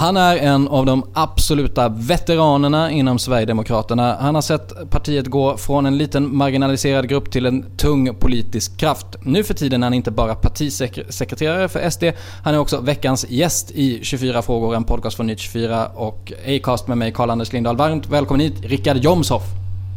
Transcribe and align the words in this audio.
Han 0.00 0.16
är 0.16 0.36
en 0.36 0.68
av 0.68 0.86
de 0.86 1.04
absoluta 1.12 1.88
veteranerna 1.88 2.90
inom 2.90 3.18
Sverigedemokraterna. 3.18 4.16
Han 4.20 4.34
har 4.34 4.42
sett 4.42 4.90
partiet 4.90 5.26
gå 5.26 5.56
från 5.56 5.86
en 5.86 5.98
liten 5.98 6.36
marginaliserad 6.36 7.08
grupp 7.08 7.30
till 7.30 7.46
en 7.46 7.76
tung 7.76 8.14
politisk 8.14 8.76
kraft. 8.76 9.06
Nu 9.22 9.44
för 9.44 9.54
tiden 9.54 9.82
är 9.82 9.86
han 9.86 9.94
inte 9.94 10.10
bara 10.10 10.34
partisekreterare 10.34 11.68
för 11.68 11.90
SD, 11.90 12.04
han 12.42 12.54
är 12.54 12.58
också 12.58 12.80
veckans 12.80 13.26
gäst 13.28 13.70
i 13.70 14.00
24 14.02 14.42
frågor, 14.42 14.74
en 14.74 14.84
podcast 14.84 15.16
från 15.16 15.26
Nytt 15.26 15.38
24 15.38 15.86
och 15.86 16.32
Acast 16.46 16.88
med 16.88 16.98
mig 16.98 17.12
Karl-Anders 17.12 17.52
Lindahl. 17.52 17.76
Varmt 17.76 18.08
välkommen 18.08 18.40
hit, 18.40 18.54
Rickard 18.62 18.96
Jomshoff. 18.96 19.44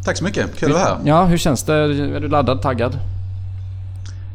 Tack 0.06 0.18
så 0.18 0.24
mycket, 0.24 0.58
kul 0.58 0.70
att 0.70 0.76
vara 0.76 0.84
här. 0.86 0.98
Ja, 1.06 1.26
hur 1.26 1.38
känns 1.38 1.64
det? 1.64 1.74
Är 1.74 2.20
du 2.20 2.28
laddad, 2.28 2.62
taggad? 2.62 3.00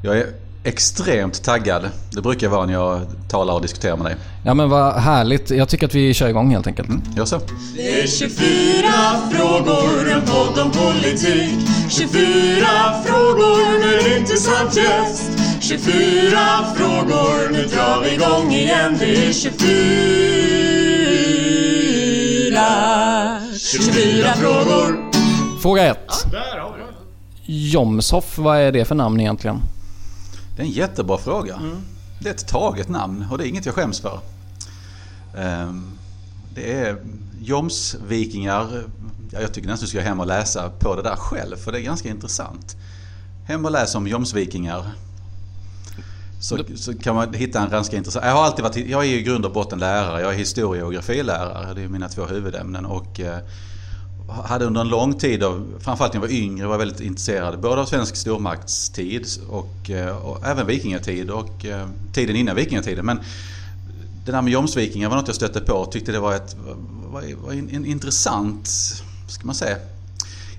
Jag 0.03 0.19
är 0.19 0.27
extremt 0.65 1.43
taggad. 1.45 1.91
Det 2.11 2.23
brukar 2.23 2.47
jag 2.47 2.51
vara 2.51 2.67
när 2.67 2.73
jag 2.73 3.01
talar 3.29 3.55
och 3.55 3.63
diskuterar 3.63 3.97
med 3.97 4.07
dig. 4.07 4.17
Ja 4.45 4.55
men 4.55 4.71
vad 4.71 4.95
härligt. 4.95 5.51
Jag 5.51 5.69
tycker 5.69 5.87
att 5.87 5.95
vi 5.95 6.15
kör 6.15 6.29
igång 6.29 6.51
helt 6.51 6.67
enkelt. 6.67 6.89
Mm, 6.89 7.03
gör 7.17 7.25
så. 7.25 7.41
Det 7.77 8.01
är 8.03 8.07
24 8.07 8.39
frågor, 9.33 10.11
en 10.11 10.21
podd 10.21 10.59
om 10.59 10.71
politik. 10.71 11.69
24 11.91 12.67
frågor 13.05 13.79
med 13.79 14.19
intressant 14.19 14.77
gäst. 14.77 15.31
24 15.61 16.65
frågor, 16.77 17.53
nu 17.53 17.65
drar 17.65 18.03
vi 18.03 18.15
igång 18.15 18.53
igen. 18.53 18.97
Det 18.99 19.27
är 19.27 19.33
24 19.33 20.79
24 23.59 24.35
frågor. 24.35 25.11
Fråga 25.63 25.87
1. 25.87 25.99
Jomshoff, 27.45 28.39
vad 28.39 28.59
är 28.59 28.73
det 28.73 28.85
för 28.85 28.95
namn 28.95 29.21
egentligen? 29.21 29.63
Det 30.59 30.63
är 30.63 30.67
en 30.67 30.73
jättebra 30.73 31.19
fråga. 31.19 31.55
Mm. 31.55 31.77
Det 32.21 32.29
är 32.29 32.35
ett 32.35 32.49
taget 32.49 32.89
namn 32.89 33.27
och 33.31 33.39
det 33.39 33.45
är 33.45 33.49
inget 33.49 33.67
jag 33.67 33.75
skäms 33.75 34.01
för. 34.01 34.21
Ehm, 35.37 35.99
det 36.55 36.73
är 36.73 36.97
Jomsvikingar. 37.41 38.85
Jag 39.31 39.53
tycker 39.53 39.69
nästan 39.69 39.85
du 39.85 39.91
ska 39.91 40.01
hem 40.01 40.21
och 40.21 40.27
läsa 40.27 40.71
på 40.79 40.97
det 40.97 41.03
där 41.03 41.17
själv 41.17 41.57
för 41.57 41.73
det 41.73 41.81
är 41.81 41.83
ganska 41.83 42.09
intressant. 42.09 42.77
Hem 43.47 43.65
och 43.65 43.71
läs 43.71 43.95
om 43.95 44.07
Jomsvikingar. 44.07 44.93
Så, 46.41 46.59
så 46.77 46.99
kan 46.99 47.15
man 47.15 47.35
hitta 47.35 47.61
en 47.61 47.71
ganska 47.71 47.97
intressant... 47.97 48.25
Jag 48.25 48.33
har 48.33 48.45
alltid 48.45 48.63
varit... 48.63 48.77
Jag 48.77 49.05
är 49.05 49.09
i 49.09 49.23
grund 49.23 49.45
och 49.45 49.53
botten 49.53 49.79
lärare. 49.79 50.21
Jag 50.21 50.35
är 50.35 50.39
historie 50.39 50.83
och 50.83 50.93
geografilärare. 50.93 51.75
Det 51.75 51.83
är 51.83 51.89
mina 51.89 52.09
två 52.09 52.25
huvudämnen. 52.25 52.87
Och 52.87 53.21
eh, 53.21 53.39
hade 54.29 54.65
under 54.65 54.81
en 54.81 54.89
lång 54.89 55.15
tid, 55.15 55.45
framförallt 55.81 56.15
när 56.15 56.21
jag 56.21 56.29
var 56.29 56.35
yngre, 56.35 56.67
var 56.67 56.79
väldigt 56.79 57.01
intresserad 57.01 57.61
både 57.61 57.81
av 57.81 57.87
svensk 57.87 58.17
stormaktstid 58.17 59.27
och, 59.49 59.91
eh, 59.91 60.17
och 60.17 60.47
även 60.47 60.67
vikingatid 60.67 61.31
och 61.31 61.65
eh, 61.65 61.89
tiden 62.13 62.37
innan 62.37 62.57
vikingatiden. 62.57 63.07
Men 63.07 63.21
det 64.25 64.33
där 64.33 64.43
med 64.43 64.53
Jomsvikingar 64.53 65.09
var 65.09 65.17
något 65.17 65.27
jag 65.27 65.37
stötte 65.37 65.61
på 65.61 65.73
och 65.73 65.93
tyckte 65.93 66.13
det 66.13 66.21
var, 66.21 66.35
ett, 66.35 66.57
var, 67.13 67.23
var 67.45 67.53
en, 67.53 67.71
en 67.71 67.87
intressant, 67.87 68.69
ska 69.29 69.47
man 69.47 69.55
säga, 69.55 69.77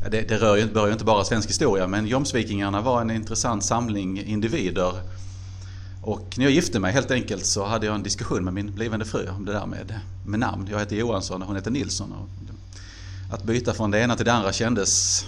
ja, 0.03 0.09
det, 0.09 0.21
det 0.21 0.37
rör 0.37 0.55
ju, 0.55 0.65
berör 0.65 0.87
ju 0.87 0.93
inte 0.93 1.05
bara 1.05 1.23
svensk 1.23 1.49
historia 1.49 1.87
men 1.87 2.07
Jomsvikingarna 2.07 2.81
var 2.81 3.01
en 3.01 3.11
intressant 3.11 3.63
samling 3.63 4.23
individer. 4.23 4.93
Och 6.01 6.35
när 6.37 6.45
jag 6.45 6.53
gifte 6.53 6.79
mig 6.79 6.93
helt 6.93 7.11
enkelt 7.11 7.45
så 7.45 7.65
hade 7.65 7.85
jag 7.85 7.95
en 7.95 8.03
diskussion 8.03 8.43
med 8.43 8.53
min 8.53 8.71
blivande 8.71 9.05
fru 9.05 9.27
om 9.37 9.45
det 9.45 9.51
där 9.51 9.65
med, 9.65 9.99
med 10.25 10.39
namn. 10.39 10.67
Jag 10.71 10.79
heter 10.79 10.95
Johansson 10.95 11.41
och 11.41 11.47
hon 11.47 11.55
heter 11.55 11.71
Nilsson. 11.71 12.11
Och 12.11 12.29
att 13.29 13.43
byta 13.43 13.73
från 13.73 13.91
det 13.91 13.99
ena 13.99 14.15
till 14.15 14.25
det 14.25 14.33
andra 14.33 14.53
kändes... 14.53 15.25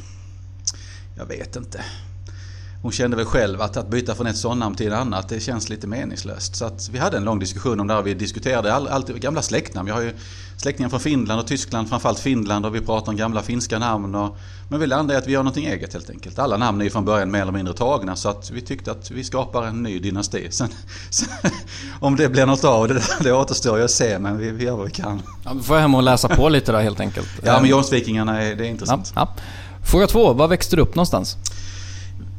Jag 1.16 1.26
vet 1.26 1.56
inte. 1.56 1.84
Hon 2.82 2.92
kände 2.92 3.18
väl 3.18 3.26
själv 3.26 3.62
att, 3.62 3.78
att 3.78 3.88
byta 3.88 4.16
från 4.16 4.28
ett 4.28 4.38
sådant 4.38 4.78
till 4.78 4.88
ett 4.88 4.94
annat, 4.94 5.30
det 5.30 5.40
känns 5.40 5.70
lite 5.70 5.88
meningslöst. 5.88 6.56
Så 6.56 6.66
att 6.66 6.90
vi 6.90 7.00
hade 7.00 7.18
en 7.18 7.24
lång 7.24 7.40
diskussion 7.40 7.80
om 7.80 7.88
det 7.88 7.94
här. 7.94 8.02
Vi 8.02 8.14
diskuterade 8.14 8.74
all, 8.74 8.88
all, 8.88 9.04
gamla 9.04 9.42
släktnamn. 9.42 9.88
Jag 9.88 9.96
har 9.96 10.02
ju 10.02 10.14
släktingar 10.58 10.90
från 10.90 11.00
Finland 11.00 11.42
och 11.42 11.48
Tyskland, 11.48 11.90
framförallt 11.90 12.20
Finland. 12.20 12.66
Och 12.66 12.76
vi 12.76 12.82
pratar 12.82 13.12
om 13.12 13.18
gamla 13.18 13.42
finska 13.42 13.80
namn. 13.80 14.16
Och, 14.16 14.38
men 14.70 14.80
vi 14.80 14.88
landade 14.88 15.14
i 15.14 15.18
att 15.18 15.28
vi 15.28 15.32
gör 15.32 15.44
någonting 15.44 15.66
eget 15.66 15.94
helt 15.94 16.10
enkelt. 16.10 16.40
Alla 16.40 16.58
namn 16.58 16.82
är 16.82 16.86
ju 16.86 16.92
från 16.92 17.06
början 17.06 17.32
mer 17.32 17.42
eller 17.42 17.52
mindre 17.52 17.74
tagna. 17.74 18.16
Så 18.16 18.30
att 18.30 18.52
vi 18.52 18.62
tyckte 18.62 18.92
att 18.92 19.12
vi 19.12 19.24
skapar 19.24 19.64
en 19.64 19.84
ny 19.84 20.00
dynasti. 20.00 20.48
Sen, 20.52 20.70
sen, 21.10 21.30
om 22.00 22.16
det 22.16 22.30
blir 22.30 22.46
något 22.46 22.64
av 22.64 22.88
det, 22.88 23.02
det 23.24 23.32
återstår 23.32 23.78
ju 23.78 23.84
att 23.84 23.92
se. 23.92 24.20
Men 24.20 24.38
vi, 24.38 24.52
vi 24.52 24.64
gör 24.64 24.76
vad 24.76 24.86
vi 24.86 24.92
kan. 24.92 25.22
Ja, 25.44 25.54
då 25.54 25.60
får 25.60 25.76
jag 25.76 25.82
hem 25.82 25.96
och 25.96 26.04
läsa 26.04 26.28
på 26.28 26.50
lite 26.50 26.72
där 26.72 26.82
helt 26.82 27.00
enkelt. 27.00 27.28
ja, 27.44 27.60
men 27.62 27.70
Jonsvikingarna 27.70 28.42
är, 28.42 28.56
det 28.56 28.66
är 28.66 28.70
intressant. 28.70 29.12
Ja, 29.16 29.34
ja. 29.36 29.44
Fråga 29.86 30.08
två. 30.08 30.34
Var 30.34 30.48
växte 30.48 30.76
du 30.76 30.82
upp 30.82 30.96
någonstans? 30.96 31.38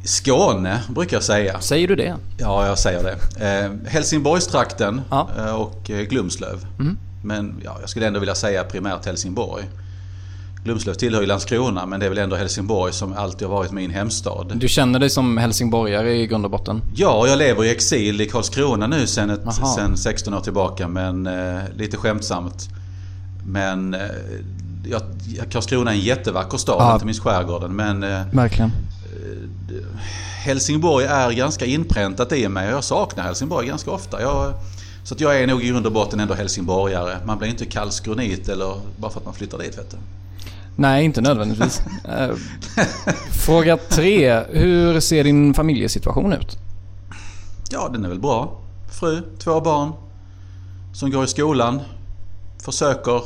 Skåne 0.03 0.79
brukar 0.89 1.17
jag 1.17 1.23
säga. 1.23 1.59
Säger 1.61 1.87
du 1.87 1.95
det? 1.95 2.15
Ja, 2.37 2.67
jag 2.67 2.79
säger 2.79 3.03
det. 3.03 3.45
Eh, 3.45 3.91
Helsingborgstrakten 3.91 5.01
ja. 5.09 5.29
Eh, 5.37 5.55
och 5.55 5.89
eh, 5.89 6.01
Glumslöv. 6.01 6.65
Mm. 6.79 6.97
Men 7.23 7.61
ja, 7.63 7.77
jag 7.81 7.89
skulle 7.89 8.07
ändå 8.07 8.19
vilja 8.19 8.35
säga 8.35 8.63
primärt 8.63 9.05
Helsingborg. 9.05 9.63
Glumslöv 10.63 10.93
tillhör 10.93 11.21
ju 11.21 11.27
Landskrona 11.27 11.85
men 11.85 11.99
det 11.99 12.05
är 12.05 12.09
väl 12.09 12.17
ändå 12.17 12.35
Helsingborg 12.35 12.93
som 12.93 13.13
alltid 13.13 13.47
har 13.47 13.55
varit 13.55 13.71
min 13.71 13.91
hemstad. 13.91 14.51
Du 14.55 14.67
känner 14.67 14.99
dig 14.99 15.09
som 15.09 15.37
helsingborgare 15.37 16.13
i 16.15 16.27
grund 16.27 16.45
och 16.45 16.51
botten? 16.51 16.81
Ja, 16.95 17.27
jag 17.27 17.37
lever 17.37 17.63
i 17.63 17.71
exil 17.71 18.21
i 18.21 18.25
Karlskrona 18.25 18.87
nu 18.87 19.07
sen, 19.07 19.29
ett, 19.29 19.41
sen 19.75 19.97
16 19.97 20.33
år 20.33 20.39
tillbaka 20.39 20.87
men 20.87 21.27
eh, 21.27 21.61
lite 21.75 21.97
skämtsamt. 21.97 22.69
Men 23.45 23.93
eh, 23.93 24.01
ja, 24.85 24.99
Karlskrona 25.51 25.91
är 25.91 25.95
en 25.95 26.01
jättevacker 26.01 26.57
stad, 26.57 26.75
ja. 26.79 26.93
inte 26.93 27.05
minst 27.05 27.23
skärgården. 27.23 27.75
Men, 27.75 28.03
eh, 28.03 28.21
Verkligen. 28.31 28.71
Helsingborg 30.43 31.05
är 31.05 31.31
ganska 31.31 31.65
inpräntat 31.65 32.31
i 32.31 32.47
mig 32.49 32.67
och 32.67 32.73
jag 32.73 32.83
saknar 32.83 33.23
Helsingborg 33.23 33.67
ganska 33.67 33.91
ofta. 33.91 34.21
Jag, 34.21 34.53
så 35.03 35.13
att 35.13 35.21
jag 35.21 35.39
är 35.39 35.47
nog 35.47 35.63
i 35.63 35.67
grund 35.67 35.85
och 35.85 35.91
botten 35.91 36.19
ändå 36.19 36.33
helsingborgare. 36.33 37.17
Man 37.25 37.37
blir 37.37 37.49
inte 37.49 37.65
karlskronit 37.65 38.49
eller 38.49 38.79
bara 38.97 39.11
för 39.11 39.19
att 39.19 39.25
man 39.25 39.33
flyttar 39.33 39.57
dit 39.57 39.77
vet 39.77 39.91
du. 39.91 39.97
Nej, 40.75 41.05
inte 41.05 41.21
nödvändigtvis. 41.21 41.81
Eh, 42.05 42.35
fråga 43.45 43.77
tre. 43.77 44.43
Hur 44.49 44.99
ser 44.99 45.23
din 45.23 45.53
familjesituation 45.53 46.33
ut? 46.33 46.57
Ja, 47.69 47.89
den 47.93 48.05
är 48.05 48.09
väl 48.09 48.19
bra. 48.19 48.61
Fru, 48.99 49.21
två 49.39 49.61
barn 49.61 49.91
som 50.93 51.11
går 51.11 51.23
i 51.23 51.27
skolan. 51.27 51.81
Försöker 52.65 53.21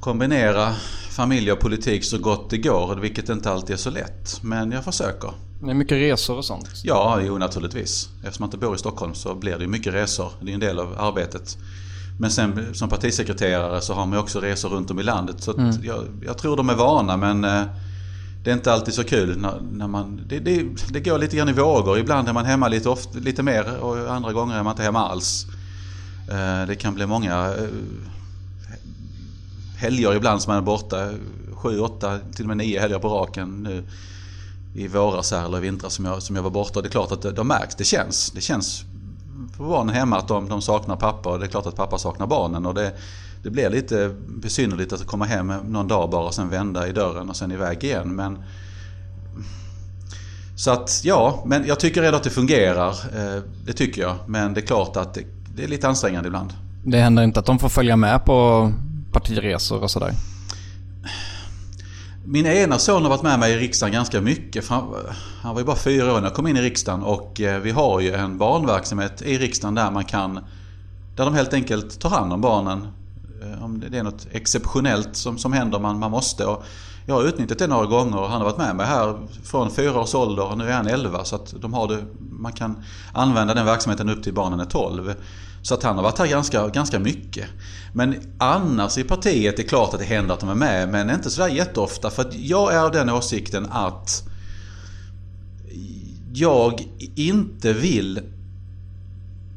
kombinera 0.00 0.74
familj 1.20 1.52
och 1.52 1.60
politik 1.60 2.04
så 2.04 2.18
gott 2.18 2.50
det 2.50 2.58
går, 2.58 2.96
vilket 2.96 3.28
inte 3.28 3.50
alltid 3.50 3.74
är 3.74 3.78
så 3.78 3.90
lätt. 3.90 4.40
Men 4.42 4.72
jag 4.72 4.84
försöker. 4.84 5.30
Det 5.62 5.70
är 5.70 5.74
mycket 5.74 5.98
resor 5.98 6.36
och 6.36 6.44
sånt? 6.44 6.68
Ja, 6.84 7.20
jo 7.22 7.38
naturligtvis. 7.38 8.08
Eftersom 8.22 8.42
man 8.42 8.46
inte 8.46 8.58
bor 8.58 8.74
i 8.74 8.78
Stockholm 8.78 9.14
så 9.14 9.34
blir 9.34 9.58
det 9.58 9.66
mycket 9.66 9.94
resor. 9.94 10.32
Det 10.40 10.50
är 10.50 10.54
en 10.54 10.60
del 10.60 10.78
av 10.78 10.94
arbetet. 10.98 11.58
Men 12.18 12.30
sen 12.30 12.74
som 12.74 12.88
partisekreterare 12.88 13.80
så 13.80 13.94
har 13.94 14.06
man 14.06 14.18
också 14.18 14.40
resor 14.40 14.68
runt 14.68 14.90
om 14.90 15.00
i 15.00 15.02
landet. 15.02 15.42
Så 15.42 15.56
mm. 15.58 15.74
jag, 15.82 16.04
jag, 16.26 16.38
tror 16.38 16.56
de 16.56 16.70
är 16.70 16.74
vana 16.74 17.16
men 17.16 17.44
eh, 17.44 17.62
det 18.44 18.50
är 18.50 18.54
inte 18.54 18.72
alltid 18.72 18.94
så 18.94 19.04
kul 19.04 19.38
när, 19.38 19.60
när 19.72 19.88
man... 19.88 20.20
Det, 20.28 20.38
det, 20.38 20.66
det, 20.88 21.00
går 21.00 21.18
lite 21.18 21.36
grann 21.36 21.48
i 21.48 21.52
vågor. 21.52 21.98
Ibland 21.98 22.28
är 22.28 22.32
man 22.32 22.44
hemma 22.44 22.68
lite, 22.68 22.88
ofta, 22.88 23.18
lite 23.18 23.42
mer 23.42 23.80
och 23.80 24.14
andra 24.14 24.32
gånger 24.32 24.58
är 24.58 24.62
man 24.62 24.72
inte 24.72 24.82
hemma 24.82 25.08
alls. 25.08 25.46
Eh, 26.30 26.66
det 26.66 26.76
kan 26.76 26.94
bli 26.94 27.06
många 27.06 27.46
eh, 27.46 27.68
helger 29.80 30.14
ibland 30.14 30.42
som 30.42 30.50
man 30.50 30.58
är 30.58 30.66
borta. 30.66 31.08
Sju, 31.52 31.80
åtta, 31.80 32.18
till 32.34 32.44
och 32.44 32.48
med 32.48 32.56
nio 32.56 32.80
helger 32.80 32.98
på 32.98 33.08
raken 33.08 33.62
nu 33.62 33.84
i 34.74 34.88
våras 34.88 35.30
här, 35.32 35.44
eller 35.44 35.58
i 35.58 35.60
vintras 35.60 35.94
som 35.94 36.04
jag, 36.04 36.22
som 36.22 36.36
jag 36.36 36.42
var 36.42 36.50
borta. 36.50 36.82
Det 36.82 36.88
är 36.88 36.90
klart 36.90 37.12
att 37.12 37.36
de 37.36 37.48
märks, 37.48 37.74
det 37.74 37.84
känns. 37.84 38.30
Det 38.30 38.40
känns 38.40 38.84
för 39.56 39.64
barnen 39.64 39.94
hemma 39.94 40.18
att 40.18 40.28
de, 40.28 40.48
de 40.48 40.62
saknar 40.62 40.96
pappa 40.96 41.30
och 41.30 41.38
det 41.38 41.46
är 41.46 41.48
klart 41.48 41.66
att 41.66 41.76
pappa 41.76 41.98
saknar 41.98 42.26
barnen. 42.26 42.66
Och 42.66 42.74
det, 42.74 42.92
det 43.42 43.50
blir 43.50 43.70
lite 43.70 44.16
besynnerligt 44.28 44.92
att 44.92 45.06
komma 45.06 45.24
hem 45.24 45.46
någon 45.46 45.88
dag 45.88 46.10
bara 46.10 46.26
och 46.26 46.34
sen 46.34 46.48
vända 46.48 46.88
i 46.88 46.92
dörren 46.92 47.30
och 47.30 47.36
sen 47.36 47.52
iväg 47.52 47.84
igen. 47.84 48.14
Men, 48.14 48.42
så 50.56 50.70
att 50.70 51.00
ja, 51.04 51.42
men 51.46 51.66
jag 51.66 51.80
tycker 51.80 52.02
ändå 52.02 52.16
att 52.16 52.24
det 52.24 52.30
fungerar. 52.30 52.90
Eh, 52.90 53.42
det 53.66 53.72
tycker 53.72 54.02
jag. 54.02 54.16
Men 54.26 54.54
det 54.54 54.60
är 54.60 54.66
klart 54.66 54.96
att 54.96 55.14
det, 55.14 55.24
det 55.54 55.64
är 55.64 55.68
lite 55.68 55.88
ansträngande 55.88 56.26
ibland. 56.26 56.52
Det 56.84 56.98
händer 56.98 57.22
inte 57.22 57.40
att 57.40 57.46
de 57.46 57.58
får 57.58 57.68
följa 57.68 57.96
med 57.96 58.24
på 58.24 58.72
partiresor 59.12 59.82
och 59.82 59.90
sådär? 59.90 60.14
Min 62.24 62.46
ena 62.46 62.78
son 62.78 63.02
har 63.02 63.10
varit 63.10 63.22
med 63.22 63.38
mig 63.38 63.52
i 63.52 63.56
riksdagen 63.56 63.92
ganska 63.92 64.20
mycket. 64.20 64.68
Han 64.68 65.54
var 65.54 65.58
ju 65.58 65.64
bara 65.64 65.76
fyra 65.76 66.12
år 66.12 66.16
när 66.20 66.26
jag 66.26 66.34
kom 66.34 66.46
in 66.46 66.56
i 66.56 66.62
riksdagen 66.62 67.02
och 67.02 67.40
eh, 67.40 67.60
vi 67.60 67.70
har 67.70 68.00
ju 68.00 68.12
en 68.12 68.38
barnverksamhet 68.38 69.22
i 69.22 69.38
riksdagen 69.38 69.74
där 69.74 69.90
man 69.90 70.04
kan 70.04 70.40
där 71.16 71.24
de 71.24 71.34
helt 71.34 71.54
enkelt 71.54 72.00
tar 72.00 72.10
hand 72.10 72.32
om 72.32 72.40
barnen. 72.40 72.86
Eh, 73.42 73.64
om 73.64 73.84
det 73.90 73.98
är 73.98 74.02
något 74.02 74.26
exceptionellt 74.32 75.16
som, 75.16 75.38
som 75.38 75.52
händer 75.52 75.78
man, 75.78 75.98
man 75.98 76.10
måste. 76.10 76.46
Och 76.46 76.64
jag 77.06 77.14
har 77.14 77.24
utnyttjat 77.24 77.58
det 77.58 77.66
några 77.66 77.86
gånger 77.86 78.18
och 78.18 78.28
han 78.28 78.40
har 78.40 78.44
varit 78.44 78.58
med 78.58 78.76
mig 78.76 78.86
här 78.86 79.18
från 79.44 79.70
fyra 79.70 80.00
års 80.00 80.14
ålder 80.14 80.50
och 80.50 80.58
nu 80.58 80.68
är 80.68 80.72
han 80.72 80.86
elva. 80.86 81.24
Så 81.24 81.36
att 81.36 81.54
de 81.60 81.74
har 81.74 81.88
det, 81.88 82.04
man 82.18 82.52
kan 82.52 82.82
använda 83.12 83.54
den 83.54 83.66
verksamheten 83.66 84.08
upp 84.08 84.22
till 84.22 84.34
barnen 84.34 84.60
är 84.60 84.64
tolv. 84.64 85.14
Så 85.62 85.74
att 85.74 85.82
han 85.82 85.96
har 85.96 86.02
varit 86.02 86.18
här 86.18 86.26
ganska, 86.26 86.68
ganska 86.68 86.98
mycket. 86.98 87.46
Men 87.92 88.16
annars 88.38 88.98
i 88.98 89.04
partiet 89.04 89.54
är 89.54 89.62
det 89.62 89.68
klart 89.68 89.94
att 89.94 90.00
det 90.00 90.06
händer 90.06 90.34
att 90.34 90.40
de 90.40 90.48
är 90.48 90.54
med, 90.54 90.88
men 90.88 91.10
inte 91.10 91.30
sådär 91.30 91.48
jätteofta. 91.48 92.10
För 92.10 92.22
att 92.22 92.34
jag 92.34 92.74
är 92.74 92.78
av 92.78 92.92
den 92.92 93.10
åsikten 93.10 93.66
att 93.70 94.22
jag 96.32 96.84
inte 97.16 97.72
vill 97.72 98.20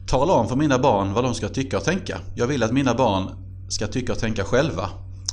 tala 0.08 0.34
om 0.34 0.48
för 0.48 0.56
mina 0.56 0.80
barn 0.80 1.14
vad 1.14 1.24
de 1.24 1.34
ska 1.34 1.50
tycka 1.50 1.78
och 1.78 1.84
tänka. 1.84 2.20
Jag 2.36 2.48
vill 2.48 2.64
att 2.64 2.72
mina 2.72 2.94
barn 2.94 3.30
ska 3.70 3.88
tycka 3.88 4.12
och 4.12 4.20
tänka 4.20 4.44
själva. 4.44 4.90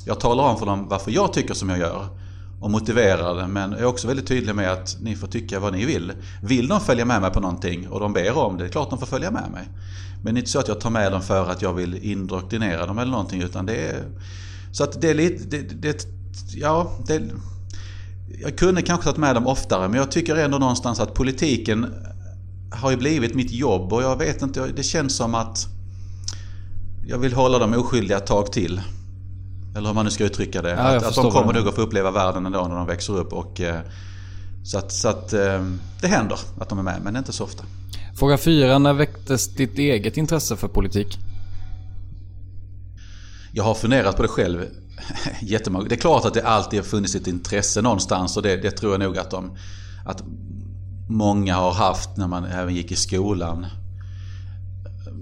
Jag 0.07 0.21
talar 0.21 0.45
om 0.45 0.59
för 0.59 0.67
dem 0.67 0.89
varför 0.89 1.11
jag 1.11 1.33
tycker 1.33 1.55
som 1.55 1.69
jag 1.69 1.79
gör 1.79 2.09
och 2.61 2.71
motiverar 2.71 3.35
det 3.35 3.47
men 3.47 3.73
är 3.73 3.85
också 3.85 4.09
väldigt 4.09 4.27
tydlig 4.27 4.55
med 4.55 4.73
att 4.73 4.97
ni 5.01 5.17
får 5.17 5.27
tycka 5.27 5.61
vad 5.61 5.73
ni 5.73 5.85
vill. 5.85 6.13
Vill 6.43 6.69
de 6.69 6.81
följa 6.81 7.05
med 7.05 7.21
mig 7.21 7.31
på 7.31 7.41
någonting 7.41 7.89
och 7.89 8.01
de 8.01 8.13
ber 8.13 8.39
om 8.39 8.57
det, 8.57 8.63
det 8.63 8.69
är 8.69 8.73
klart 8.73 8.91
de 8.91 8.99
får 8.99 9.07
följa 9.07 9.31
med 9.31 9.51
mig. 9.51 9.69
Men 10.23 10.35
det 10.35 10.39
är 10.39 10.41
inte 10.41 10.51
så 10.51 10.59
att 10.59 10.69
jag 10.69 10.81
tar 10.81 10.91
med 10.91 11.13
dem 11.13 11.23
för 11.23 11.51
att 11.51 11.63
jag 11.63 11.73
vill 11.73 11.95
indoktrinera 11.95 12.87
dem 12.87 12.99
eller 12.99 13.11
någonting 13.11 13.43
utan 13.43 13.67
det 13.67 13.77
är... 13.77 14.05
Så 14.73 14.85
att 14.85 15.01
det 15.01 15.11
är 15.11 15.15
lite... 15.15 15.45
Det, 15.45 15.83
det, 15.83 16.07
ja, 16.55 16.93
det, 17.07 17.23
jag 18.43 18.59
kunde 18.59 18.83
kanske 18.83 19.05
tagit 19.05 19.19
med 19.19 19.35
dem 19.35 19.47
oftare 19.47 19.89
men 19.89 19.99
jag 19.99 20.11
tycker 20.11 20.37
ändå 20.37 20.59
någonstans 20.59 21.01
att 21.01 21.15
politiken 21.15 21.87
har 22.71 22.91
ju 22.91 22.97
blivit 22.97 23.35
mitt 23.35 23.51
jobb 23.51 23.93
och 23.93 24.03
jag 24.03 24.17
vet 24.17 24.43
inte, 24.43 24.67
det 24.67 24.83
känns 24.83 25.17
som 25.17 25.35
att 25.35 25.67
jag 27.07 27.19
vill 27.19 27.33
hålla 27.33 27.59
dem 27.59 27.75
oskyldiga 27.75 28.17
ett 28.17 28.27
tag 28.27 28.53
till. 28.53 28.81
Eller 29.77 29.89
hur 29.89 29.95
man 29.95 30.05
nu 30.05 30.11
ska 30.11 30.25
uttrycka 30.25 30.63
det. 30.63 30.71
Ja, 30.71 30.77
att, 30.77 31.03
att 31.03 31.15
de 31.15 31.31
kommer 31.31 31.53
nog 31.53 31.69
att 31.69 31.75
få 31.75 31.81
uppleva 31.81 32.11
världen 32.11 32.47
ändå 32.47 32.69
när 32.69 32.77
de 32.77 32.87
växer 32.87 33.17
upp. 33.17 33.33
Och, 33.33 33.61
eh, 33.61 33.81
så 34.65 34.79
att, 34.79 34.93
så 34.93 35.09
att 35.09 35.33
eh, 35.33 35.65
det 36.01 36.09
händer 36.09 36.39
att 36.59 36.69
de 36.69 36.79
är 36.79 36.83
med, 36.83 37.01
men 37.03 37.17
inte 37.17 37.33
så 37.33 37.45
ofta. 37.45 37.65
Fråga 38.15 38.39
fyra. 38.39 38.79
När 38.79 38.93
väcktes 38.93 39.49
ditt 39.55 39.79
eget 39.79 40.17
intresse 40.17 40.57
för 40.57 40.69
politik? 40.69 41.19
Jag 43.53 43.65
har 43.65 43.75
funderat 43.75 44.17
på 44.17 44.23
det 44.23 44.29
själv 44.29 44.65
jättemånga 45.41 45.89
Det 45.89 45.95
är 45.95 46.01
klart 46.01 46.25
att 46.25 46.35
det 46.35 46.43
alltid 46.43 46.79
har 46.79 46.85
funnits 46.85 47.15
ett 47.15 47.27
intresse 47.27 47.83
någonstans 47.83 48.37
och 48.37 48.43
det, 48.43 48.57
det 48.57 48.71
tror 48.71 48.93
jag 48.93 49.01
nog 49.01 49.19
att, 49.19 49.31
de, 49.31 49.57
att 50.07 50.23
många 51.09 51.57
har 51.57 51.73
haft 51.73 52.17
när 52.17 52.29
man 52.29 52.45
även 52.45 52.75
gick 52.75 52.93
i 52.93 52.97
skolan. 52.97 53.67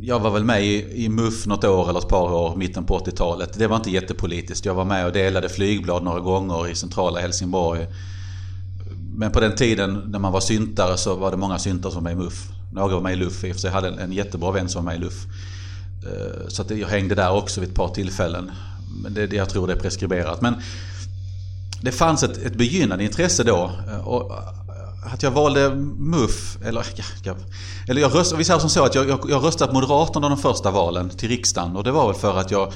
Jag 0.01 0.21
var 0.21 0.31
väl 0.31 0.45
med 0.45 0.65
i, 0.65 1.05
i 1.05 1.09
MUF 1.09 1.47
något 1.47 1.65
år 1.65 1.91
eller 1.91 1.99
ett 2.01 2.09
par 2.09 2.33
år, 2.33 2.57
mitten 2.57 2.85
på 2.85 2.99
80-talet. 2.99 3.59
Det 3.59 3.67
var 3.67 3.77
inte 3.77 3.91
jättepolitiskt. 3.91 4.67
Jag 4.67 4.75
var 4.75 4.85
med 4.85 5.07
och 5.07 5.13
delade 5.13 5.49
flygblad 5.49 6.03
några 6.03 6.21
gånger 6.21 6.69
i 6.69 6.75
centrala 6.75 7.21
Helsingborg. 7.21 7.87
Men 9.15 9.33
på 9.33 9.41
den 9.41 9.57
tiden 9.57 10.03
när 10.07 10.19
man 10.19 10.33
var 10.33 10.41
syntare 10.41 10.97
så 10.97 11.15
var 11.15 11.31
det 11.31 11.37
många 11.37 11.59
syntare 11.59 11.93
som 11.93 12.05
var 12.05 12.11
med 12.11 12.21
i 12.21 12.25
MUF. 12.25 12.49
Några 12.73 12.95
var 12.95 13.01
med 13.01 13.13
i 13.13 13.17
LUF 13.17 13.45
i 13.45 13.51
och 13.51 13.55
för 13.55 13.61
sig. 13.61 13.69
Jag 13.69 13.75
hade 13.75 13.89
en, 13.89 13.99
en 13.99 14.13
jättebra 14.13 14.53
vän 14.53 14.69
som 14.69 14.85
var 14.85 14.93
med 14.93 15.01
i 15.01 15.05
LUF. 15.05 15.27
Eh, 16.07 16.49
så 16.49 16.63
att 16.63 16.71
jag 16.71 16.89
hängde 16.89 17.15
där 17.15 17.33
också 17.33 17.61
vid 17.61 17.69
ett 17.69 17.75
par 17.75 17.89
tillfällen. 17.89 18.51
Men 19.03 19.15
det, 19.15 19.33
jag 19.33 19.49
tror 19.49 19.67
det 19.67 19.73
är 19.73 19.79
preskriberat. 19.79 20.41
Men 20.41 20.55
det 21.83 21.93
fanns 21.93 22.23
ett, 22.23 22.39
ett 22.39 22.55
begynnande 22.55 23.05
intresse 23.05 23.45
då. 23.45 23.71
Eh, 23.89 24.09
och 24.09 24.33
att 25.13 25.23
jag 25.23 25.31
valde 25.31 25.75
MUF, 25.99 26.59
eller, 26.65 26.87
jag, 27.23 27.37
eller 27.89 28.01
jag 28.01 28.15
röstade, 28.15 28.39
vi 28.39 28.45
säger 28.45 28.61
som 28.61 28.71
så 28.71 28.85
att 28.85 28.95
jag, 28.95 29.09
jag, 29.09 29.21
jag 29.29 29.45
röstade 29.45 29.73
på 29.73 29.75
Moderaterna 29.75 30.29
de 30.29 30.39
första 30.39 30.71
valen 30.71 31.11
till 31.11 31.29
riksdagen 31.29 31.77
och 31.77 31.85
det 31.85 31.93
var 31.93 32.07
väl 32.07 32.21
för 32.21 32.39
att 32.39 32.51
jag 32.51 32.73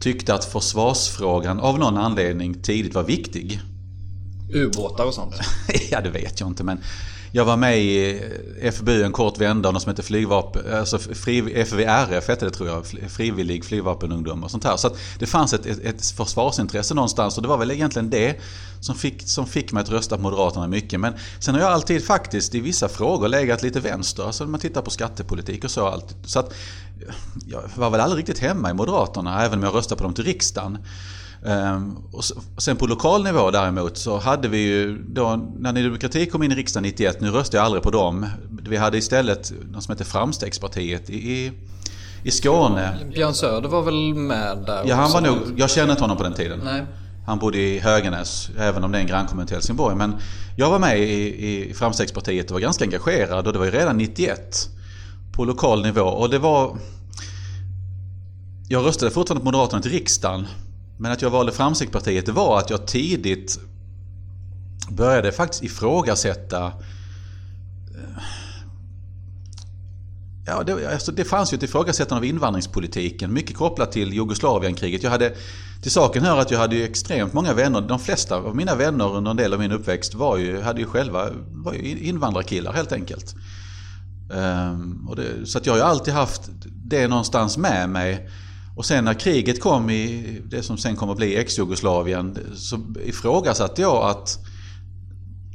tyckte 0.00 0.34
att 0.34 0.44
försvarsfrågan 0.44 1.60
av 1.60 1.78
någon 1.78 1.98
anledning 1.98 2.62
tidigt 2.62 2.94
var 2.94 3.02
viktig. 3.02 3.60
Ubåtar 4.54 5.04
och 5.04 5.14
sånt? 5.14 5.34
ja, 5.90 6.00
det 6.00 6.10
vet 6.10 6.40
jag 6.40 6.48
inte 6.48 6.64
men 6.64 6.80
jag 7.36 7.44
var 7.44 7.56
med 7.56 7.78
i 7.78 8.20
eh, 8.60 8.72
FBU 8.72 9.02
en 9.02 9.12
kort 9.12 9.40
vända, 9.40 9.70
något 9.70 9.82
som 9.82 9.90
heter 9.90 10.02
flygvapen, 10.02 10.74
alltså 10.74 10.98
fri, 10.98 11.64
FVRF 11.64 12.28
hette 12.28 12.44
det 12.44 12.50
tror 12.50 12.68
jag, 12.68 12.86
frivillig 13.10 13.64
flygvapenungdom 13.64 14.44
och 14.44 14.50
sånt 14.50 14.64
här. 14.64 14.76
Så 14.76 14.86
att 14.86 14.96
det 15.18 15.26
fanns 15.26 15.52
ett, 15.52 15.66
ett, 15.66 15.78
ett 15.78 16.06
försvarsintresse 16.06 16.94
någonstans 16.94 17.36
och 17.36 17.42
det 17.42 17.48
var 17.48 17.58
väl 17.58 17.70
egentligen 17.70 18.10
det 18.10 18.40
som 18.80 18.94
fick, 18.94 19.22
som 19.22 19.46
fick 19.46 19.72
mig 19.72 19.80
att 19.80 19.90
rösta 19.90 20.16
på 20.16 20.22
Moderaterna 20.22 20.66
mycket. 20.66 21.00
Men 21.00 21.12
sen 21.38 21.54
har 21.54 21.62
jag 21.62 21.70
alltid 21.70 22.04
faktiskt 22.04 22.54
i 22.54 22.60
vissa 22.60 22.88
frågor 22.88 23.28
legat 23.28 23.62
lite 23.62 23.80
vänster, 23.80 24.24
alltså 24.24 24.44
när 24.44 24.50
man 24.50 24.60
tittar 24.60 24.82
på 24.82 24.90
skattepolitik 24.90 25.64
och 25.64 25.70
så. 25.70 25.86
Alltid. 25.86 26.16
Så 26.24 26.38
att 26.38 26.54
jag 27.46 27.62
var 27.76 27.90
väl 27.90 28.00
aldrig 28.00 28.18
riktigt 28.18 28.38
hemma 28.38 28.70
i 28.70 28.74
Moderaterna, 28.74 29.44
även 29.44 29.58
om 29.58 29.64
jag 29.64 29.74
röstade 29.74 29.98
på 29.98 30.04
dem 30.04 30.14
till 30.14 30.24
riksdagen. 30.24 30.78
Ehm, 31.44 31.96
och 32.12 32.24
sen 32.62 32.76
på 32.76 32.86
lokal 32.86 33.24
nivå 33.24 33.50
däremot 33.50 33.96
så 33.96 34.18
hade 34.18 34.48
vi 34.48 34.58
ju 34.58 34.98
då, 35.08 35.48
när 35.58 35.72
Ny 35.72 35.82
Demokrati 35.82 36.26
kom 36.26 36.42
in 36.42 36.52
i 36.52 36.54
riksdagen 36.54 36.82
91, 36.82 37.20
nu 37.20 37.30
röstade 37.30 37.56
jag 37.56 37.64
aldrig 37.64 37.82
på 37.82 37.90
dem. 37.90 38.26
Vi 38.62 38.76
hade 38.76 38.98
istället 38.98 39.52
något 39.70 39.82
som 39.84 39.92
hette 39.92 40.04
Framstegspartiet 40.04 41.10
i, 41.10 41.52
i 42.22 42.30
Skåne. 42.30 42.96
Björn 43.14 43.34
Söder 43.34 43.68
var 43.68 43.82
väl 43.82 44.14
med 44.14 44.58
där? 44.66 44.84
Ja, 44.86 44.94
han 44.94 45.12
var 45.12 45.20
nog, 45.20 45.38
jag 45.56 45.70
kände 45.70 45.90
inte 45.90 46.02
honom 46.02 46.16
på 46.16 46.22
den 46.22 46.34
tiden. 46.34 46.60
Nej. 46.64 46.86
Han 47.26 47.38
bodde 47.38 47.58
i 47.58 47.78
Höganäs, 47.78 48.50
även 48.58 48.84
om 48.84 48.92
det 48.92 48.98
är 48.98 49.00
en 49.00 49.06
grannkommun 49.06 49.46
till 49.46 49.56
Helsingborg. 49.56 49.96
Men 49.96 50.16
jag 50.56 50.70
var 50.70 50.78
med 50.78 50.98
i, 50.98 51.70
i 51.70 51.74
Framstegspartiet 51.74 52.46
och 52.46 52.52
var 52.52 52.60
ganska 52.60 52.84
engagerad 52.84 53.46
och 53.46 53.52
det 53.52 53.58
var 53.58 53.66
ju 53.66 53.70
redan 53.70 53.96
91 53.96 54.68
på 55.32 55.44
lokal 55.44 55.82
nivå. 55.82 56.02
Och 56.02 56.30
det 56.30 56.38
var... 56.38 56.76
Jag 58.68 58.86
röstade 58.86 59.10
fortfarande 59.10 59.40
på 59.40 59.44
Moderaterna 59.44 59.82
till 59.82 59.90
riksdagen 59.90 60.46
men 60.98 61.12
att 61.12 61.22
jag 61.22 61.30
valde 61.30 61.52
Framstegspartiet 61.52 62.28
var 62.28 62.58
att 62.58 62.70
jag 62.70 62.86
tidigt 62.86 63.58
började 64.88 65.32
faktiskt 65.32 65.62
ifrågasätta 65.62 66.66
eh, 66.66 68.22
Ja, 70.46 70.62
det, 70.62 70.92
alltså 70.92 71.12
det 71.12 71.24
fanns 71.24 71.52
ju 71.52 71.56
ett 71.56 71.62
ifrågasättande 71.62 72.18
av 72.18 72.24
invandringspolitiken, 72.24 73.32
mycket 73.32 73.56
kopplat 73.56 73.92
till 73.92 74.12
Jugoslavienkriget. 74.12 75.02
Jag 75.02 75.10
hade, 75.10 75.34
till 75.82 75.90
saken 75.90 76.22
hör 76.22 76.38
att 76.38 76.50
jag 76.50 76.58
hade 76.58 76.76
ju 76.76 76.84
extremt 76.84 77.32
många 77.32 77.52
vänner, 77.52 77.80
de 77.80 77.98
flesta 77.98 78.36
av 78.36 78.56
mina 78.56 78.74
vänner 78.74 79.16
under 79.16 79.30
en 79.30 79.36
del 79.36 79.52
av 79.52 79.58
min 79.58 79.72
uppväxt 79.72 80.14
var 80.14 80.36
ju, 80.36 80.60
hade 80.60 80.80
ju 80.80 80.86
själva, 80.86 81.30
var 81.50 81.72
ju 81.72 81.98
invandrarkillar 81.98 82.72
helt 82.72 82.92
enkelt. 82.92 83.34
Um, 84.30 85.10
det, 85.16 85.46
så 85.46 85.58
att 85.58 85.66
jag 85.66 85.72
har 85.72 85.78
ju 85.78 85.84
alltid 85.84 86.14
haft 86.14 86.42
det 86.64 87.08
någonstans 87.08 87.56
med 87.56 87.88
mig. 87.88 88.28
Och 88.76 88.86
sen 88.86 89.04
när 89.04 89.14
kriget 89.14 89.60
kom 89.60 89.90
i 89.90 90.40
det 90.44 90.62
som 90.62 90.78
sen 90.78 90.96
kommer 90.96 91.12
att 91.12 91.18
bli 91.18 91.36
ex-Jugoslavien 91.36 92.38
så 92.56 92.78
ifrågasatte 93.04 93.82
jag 93.82 94.10
att 94.10 94.38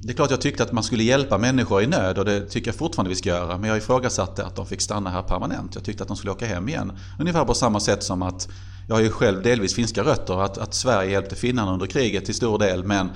det 0.01 0.11
är 0.11 0.15
klart 0.15 0.31
jag 0.31 0.41
tyckte 0.41 0.63
att 0.63 0.71
man 0.71 0.83
skulle 0.83 1.03
hjälpa 1.03 1.37
människor 1.37 1.81
i 1.81 1.87
nöd 1.87 2.17
och 2.17 2.25
det 2.25 2.41
tycker 2.41 2.67
jag 2.67 2.75
fortfarande 2.75 3.09
vi 3.09 3.15
ska 3.15 3.29
göra. 3.29 3.57
Men 3.57 3.69
jag 3.69 3.77
ifrågasatte 3.77 4.45
att 4.45 4.55
de 4.55 4.65
fick 4.65 4.81
stanna 4.81 5.09
här 5.09 5.21
permanent. 5.21 5.75
Jag 5.75 5.83
tyckte 5.83 6.03
att 6.03 6.07
de 6.07 6.17
skulle 6.17 6.31
åka 6.31 6.45
hem 6.45 6.69
igen. 6.69 6.91
Ungefär 7.19 7.45
på 7.45 7.53
samma 7.53 7.79
sätt 7.79 8.03
som 8.03 8.21
att 8.21 8.49
jag 8.87 8.95
har 8.95 9.01
ju 9.01 9.09
själv 9.09 9.43
delvis 9.43 9.73
finska 9.73 10.03
rötter. 10.03 10.43
Att, 10.43 10.57
att 10.57 10.73
Sverige 10.73 11.11
hjälpte 11.11 11.35
finnarna 11.35 11.73
under 11.73 11.85
kriget 11.85 12.25
till 12.25 12.35
stor 12.35 12.59
del. 12.59 12.83
Men 12.83 13.09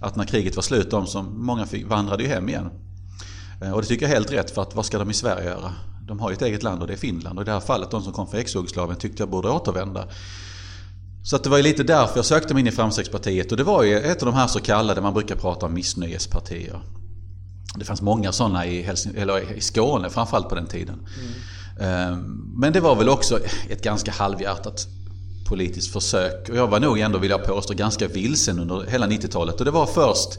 att 0.00 0.16
när 0.16 0.24
kriget 0.24 0.56
var 0.56 0.62
slut, 0.62 0.90
de 0.90 1.06
som 1.06 1.46
många 1.46 1.66
fick, 1.66 1.86
vandrade 1.86 2.22
ju 2.22 2.28
hem 2.28 2.48
igen. 2.48 2.70
Eh, 3.62 3.72
och 3.72 3.80
det 3.82 3.88
tycker 3.88 4.04
jag 4.04 4.10
är 4.10 4.14
helt 4.14 4.32
rätt 4.32 4.50
för 4.50 4.62
att 4.62 4.74
vad 4.74 4.86
ska 4.86 4.98
de 4.98 5.10
i 5.10 5.14
Sverige 5.14 5.44
göra? 5.44 5.72
De 6.06 6.20
har 6.20 6.30
ju 6.30 6.34
ett 6.34 6.42
eget 6.42 6.62
land 6.62 6.80
och 6.80 6.86
det 6.86 6.92
är 6.92 6.96
Finland. 6.96 7.38
Och 7.38 7.42
i 7.42 7.44
det 7.44 7.52
här 7.52 7.60
fallet, 7.60 7.90
de 7.90 8.02
som 8.02 8.12
kom 8.12 8.26
från 8.26 8.40
ex-Jugoslavien 8.40 8.98
tyckte 8.98 9.22
jag 9.22 9.30
borde 9.30 9.50
återvända. 9.50 10.08
Så 11.22 11.36
att 11.36 11.44
det 11.44 11.50
var 11.50 11.56
ju 11.56 11.62
lite 11.62 11.82
därför 11.82 12.16
jag 12.16 12.24
sökte 12.24 12.54
mig 12.54 12.60
in 12.60 12.66
i 12.66 12.70
Framstegspartiet. 12.70 13.50
Och 13.50 13.56
det 13.56 13.64
var 13.64 13.82
ju 13.82 13.98
ett 13.98 14.22
av 14.22 14.26
de 14.26 14.34
här 14.34 14.46
så 14.46 14.60
kallade, 14.60 15.00
man 15.00 15.14
brukar 15.14 15.36
prata 15.36 15.66
om 15.66 15.74
missnöjespartier. 15.74 16.80
Det 17.76 17.84
fanns 17.84 18.02
många 18.02 18.32
sådana 18.32 18.66
i, 18.66 18.82
Helsing 18.82 19.12
eller 19.16 19.52
i 19.52 19.60
Skåne 19.60 20.10
framförallt 20.10 20.48
på 20.48 20.54
den 20.54 20.66
tiden. 20.66 21.06
Mm. 21.78 22.20
Men 22.56 22.72
det 22.72 22.80
var 22.80 22.96
väl 22.96 23.08
också 23.08 23.38
ett 23.68 23.82
ganska 23.82 24.10
halvhjärtat 24.10 24.86
politiskt 25.50 25.92
försök. 25.92 26.48
Och 26.48 26.56
jag 26.56 26.66
var 26.66 26.80
nog 26.80 26.98
ändå, 26.98 27.18
vill 27.18 27.30
jag 27.30 27.44
påstå, 27.44 27.74
ganska 27.74 28.08
vilsen 28.08 28.58
under 28.58 28.86
hela 28.86 29.06
90-talet. 29.06 29.58
Och 29.58 29.64
det 29.64 29.70
var 29.70 29.86
först 29.86 30.38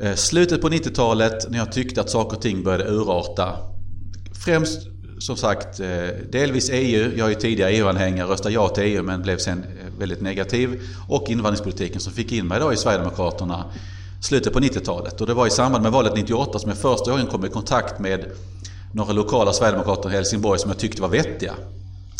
Eh, 0.00 0.14
slutet 0.14 0.60
på 0.60 0.68
90-talet 0.68 1.50
när 1.50 1.58
jag 1.58 1.72
tyckte 1.72 2.00
att 2.00 2.10
saker 2.10 2.36
och 2.36 2.42
ting 2.42 2.62
började 2.62 2.84
urarta 2.84 3.56
främst 4.44 4.80
som 5.18 5.36
sagt 5.36 5.80
eh, 5.80 5.88
delvis 6.32 6.70
EU. 6.72 7.12
Jag 7.16 7.26
är 7.26 7.28
ju 7.28 7.34
tidigare 7.34 7.72
EU-anhängare, 7.72 8.28
röstade 8.28 8.54
ja 8.54 8.68
till 8.68 8.84
EU 8.84 9.02
men 9.02 9.22
blev 9.22 9.38
sen 9.38 9.58
eh, 9.58 9.98
väldigt 9.98 10.20
negativ. 10.20 10.80
Och 11.08 11.30
invandringspolitiken 11.30 12.00
som 12.00 12.12
fick 12.12 12.32
in 12.32 12.46
mig 12.46 12.60
då 12.60 12.72
i 12.72 12.76
Sverigedemokraterna 12.76 13.64
slutet 14.22 14.52
på 14.52 14.60
90-talet. 14.60 15.20
Och 15.20 15.26
det 15.26 15.34
var 15.34 15.46
i 15.46 15.50
samband 15.50 15.82
med 15.82 15.92
valet 15.92 16.14
98 16.16 16.58
som 16.58 16.68
jag 16.68 16.78
första 16.78 17.10
gången 17.10 17.26
kom 17.26 17.44
i 17.44 17.48
kontakt 17.48 18.00
med 18.00 18.24
några 18.92 19.12
lokala 19.12 19.52
Sverigedemokrater 19.52 20.10
i 20.10 20.12
Helsingborg 20.12 20.58
som 20.58 20.70
jag 20.70 20.78
tyckte 20.78 21.02
var 21.02 21.08
vettiga. 21.08 21.54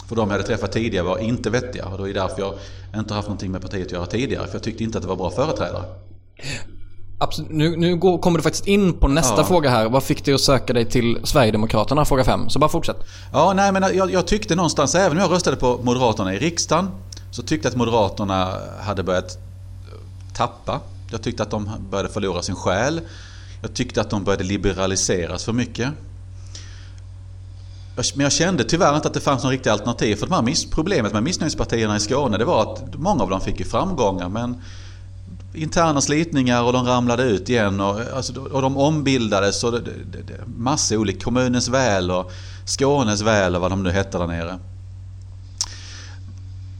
För 0.08 0.16
de 0.16 0.28
jag 0.28 0.36
hade 0.36 0.48
träffat 0.48 0.72
tidigare 0.72 1.04
var 1.04 1.18
inte 1.18 1.50
vettiga. 1.50 1.86
Och 1.86 2.04
det 2.04 2.10
är 2.10 2.14
därför 2.14 2.40
jag 2.40 2.54
inte 3.00 3.14
haft 3.14 3.28
någonting 3.28 3.52
med 3.52 3.62
partiet 3.62 3.86
att 3.86 3.92
göra 3.92 4.06
tidigare. 4.06 4.46
För 4.46 4.54
jag 4.54 4.62
tyckte 4.62 4.84
inte 4.84 4.98
att 4.98 5.02
det 5.02 5.08
var 5.08 5.16
bra 5.16 5.30
företrädare. 5.30 5.84
Absolut. 7.20 7.50
Nu, 7.50 7.76
nu 7.76 7.96
går, 7.96 8.18
kommer 8.18 8.38
du 8.38 8.42
faktiskt 8.42 8.66
in 8.66 8.92
på 8.92 9.08
nästa 9.08 9.36
Ja. 9.36 9.44
fråga 9.44 9.70
här. 9.70 9.88
Vad 9.88 10.02
fick 10.02 10.24
dig 10.24 10.34
att 10.34 10.40
söka 10.40 10.72
dig 10.72 10.84
till 10.84 11.18
Sverigedemokraterna? 11.24 12.04
Fråga 12.04 12.24
5. 12.24 12.50
Så 12.50 12.58
bara 12.58 12.70
fortsätt. 12.70 12.96
Ja, 13.32 13.52
nej 13.52 13.72
men 13.72 13.96
jag, 13.96 14.10
jag 14.12 14.26
tyckte 14.26 14.54
någonstans, 14.54 14.94
även 14.94 15.12
om 15.12 15.22
jag 15.22 15.30
röstade 15.30 15.56
på 15.56 15.80
Moderaterna 15.82 16.34
i 16.34 16.38
riksdagen, 16.38 16.90
så 17.30 17.42
tyckte 17.42 17.66
jag 17.66 17.70
att 17.72 17.76
Moderaterna 17.76 18.52
hade 18.80 19.02
börjat 19.02 19.38
tappa. 20.36 20.80
Jag 21.10 21.22
tyckte 21.22 21.42
att 21.42 21.50
de 21.50 21.70
började 21.90 22.08
förlora 22.08 22.42
sin 22.42 22.54
själ. 22.54 23.00
Jag 23.62 23.74
tyckte 23.74 24.00
att 24.00 24.10
de 24.10 24.24
började 24.24 24.44
liberaliseras 24.44 25.44
för 25.44 25.52
mycket. 25.52 25.88
Men 28.14 28.22
jag 28.24 28.32
kände 28.32 28.64
tyvärr 28.64 28.96
inte 28.96 29.08
att 29.08 29.14
det 29.14 29.20
fanns 29.20 29.42
någon 29.42 29.52
riktig 29.52 29.70
alternativ. 29.70 30.16
För 30.16 30.26
de 30.26 30.34
här 30.34 30.54
problemet 30.70 31.12
med 31.12 31.22
missnöjespartierna 31.22 31.96
i 31.96 32.00
Skåne 32.00 32.38
det 32.38 32.44
var 32.44 32.62
att 32.62 32.94
många 32.94 33.22
av 33.22 33.30
dem 33.30 33.40
fick 33.40 33.58
ju 33.58 33.64
framgångar 33.64 34.28
men 34.28 34.62
interna 35.54 36.00
slitningar 36.00 36.62
och 36.62 36.72
de 36.72 36.86
ramlade 36.86 37.22
ut 37.22 37.48
igen 37.48 37.80
och, 37.80 38.00
alltså, 38.16 38.40
och 38.40 38.62
de 38.62 38.76
ombildades 38.76 39.64
och 39.64 39.72
det, 39.72 39.80
det, 39.80 40.22
det, 40.26 40.40
massa 40.56 40.98
olika, 40.98 41.24
kommunens 41.24 41.68
väl 41.68 42.10
och 42.10 42.32
Skånes 42.64 43.20
väl 43.20 43.54
och 43.54 43.60
vad 43.60 43.72
de 43.72 43.82
nu 43.82 43.90
hette 43.90 44.18
där 44.18 44.26
nere. 44.26 44.58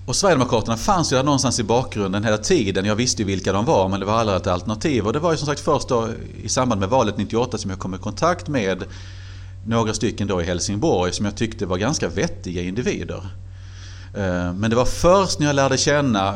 Och 0.07 0.17
Sverigedemokraterna 0.17 0.77
fanns 0.77 1.13
ju 1.13 1.17
där 1.17 1.25
någonstans 1.25 1.61
i 1.61 1.65
bakgrunden 1.65 2.25
hela 2.25 2.39
tiden. 2.39 2.85
Jag 2.85 2.97
visste 2.97 3.23
ju 3.23 3.27
vilka 3.27 3.53
de 3.53 3.65
var 3.65 3.89
men 3.89 4.01
det 4.01 4.07
var 4.07 4.15
aldrig 4.15 4.37
ett 4.37 4.47
alternativ. 4.47 5.07
Och 5.07 5.13
det 5.13 5.19
var 5.19 5.33
ju 5.33 5.37
som 5.37 5.47
sagt 5.47 5.61
först 5.61 5.89
då 5.89 6.09
i 6.43 6.49
samband 6.49 6.81
med 6.81 6.89
valet 6.89 7.17
98 7.17 7.59
som 7.59 7.71
jag 7.71 7.79
kom 7.79 7.95
i 7.95 7.99
kontakt 7.99 8.49
med 8.49 8.85
några 9.67 9.95
stycken 9.95 10.29
då 10.29 10.43
i 10.43 10.45
Helsingborg 10.45 11.13
som 11.13 11.25
jag 11.25 11.37
tyckte 11.37 11.67
var 11.67 11.77
ganska 11.79 12.09
vettiga 12.09 12.63
individer. 12.63 13.23
Eh, 14.15 14.53
men 14.53 14.71
det 14.71 14.77
var 14.77 14.85
först 14.85 15.39
när 15.39 15.47
jag 15.47 15.57
lärde 15.57 15.79
känna 15.79 16.35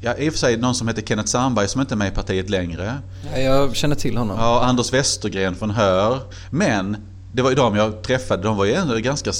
Ja, 0.00 0.14
i 0.16 0.28
och 0.28 0.32
för 0.32 0.38
sig 0.38 0.56
någon 0.56 0.74
som 0.74 0.88
heter 0.88 1.02
Kenneth 1.02 1.28
Sandberg 1.28 1.68
som 1.68 1.80
inte 1.80 1.94
är 1.94 1.96
med 1.96 2.08
i 2.08 2.14
partiet 2.14 2.50
längre. 2.50 2.98
Ja, 3.34 3.38
Jag 3.38 3.76
känner 3.76 3.96
till 3.96 4.16
honom. 4.16 4.36
Ja, 4.38 4.64
Anders 4.64 4.92
Westergren 4.92 5.54
från 5.54 5.70
Hör. 5.70 6.20
Men 6.50 6.96
det 7.32 7.42
var 7.42 7.50
ju 7.50 7.56
de 7.56 7.76
jag 7.76 8.02
träffade. 8.02 8.42
De 8.42 8.56
var 8.56 8.64
ju 8.64 8.72
ändå 8.74 8.96
ganska 8.96 9.32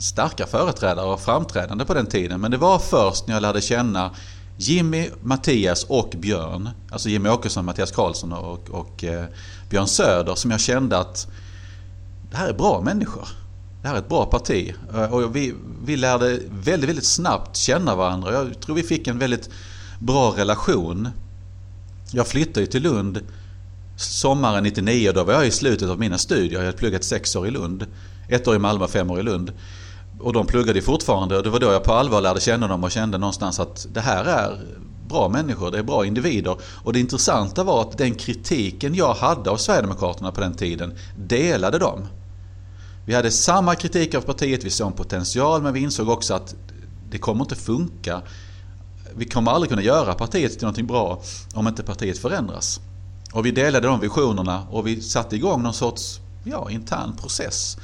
starka 0.00 0.46
företrädare 0.46 1.06
och 1.06 1.20
framträdande 1.20 1.84
på 1.84 1.94
den 1.94 2.06
tiden. 2.06 2.40
Men 2.40 2.50
det 2.50 2.56
var 2.56 2.78
först 2.78 3.26
när 3.26 3.34
jag 3.34 3.42
lärde 3.42 3.60
känna 3.60 4.10
Jimmy, 4.56 5.08
Mattias 5.22 5.84
och 5.88 6.14
Björn. 6.16 6.68
Alltså 6.90 7.08
Jimmy 7.08 7.28
Åkesson, 7.28 7.64
Mattias 7.64 7.90
Karlsson 7.90 8.32
och, 8.32 8.70
och 8.70 9.04
eh, 9.04 9.24
Björn 9.70 9.86
Söder 9.88 10.34
som 10.34 10.50
jag 10.50 10.60
kände 10.60 10.98
att 10.98 11.26
det 12.30 12.36
här 12.36 12.48
är 12.48 12.52
bra 12.52 12.80
människor. 12.80 13.28
Det 13.82 13.88
här 13.88 13.94
är 13.94 13.98
ett 13.98 14.08
bra 14.08 14.26
parti. 14.26 14.74
Eh, 14.94 15.14
och 15.14 15.36
vi, 15.36 15.54
vi 15.84 15.96
lärde 15.96 16.38
väldigt, 16.50 16.88
väldigt 16.88 17.06
snabbt 17.06 17.56
känna 17.56 17.96
varandra. 17.96 18.32
Jag 18.32 18.60
tror 18.60 18.76
vi 18.76 18.82
fick 18.82 19.06
en 19.06 19.18
väldigt 19.18 19.50
bra 19.98 20.34
relation. 20.36 21.08
Jag 22.12 22.26
flyttade 22.26 22.60
ju 22.60 22.66
till 22.66 22.82
Lund 22.82 23.20
sommaren 23.98 24.64
99 24.64 25.12
då 25.12 25.24
var 25.24 25.32
jag 25.32 25.46
i 25.46 25.50
slutet 25.50 25.88
av 25.88 25.98
mina 25.98 26.18
studier. 26.18 26.52
Jag 26.52 26.66
hade 26.66 26.78
pluggat 26.78 27.04
sex 27.04 27.36
år 27.36 27.46
i 27.46 27.50
Lund. 27.50 27.86
Ett 28.28 28.48
år 28.48 28.56
i 28.56 28.58
Malmö, 28.58 28.88
fem 28.88 29.10
år 29.10 29.20
i 29.20 29.22
Lund. 29.22 29.52
Och 30.20 30.32
de 30.32 30.46
pluggade 30.46 30.82
fortfarande 30.82 31.36
och 31.36 31.42
det 31.42 31.50
var 31.50 31.60
då 31.60 31.72
jag 31.72 31.84
på 31.84 31.92
allvar 31.92 32.20
lärde 32.20 32.40
känna 32.40 32.68
dem 32.68 32.84
och 32.84 32.90
kände 32.90 33.18
någonstans 33.18 33.60
att 33.60 33.86
det 33.92 34.00
här 34.00 34.24
är 34.24 34.58
bra 35.08 35.28
människor, 35.28 35.70
det 35.70 35.78
är 35.78 35.82
bra 35.82 36.06
individer. 36.06 36.56
Och 36.84 36.92
det 36.92 37.00
intressanta 37.00 37.64
var 37.64 37.80
att 37.80 37.98
den 37.98 38.14
kritiken 38.14 38.94
jag 38.94 39.14
hade 39.14 39.50
av 39.50 39.56
Sverigedemokraterna 39.56 40.32
på 40.32 40.40
den 40.40 40.54
tiden 40.54 40.94
delade 41.16 41.78
de. 41.78 42.06
Vi 43.08 43.14
hade 43.14 43.30
samma 43.30 43.74
kritik 43.74 44.14
av 44.14 44.20
partiet, 44.20 44.64
vi 44.64 44.70
såg 44.70 44.86
en 44.86 44.92
potential 44.92 45.62
men 45.62 45.74
vi 45.74 45.80
insåg 45.80 46.08
också 46.08 46.34
att 46.34 46.54
det 47.10 47.18
kommer 47.18 47.44
inte 47.44 47.54
funka. 47.54 48.22
Vi 49.16 49.24
kommer 49.24 49.50
aldrig 49.50 49.70
kunna 49.70 49.82
göra 49.82 50.14
partiet 50.14 50.52
till 50.52 50.62
någonting 50.62 50.86
bra 50.86 51.22
om 51.54 51.68
inte 51.68 51.82
partiet 51.82 52.18
förändras. 52.18 52.80
Och 53.32 53.46
vi 53.46 53.50
delade 53.50 53.86
de 53.86 54.00
visionerna 54.00 54.62
och 54.70 54.86
vi 54.86 55.00
satte 55.00 55.36
igång 55.36 55.62
någon 55.62 55.74
sorts 55.74 56.20
ja, 56.44 56.70
intern 56.70 57.16
process. 57.16 57.76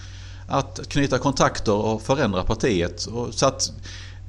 Att 0.48 0.80
knyta 0.88 1.18
kontakter 1.18 1.72
och 1.74 2.02
förändra 2.02 2.42
partiet. 2.42 3.06
Och 3.06 3.34
så 3.34 3.46
att 3.46 3.72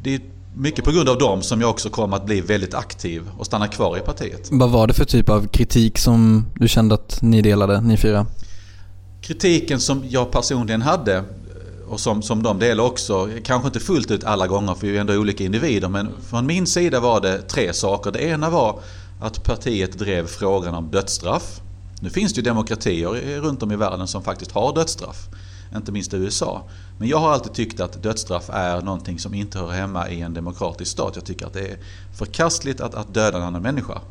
det 0.04 0.16
är 0.16 0.22
mycket 0.54 0.86
på 0.86 0.92
grund 0.92 1.10
av 1.10 1.18
dem 1.18 1.42
som 1.42 1.62
jag 1.62 1.70
också 1.70 1.90
kom 1.90 2.14
att 2.14 2.25
bli 2.25 2.42
väldigt 2.42 2.74
aktiv 2.74 3.30
och 3.38 3.46
stanna 3.46 3.68
kvar 3.68 3.98
i 3.98 4.00
partiet. 4.00 4.50
Vad 4.52 4.70
var 4.70 4.88
det 4.88 4.94
för 4.94 5.06
typ 5.06 5.30
av 5.30 5.48
kritik 5.48 5.98
som 5.98 6.46
du 6.56 6.68
kände 6.68 6.96
att 6.96 7.22
ni 7.22 7.42
delade, 7.42 7.82
ni 7.82 7.98
fyra? 7.98 8.25
Kritiken 9.25 9.79
som 9.79 10.03
jag 10.10 10.32
personligen 10.32 10.82
hade 10.82 11.15
eh, 11.15 11.24
och 11.88 12.00
som, 12.00 12.22
som 12.22 12.44
de 12.44 12.60
delar 12.60 12.84
också, 12.84 13.29
kanske 13.44 13.67
inte 13.67 13.79
fullt 13.79 14.12
ut 14.12 14.24
alla 14.24 14.48
gånger 14.48 14.75
för 14.75 14.88
vi 14.88 14.98
är 14.98 15.01
ändå 15.01 15.13
olika 15.13 15.44
individer, 15.44 15.89
men 15.89 16.10
från 16.29 16.46
min 16.46 16.67
sida 16.67 17.00
var 17.00 17.22
det 17.22 17.41
tre 17.41 17.74
saker. 17.74 18.12
Det 18.12 18.20
ena 18.20 18.50
var 18.50 18.79
att 19.22 19.44
partiet 19.44 20.00
drev 20.00 20.27
frågan 20.27 20.75
om 20.75 20.91
dödsstraff. 20.91 21.62
Nu 22.01 22.10
finns 22.10 22.34
det 22.34 22.38
ju 22.38 22.44
demokratier 22.44 23.41
runt 23.41 23.63
om 23.63 23.72
i 23.72 23.75
världen 23.75 24.08
som 24.08 24.24
faktiskt 24.24 24.51
har 24.51 24.75
dödsstraff. 24.75 25.17
Inte 25.75 25.91
minst 25.91 26.13
i 26.13 26.17
USA. 26.17 26.63
Men 26.98 27.08
jag 27.08 27.17
har 27.17 27.32
alltid 27.32 27.53
tyckt 27.53 27.79
att 27.79 28.03
dödsstraff 28.03 28.50
är 28.50 28.82
någonting 28.82 29.20
som 29.20 29.34
inte 29.34 29.60
hör 29.60 29.72
hemma 29.72 30.10
i 30.10 30.22
en 30.22 30.34
demokratisk 30.34 30.91
stat. 30.91 31.12
Jag 31.15 31.25
tycker 31.25 31.46
att 31.46 31.53
det 31.53 31.67
är 31.67 31.77
förkastligt 32.17 32.82
att, 32.82 32.96
att 32.96 33.13
döda 33.13 33.38
en 33.38 33.44
annan 33.44 33.62
människa. 33.62 34.01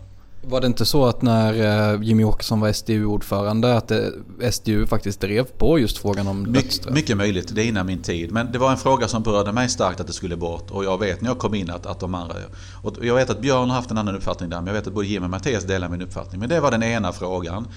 Var 0.46 0.60
det 0.60 0.66
inte 0.66 0.86
så 0.86 1.06
att 1.06 1.22
när 1.22 1.92
eh, 1.94 2.02
Jimmy 2.02 2.24
Åkesson 2.24 2.60
var 2.60 2.72
SDU-ordförande 2.72 3.76
att 3.76 3.88
det, 3.88 4.12
SDU 4.52 4.86
faktiskt 4.86 5.20
drev 5.20 5.44
på 5.44 5.78
just 5.78 5.98
frågan 5.98 6.26
om 6.26 6.42
My, 6.42 6.48
dödsstraff? 6.52 6.94
mycket 6.94 7.16
möjligt, 7.16 7.54
det 7.54 7.62
är 7.62 7.66
innan 7.66 7.86
min 7.86 8.02
tid. 8.02 8.32
Men 8.32 8.52
det 8.52 8.58
var 8.58 8.70
en 8.70 8.76
fråga 8.76 9.08
som 9.08 9.22
berörde 9.22 9.52
mig 9.52 9.68
starkt 9.68 10.00
att 10.00 10.06
det 10.06 10.12
skulle 10.12 10.36
bort. 10.36 10.70
Och 10.70 10.84
jag 10.84 10.98
vet 10.98 11.20
när 11.20 11.30
jag 11.30 11.38
kom 11.38 11.54
in 11.54 11.70
att, 11.70 11.86
att 11.86 12.00
de 12.00 12.14
andra... 12.14 12.34
Och 12.82 12.96
jag 13.02 13.14
vet 13.14 13.30
att 13.30 13.40
Björn 13.40 13.68
har 13.68 13.76
haft 13.76 13.90
en 13.90 13.98
annan 13.98 14.16
uppfattning 14.16 14.50
där. 14.50 14.56
Men 14.56 14.66
jag 14.66 14.74
vet 14.74 14.86
att 14.86 14.94
både 14.94 15.06
Jim 15.06 15.22
och 15.22 15.30
Mattias 15.30 15.64
delar 15.64 15.88
min 15.88 16.02
uppfattning. 16.02 16.40
Men 16.40 16.48
det 16.48 16.60
var 16.60 16.70
den 16.70 16.82
ena 16.82 17.12
frågan. 17.12 17.68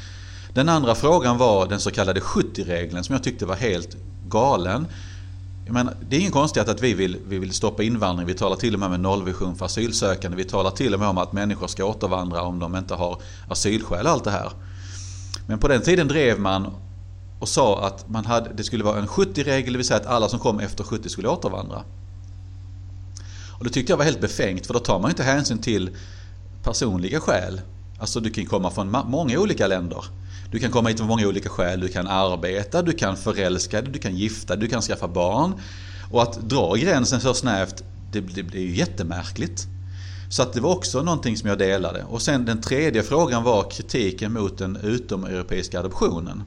Den 0.53 0.69
andra 0.69 0.95
frågan 0.95 1.37
var 1.37 1.67
den 1.67 1.79
så 1.79 1.91
kallade 1.91 2.19
70-regeln 2.19 3.03
som 3.03 3.13
jag 3.13 3.23
tyckte 3.23 3.45
var 3.45 3.55
helt 3.55 3.97
galen. 4.29 4.85
Jag 5.67 5.73
menar, 5.73 5.93
det 6.09 6.15
är 6.15 6.19
ingen 6.19 6.31
konstigt 6.31 6.67
att 6.67 6.83
vi 6.83 6.93
vill, 6.93 7.17
vi 7.27 7.39
vill 7.39 7.53
stoppa 7.53 7.83
invandring. 7.83 8.27
Vi 8.27 8.33
talar 8.33 8.55
till 8.55 8.73
och 8.73 8.79
med 8.79 8.87
om 8.87 8.93
en 8.93 9.01
nollvision 9.01 9.55
för 9.55 9.65
asylsökande. 9.65 10.37
Vi 10.37 10.43
talar 10.43 10.71
till 10.71 10.93
och 10.93 10.99
med 10.99 11.09
om 11.09 11.17
att 11.17 11.33
människor 11.33 11.67
ska 11.67 11.85
återvandra 11.85 12.41
om 12.41 12.59
de 12.59 12.75
inte 12.75 12.93
har 12.93 13.21
asylskäl 13.47 14.05
och 14.05 14.11
allt 14.11 14.23
det 14.23 14.31
här. 14.31 14.51
Men 15.47 15.59
på 15.59 15.67
den 15.67 15.81
tiden 15.81 16.07
drev 16.07 16.39
man 16.39 16.67
och 17.39 17.49
sa 17.49 17.87
att 17.87 18.09
man 18.09 18.25
hade, 18.25 18.53
det 18.53 18.63
skulle 18.63 18.83
vara 18.83 18.99
en 18.99 19.07
70-regel, 19.07 19.73
det 19.73 19.77
vill 19.77 19.87
säga 19.87 19.99
att 19.99 20.05
alla 20.05 20.29
som 20.29 20.39
kom 20.39 20.59
efter 20.59 20.83
70 20.83 21.09
skulle 21.09 21.27
återvandra. 21.27 21.83
Och 23.57 23.63
det 23.63 23.69
tyckte 23.69 23.91
jag 23.91 23.97
var 23.97 24.05
helt 24.05 24.21
befängt 24.21 24.67
för 24.67 24.73
då 24.73 24.79
tar 24.79 24.99
man 24.99 25.11
inte 25.11 25.23
hänsyn 25.23 25.57
till 25.57 25.89
personliga 26.63 27.19
skäl. 27.19 27.61
Alltså 27.99 28.19
du 28.19 28.29
kan 28.29 28.45
komma 28.45 28.71
från 28.71 28.97
många 29.05 29.39
olika 29.39 29.67
länder. 29.67 30.05
Du 30.51 30.59
kan 30.59 30.71
komma 30.71 30.89
hit 30.89 31.01
av 31.01 31.07
många 31.07 31.27
olika 31.27 31.49
skäl. 31.49 31.79
Du 31.79 31.87
kan 31.87 32.07
arbeta, 32.07 32.81
du 32.81 32.93
kan 32.93 33.17
förälska 33.17 33.81
dig, 33.81 33.91
du 33.93 33.99
kan 33.99 34.15
gifta 34.15 34.55
dig, 34.55 34.67
du 34.67 34.71
kan 34.71 34.81
skaffa 34.81 35.07
barn. 35.07 35.53
Och 36.11 36.23
att 36.23 36.49
dra 36.49 36.75
gränsen 36.75 37.21
så 37.21 37.33
snävt, 37.33 37.83
det, 38.11 38.19
det 38.19 38.43
blir 38.43 38.61
ju 38.61 38.75
jättemärkligt. 38.75 39.67
Så 40.29 40.41
att 40.41 40.53
det 40.53 40.61
var 40.61 40.75
också 40.75 41.03
någonting 41.03 41.37
som 41.37 41.49
jag 41.49 41.57
delade. 41.57 42.03
Och 42.03 42.21
sen 42.21 42.45
den 42.45 42.61
tredje 42.61 43.03
frågan 43.03 43.43
var 43.43 43.69
kritiken 43.69 44.33
mot 44.33 44.57
den 44.57 44.75
utomeuropeiska 44.75 45.79
adoptionen. 45.79 46.43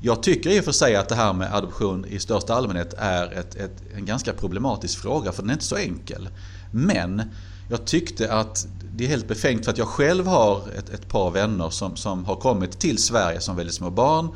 Jag 0.00 0.22
tycker 0.22 0.50
i 0.50 0.60
och 0.60 0.64
för 0.64 0.72
sig 0.72 0.96
att 0.96 1.08
det 1.08 1.14
här 1.14 1.32
med 1.32 1.54
adoption 1.54 2.04
i 2.04 2.18
största 2.18 2.54
allmänhet 2.54 2.94
är 2.98 3.32
ett, 3.32 3.54
ett, 3.54 3.82
en 3.96 4.06
ganska 4.06 4.32
problematisk 4.32 4.98
fråga 4.98 5.32
för 5.32 5.42
den 5.42 5.50
är 5.50 5.54
inte 5.54 5.64
så 5.64 5.76
enkel. 5.76 6.28
Men 6.70 7.22
jag 7.68 7.84
tyckte 7.84 8.32
att 8.32 8.66
det 8.92 9.04
är 9.04 9.08
helt 9.08 9.28
befängt 9.28 9.64
för 9.64 9.72
att 9.72 9.78
jag 9.78 9.88
själv 9.88 10.26
har 10.26 10.62
ett, 10.78 10.90
ett 10.90 11.08
par 11.08 11.30
vänner 11.30 11.70
som, 11.70 11.96
som 11.96 12.24
har 12.24 12.36
kommit 12.36 12.78
till 12.78 12.98
Sverige 12.98 13.40
som 13.40 13.56
väldigt 13.56 13.74
små 13.74 13.90
barn 13.90 14.28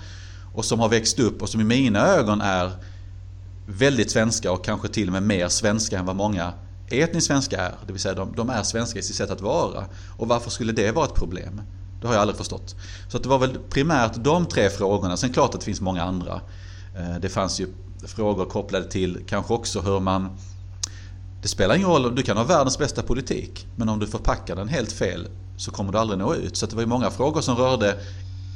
och 0.55 0.65
som 0.65 0.81
har 0.81 0.89
växt 0.89 1.19
upp 1.19 1.43
och 1.43 1.49
som 1.49 1.61
i 1.61 1.65
mina 1.65 2.07
ögon 2.07 2.41
är 2.41 2.73
väldigt 3.67 4.11
svenska 4.11 4.53
och 4.53 4.65
kanske 4.65 4.89
till 4.89 5.09
och 5.09 5.13
med 5.13 5.23
mer 5.23 5.49
svenska 5.49 5.99
än 5.99 6.07
vad 6.07 6.17
många 6.17 6.53
etniskt 6.89 7.27
svenska 7.27 7.61
är. 7.61 7.75
Det 7.87 7.93
vill 7.93 8.01
säga 8.01 8.15
de, 8.15 8.33
de 8.37 8.51
är 8.51 8.63
svenska 8.63 8.99
i 8.99 9.03
sitt 9.03 9.17
sätt 9.17 9.31
att 9.31 9.41
vara. 9.41 9.85
Och 10.17 10.29
varför 10.29 10.51
skulle 10.51 10.73
det 10.73 10.93
vara 10.93 11.07
ett 11.07 11.15
problem? 11.15 11.63
Det 12.01 12.07
har 12.07 12.15
jag 12.15 12.21
aldrig 12.21 12.37
förstått. 12.37 12.77
Så 13.09 13.17
att 13.17 13.23
det 13.23 13.29
var 13.29 13.39
väl 13.39 13.59
primärt 13.71 14.13
de 14.17 14.47
tre 14.47 14.71
frågorna. 14.71 15.17
Sen 15.17 15.33
klart 15.33 15.55
att 15.55 15.61
det 15.61 15.65
finns 15.65 15.81
många 15.81 16.03
andra. 16.03 16.41
Eh, 16.97 17.21
det 17.21 17.29
fanns 17.29 17.61
ju 17.61 17.69
frågor 18.07 18.45
kopplade 18.45 18.91
till 18.91 19.19
kanske 19.27 19.55
också 19.55 19.81
hur 19.81 20.01
man... 20.01 20.39
Det 21.43 21.49
spelar 21.49 21.75
ingen 21.75 21.89
roll, 21.89 22.15
du 22.15 22.23
kan 22.23 22.37
ha 22.37 22.45
världens 22.45 22.79
bästa 22.79 23.03
politik. 23.03 23.67
Men 23.77 23.89
om 23.89 23.99
du 23.99 24.07
förpackar 24.07 24.57
den 24.57 24.69
helt 24.69 24.93
fel 24.93 25.29
så 25.57 25.71
kommer 25.71 25.93
du 25.93 25.99
aldrig 25.99 26.19
nå 26.19 26.35
ut. 26.35 26.57
Så 26.57 26.67
det 26.67 26.75
var 26.75 26.83
ju 26.83 26.89
många 26.89 27.11
frågor 27.11 27.41
som 27.41 27.57
rörde 27.57 27.97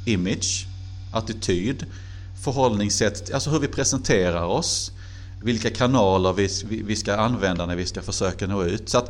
image, 0.05 0.67
attityd, 1.13 1.85
förhållningssätt, 2.43 3.33
alltså 3.33 3.49
hur 3.49 3.59
vi 3.59 3.67
presenterar 3.67 4.45
oss. 4.45 4.91
Vilka 5.43 5.69
kanaler 5.69 6.33
vi, 6.33 6.49
vi, 6.85 6.95
ska 6.95 7.15
använda 7.15 7.65
när 7.65 7.75
vi 7.75 7.85
ska 7.85 8.01
försöka 8.01 8.47
nå 8.47 8.63
ut. 8.63 8.89
Så 8.89 9.01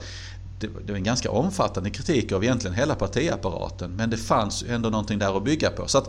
det, 0.59 0.67
det 0.85 0.91
var 0.91 0.97
en 0.97 1.03
ganska 1.03 1.31
omfattande 1.31 1.89
kritik 1.89 2.31
av 2.31 2.43
egentligen 2.43 2.75
hela 2.75 2.95
partiapparaten. 2.95 3.91
Men 3.91 4.09
det 4.09 4.17
fanns 4.17 4.63
ändå 4.69 4.89
någonting 4.89 5.19
där 5.19 5.37
att 5.37 5.43
bygga 5.43 5.69
på. 5.69 5.87
Så 5.87 6.03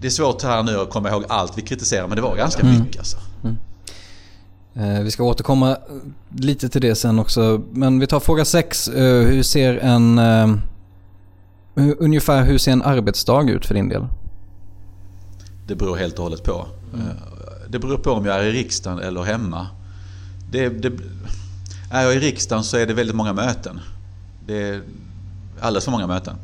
det 0.00 0.06
är 0.06 0.10
svårt 0.10 0.42
här 0.42 0.62
nu 0.62 0.80
att 0.80 0.90
komma 0.90 1.10
ihåg 1.10 1.24
allt 1.28 1.58
vi 1.58 1.62
kritiserar 1.62 2.08
men 2.08 2.16
det 2.16 2.22
var 2.22 2.36
ganska 2.36 2.66
mycket 2.66 2.98
alltså. 2.98 3.18
Eh, 4.74 5.00
vi 5.00 5.10
ska 5.10 5.24
återkomma 5.24 5.76
lite 6.36 6.68
till 6.68 6.80
det 6.80 6.94
sen 6.94 7.18
också. 7.18 7.62
Men 7.72 8.00
vi 8.00 8.06
tar 8.06 8.20
fråga 8.20 8.44
6. 8.44 8.90
Hur 8.94 9.42
ser 9.42 9.76
en... 9.76 10.20
Ungefär 11.98 12.44
hur 12.44 12.58
ser 12.58 12.72
en 12.72 12.82
arbetsdag 12.82 13.50
ut 13.50 13.66
för 13.66 13.74
din 13.74 13.88
del? 13.88 14.06
Det 15.66 15.74
beror 15.74 15.96
helt 15.96 16.18
och 16.18 16.22
hållet 16.22 16.44
på. 16.44 16.66
Mm. 16.94 17.06
Det 17.68 17.78
beror 17.78 17.98
på 17.98 18.10
om 18.10 18.26
jag 18.26 18.36
är 18.36 18.42
i 18.42 18.52
riksdagen 18.52 18.98
eller 18.98 19.22
hemma. 19.22 19.66
Det, 20.50 20.68
det, 20.68 20.92
är 21.90 22.02
jag 22.02 22.14
i 22.14 22.18
riksdagen 22.18 22.64
så 22.64 22.76
är 22.76 22.86
det 22.86 22.94
väldigt 22.94 23.16
många 23.16 23.32
möten. 23.32 23.80
Det 24.46 24.62
är 24.62 24.82
alldeles 25.60 25.84
för 25.84 25.92
många 25.92 26.06
möten. 26.06 26.36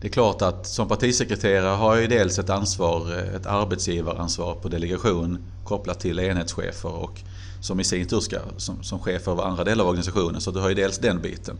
Det 0.00 0.06
är 0.06 0.12
klart 0.12 0.42
att 0.42 0.66
som 0.66 0.88
partisekreterare 0.88 1.76
har 1.76 1.94
jag 1.94 2.02
ju 2.02 2.08
dels 2.08 2.38
ett 2.38 2.50
ansvar, 2.50 3.12
ett 3.36 3.46
arbetsgivaransvar 3.46 4.54
på 4.54 4.68
delegation 4.68 5.38
kopplat 5.64 6.00
till 6.00 6.18
enhetschefer 6.18 6.92
och 6.92 7.20
som 7.60 7.80
i 7.80 7.84
sin 7.84 8.06
tur 8.06 8.20
ska 8.20 8.38
som, 8.56 8.82
som 8.82 8.98
chef 8.98 9.28
över 9.28 9.42
andra 9.42 9.64
delar 9.64 9.84
av 9.84 9.90
organisationen. 9.90 10.40
Så 10.40 10.50
du 10.50 10.60
har 10.60 10.68
ju 10.68 10.74
dels 10.74 10.98
den 10.98 11.22
biten. 11.22 11.58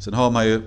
Sen 0.00 0.14
har 0.14 0.30
man 0.30 0.46
ju 0.46 0.62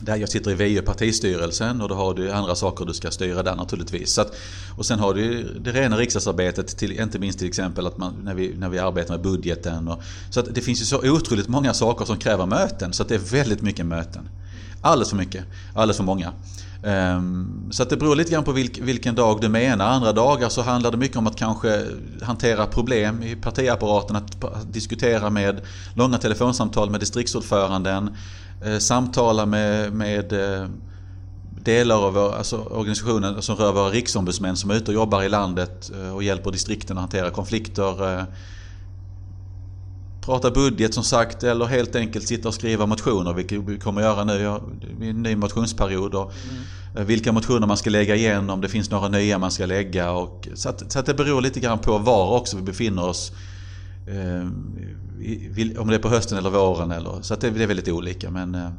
där 0.00 0.16
jag 0.16 0.28
sitter 0.28 0.50
i 0.50 0.54
VU 0.54 0.82
partistyrelsen 0.82 1.80
och 1.80 1.88
då 1.88 1.94
har 1.94 2.14
du 2.14 2.32
andra 2.32 2.54
saker 2.54 2.84
du 2.84 2.94
ska 2.94 3.10
styra 3.10 3.42
där 3.42 3.56
naturligtvis. 3.56 4.12
Så 4.12 4.20
att, 4.20 4.34
och 4.76 4.86
sen 4.86 4.98
har 4.98 5.14
du 5.14 5.44
det 5.60 5.72
rena 5.72 5.96
riksdagsarbetet, 5.96 6.76
till, 6.76 7.00
inte 7.00 7.18
minst 7.18 7.38
till 7.38 7.48
exempel 7.48 7.86
att 7.86 7.98
man, 7.98 8.14
när, 8.24 8.34
vi, 8.34 8.54
när 8.56 8.68
vi 8.68 8.78
arbetar 8.78 9.14
med 9.14 9.22
budgeten. 9.22 9.88
Och, 9.88 10.02
så 10.30 10.40
att 10.40 10.54
det 10.54 10.60
finns 10.60 10.80
ju 10.80 10.84
så 10.84 11.10
otroligt 11.10 11.48
många 11.48 11.74
saker 11.74 12.04
som 12.04 12.16
kräver 12.16 12.46
möten 12.46 12.92
så 12.92 13.02
att 13.02 13.08
det 13.08 13.14
är 13.14 13.18
väldigt 13.18 13.62
mycket 13.62 13.86
möten. 13.86 14.28
Alldeles 14.82 15.10
för 15.10 15.16
mycket, 15.16 15.44
alldeles 15.74 15.96
för 15.96 16.04
många. 16.04 16.32
Ehm, 16.84 17.68
så 17.70 17.82
att 17.82 17.90
det 17.90 17.96
beror 17.96 18.16
lite 18.16 18.32
grann 18.32 18.44
på 18.44 18.52
vilken 18.52 19.14
dag 19.14 19.40
du 19.40 19.48
menar. 19.48 19.86
Andra 19.88 20.12
dagar 20.12 20.48
så 20.48 20.62
handlar 20.62 20.90
det 20.90 20.96
mycket 20.96 21.16
om 21.16 21.26
att 21.26 21.36
kanske 21.36 21.84
hantera 22.22 22.66
problem 22.66 23.22
i 23.22 23.36
partiapparaten, 23.36 24.16
att, 24.16 24.72
diskutera 24.72 25.30
med 25.30 25.60
långa 25.94 26.18
telefonsamtal 26.18 26.90
med 26.90 27.00
distriktsordföranden, 27.00 28.16
eh, 28.64 28.78
samtala 28.78 29.46
med, 29.46 29.92
med 29.92 30.32
eh, 30.32 30.68
delar 31.60 32.06
av 32.06 32.14
vår, 32.14 32.34
alltså 32.34 32.56
organisationen 32.56 33.42
som 33.42 33.56
rör 33.56 33.72
våra 33.72 33.90
riksombudsmän 33.90 34.56
som 34.56 34.70
är 34.70 34.74
ute 34.74 34.90
och 34.90 34.94
jobbar 34.94 35.22
i 35.22 35.28
landet 35.28 35.90
eh, 35.94 36.14
och 36.14 36.22
hjälper 36.22 36.50
distrikten 36.50 36.96
att 36.96 37.02
hantera 37.02 37.30
konflikter. 37.30 38.26
Eh, 40.22 40.26
prata 40.26 40.50
budget 40.50 40.94
som 40.94 41.04
sagt 41.04 41.42
eller 41.42 41.64
helt 41.64 41.96
enkelt 41.96 42.28
sitta 42.28 42.48
och 42.48 42.54
skriva 42.54 42.86
motioner 42.86 43.32
vilket 43.32 43.58
vi 43.68 43.78
kommer 43.78 44.00
att 44.00 44.06
göra 44.06 44.24
nu. 44.24 44.38
Det 44.98 45.06
är 45.06 45.10
en 45.10 45.22
ny 45.22 45.36
motionsperiod. 45.36 46.14
Och 46.14 46.32
mm. 46.50 47.06
Vilka 47.06 47.32
motioner 47.32 47.66
man 47.66 47.76
ska 47.76 47.90
lägga 47.90 48.16
igen, 48.16 48.50
om 48.50 48.60
det 48.60 48.68
finns 48.68 48.90
några 48.90 49.08
nya 49.08 49.38
man 49.38 49.50
ska 49.50 49.66
lägga. 49.66 50.12
Och, 50.12 50.48
så, 50.54 50.68
att, 50.68 50.92
så 50.92 50.98
att 50.98 51.06
det 51.06 51.14
beror 51.14 51.40
lite 51.40 51.60
grann 51.60 51.78
på 51.78 51.98
var 51.98 52.38
också 52.38 52.56
vi 52.56 52.62
befinner 52.62 53.08
oss. 53.08 53.32
Eh, 54.06 54.46
om 55.78 55.88
det 55.88 55.94
är 55.94 55.98
på 55.98 56.08
hösten 56.08 56.38
eller 56.38 56.50
våren. 56.50 56.90
Eller, 56.90 57.22
så 57.22 57.34
att 57.34 57.40
det, 57.40 57.50
det 57.50 57.62
är 57.62 57.66
väldigt 57.66 57.88
olika. 57.88 58.30
Men 58.30 58.54
eh, 58.54 58.70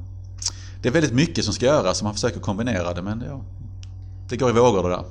det 0.81 0.89
är 0.89 0.93
väldigt 0.93 1.13
mycket 1.13 1.45
som 1.45 1.53
ska 1.53 1.65
göras 1.65 1.99
och 2.01 2.05
man 2.05 2.13
försöker 2.13 2.39
kombinera 2.39 2.93
det. 2.93 3.01
Men 3.01 3.23
ja, 3.27 3.41
det 4.29 4.37
går 4.37 4.49
i 4.49 4.53
vågor 4.53 4.83
det 4.83 4.95
där. 4.95 5.03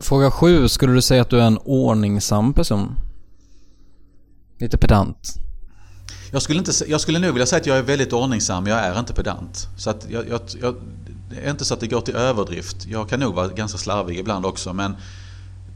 Fråga 0.00 0.30
sju. 0.30 0.68
Skulle 0.68 0.92
du 0.92 1.02
säga 1.02 1.22
att 1.22 1.30
du 1.30 1.40
är 1.40 1.46
en 1.46 1.58
ordningsam 1.58 2.54
person? 2.54 2.94
Lite 4.58 4.78
pedant? 4.78 5.40
Jag 6.30 6.42
skulle, 6.42 6.58
inte, 6.58 6.72
jag 6.88 7.00
skulle 7.00 7.18
nog 7.18 7.32
vilja 7.32 7.46
säga 7.46 7.60
att 7.60 7.66
jag 7.66 7.78
är 7.78 7.82
väldigt 7.82 8.12
ordningsam, 8.12 8.66
jag 8.66 8.78
är 8.78 8.98
inte 8.98 9.12
pedant. 9.12 9.68
Så 9.76 9.90
att 9.90 10.06
jag, 10.10 10.28
jag, 10.28 10.40
jag, 10.60 10.74
det 11.30 11.46
är 11.46 11.50
inte 11.50 11.64
så 11.64 11.74
att 11.74 11.80
det 11.80 11.86
går 11.86 12.00
till 12.00 12.16
överdrift. 12.16 12.86
Jag 12.86 13.08
kan 13.08 13.20
nog 13.20 13.34
vara 13.34 13.48
ganska 13.48 13.78
slarvig 13.78 14.18
ibland 14.18 14.46
också 14.46 14.72
men 14.72 14.96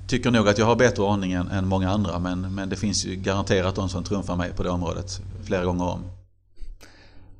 tycker 0.06 0.30
nog 0.30 0.48
att 0.48 0.58
jag 0.58 0.66
har 0.66 0.76
bättre 0.76 1.02
ordning 1.02 1.32
än, 1.32 1.48
än 1.48 1.66
många 1.66 1.90
andra. 1.90 2.18
Men, 2.18 2.54
men 2.54 2.68
det 2.68 2.76
finns 2.76 3.04
ju 3.04 3.16
garanterat 3.16 3.74
de 3.74 3.88
som 3.88 4.04
trumfar 4.04 4.36
mig 4.36 4.52
på 4.52 4.62
det 4.62 4.70
området 4.70 5.20
flera 5.44 5.64
gånger 5.64 5.84
om. 5.84 6.00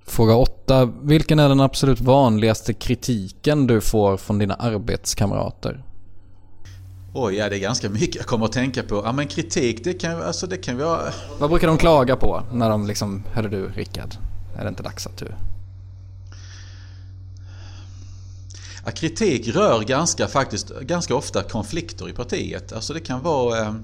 Fråga 0.07 0.35
8. 0.35 0.91
Vilken 1.03 1.39
är 1.39 1.49
den 1.49 1.61
absolut 1.61 2.01
vanligaste 2.01 2.75
kritiken 2.75 3.67
du 3.67 3.81
får 3.81 4.17
från 4.17 4.39
dina 4.39 4.55
arbetskamrater? 4.55 5.85
Oj, 7.17 7.35
ja 7.35 7.49
det 7.49 7.57
är 7.57 7.61
ganska 7.61 7.91
mycket 7.91 8.17
jag 8.17 8.27
kommer 8.27 8.45
att 8.45 8.53
tänka 8.53 8.83
på. 8.83 9.03
Ja 9.05 9.13
men 9.13 9.27
kritik, 9.27 9.85
det 9.85 9.95
kan, 9.95 10.23
alltså, 10.23 10.47
det 10.47 10.57
kan 10.57 10.79
vara... 10.79 11.13
Vad 11.39 11.51
brukar 11.51 11.67
de 11.67 11.79
klaga 11.79 12.17
på 12.17 12.43
när 12.53 12.71
de 12.71 12.87
liksom, 12.87 13.25
hörru 13.33 13.49
du 13.49 13.69
Rickard, 13.69 14.15
är 14.57 14.63
det 14.63 14.69
inte 14.69 14.83
dags 14.83 15.07
att 15.07 15.17
du... 15.17 15.27
Ja, 18.85 18.91
kritik 18.91 19.49
rör 19.49 19.83
ganska, 19.83 20.29
faktiskt, 20.29 20.81
ganska 20.81 21.15
ofta 21.15 21.43
konflikter 21.43 22.09
i 22.09 22.13
partiet. 22.13 22.73
Alltså 22.73 22.95
det 22.95 23.01
kan 23.01 23.23
vara 23.23 23.59
eh, 23.59 23.75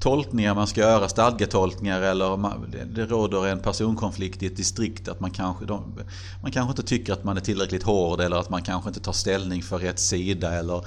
tolkningar 0.00 0.54
man 0.54 0.66
ska 0.66 0.80
göra, 0.80 1.08
stadgetolkningar 1.08 2.02
eller 2.02 2.36
man, 2.36 2.70
det, 2.70 2.84
det 2.84 3.06
råder 3.06 3.46
en 3.46 3.60
personkonflikt 3.60 4.42
i 4.42 4.46
ett 4.46 4.56
distrikt. 4.56 5.08
Att 5.08 5.20
man 5.20 5.30
kanske, 5.30 5.64
de, 5.64 5.94
man 6.42 6.52
kanske 6.52 6.70
inte 6.70 6.82
tycker 6.82 7.12
att 7.12 7.24
man 7.24 7.36
är 7.36 7.40
tillräckligt 7.40 7.82
hård 7.82 8.20
eller 8.20 8.36
att 8.36 8.50
man 8.50 8.62
kanske 8.62 8.90
inte 8.90 9.00
tar 9.00 9.12
ställning 9.12 9.62
för 9.62 9.78
rätt 9.78 9.98
sida. 9.98 10.54
Eller, 10.54 10.84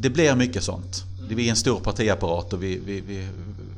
det 0.00 0.10
blir 0.10 0.34
mycket 0.34 0.62
sånt. 0.62 1.04
Vi 1.28 1.46
är 1.46 1.50
en 1.50 1.56
stor 1.56 1.80
partiapparat 1.80 2.52
och 2.52 2.62
vi, 2.62 2.80
vi, 2.84 3.00
vi, 3.00 3.26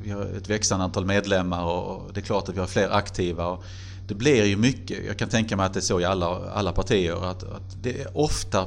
vi, 0.03 0.11
har 0.11 0.23
ett 0.23 0.51
växande 0.51 0.85
antal 0.85 1.07
medlemmar 1.07 1.65
och 1.65 2.15
det 2.15 2.21
är 2.21 2.25
klart 2.25 2.49
att 2.49 2.55
vi 2.55 2.61
har 2.61 2.67
fler 2.67 2.91
aktiva. 2.91 3.47
Och 3.47 3.65
det 4.09 4.15
blir 4.15 4.45
ju 4.45 4.57
mycket, 4.57 4.99
jag 5.07 5.19
kan 5.19 5.29
tänka 5.29 5.57
mig 5.57 5.67
att 5.67 5.75
det 5.75 5.79
är 5.79 5.83
så 5.83 6.01
i 6.01 6.05
alla, 6.05 6.51
alla 6.51 6.73
partier, 6.73 7.31
att, 7.31 7.43
att 7.43 7.83
det 7.83 8.01
är 8.01 8.19
ofta 8.19 8.67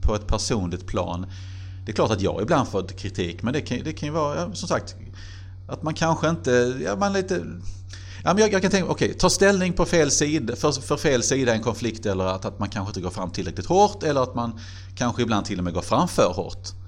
på 0.00 0.14
ett 0.14 0.26
personligt 0.26 0.86
plan. 0.86 1.26
Det 1.84 1.92
är 1.92 1.94
klart 1.94 2.10
att 2.10 2.20
jag 2.20 2.42
ibland 2.42 2.68
får 2.68 2.82
kritik 2.82 3.42
men 3.42 3.52
det 3.52 3.60
kan, 3.60 3.78
det 3.84 3.92
kan 3.92 4.06
ju 4.06 4.12
vara, 4.12 4.54
som 4.54 4.68
sagt, 4.68 4.96
att 5.68 5.82
man 5.82 5.94
kanske 5.94 6.28
inte, 6.28 6.80
ja 6.84 6.96
man 6.96 7.12
lite 7.12 7.44
Ja, 8.24 8.34
men 8.34 8.42
jag, 8.42 8.52
jag 8.52 8.62
kan 8.62 8.70
tänka 8.70 8.90
okej, 8.90 9.06
okay, 9.06 9.18
ta 9.18 9.30
ställning 9.30 9.72
på 9.72 9.84
fel 9.84 10.10
sida, 10.10 10.56
för, 10.56 10.72
för 10.72 10.96
fel 10.96 11.22
sida 11.22 11.52
i 11.52 11.56
en 11.56 11.62
konflikt 11.62 12.06
eller 12.06 12.24
att, 12.24 12.44
att 12.44 12.58
man 12.58 12.68
kanske 12.68 12.90
inte 12.90 13.00
går 13.00 13.10
fram 13.10 13.30
tillräckligt 13.30 13.66
hårt 13.66 14.02
eller 14.02 14.22
att 14.22 14.34
man 14.34 14.60
kanske 14.96 15.22
ibland 15.22 15.46
till 15.46 15.58
och 15.58 15.64
med 15.64 15.74
går 15.74 15.82
fram 15.82 16.08
för 16.08 16.32
hårt. 16.32 16.81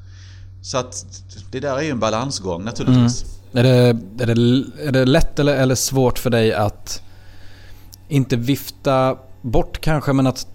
Så 0.65 0.79
att 0.79 1.05
det 1.51 1.61
där 1.61 1.77
är 1.77 1.83
ju 1.83 1.91
en 1.91 1.99
balansgång 1.99 2.65
naturligtvis. 2.65 3.25
Mm. 3.53 3.67
Är, 3.67 3.73
det, 3.73 4.23
är, 4.23 4.35
det, 4.35 4.87
är 4.89 4.93
det 4.93 5.05
lätt 5.05 5.39
eller, 5.39 5.57
eller 5.57 5.75
svårt 5.75 6.19
för 6.19 6.31
dig 6.31 6.53
att 6.53 7.03
inte 8.09 8.37
vifta 8.37 9.17
bort 9.43 9.81
kanske 9.81 10.13
men 10.13 10.27
att 10.27 10.47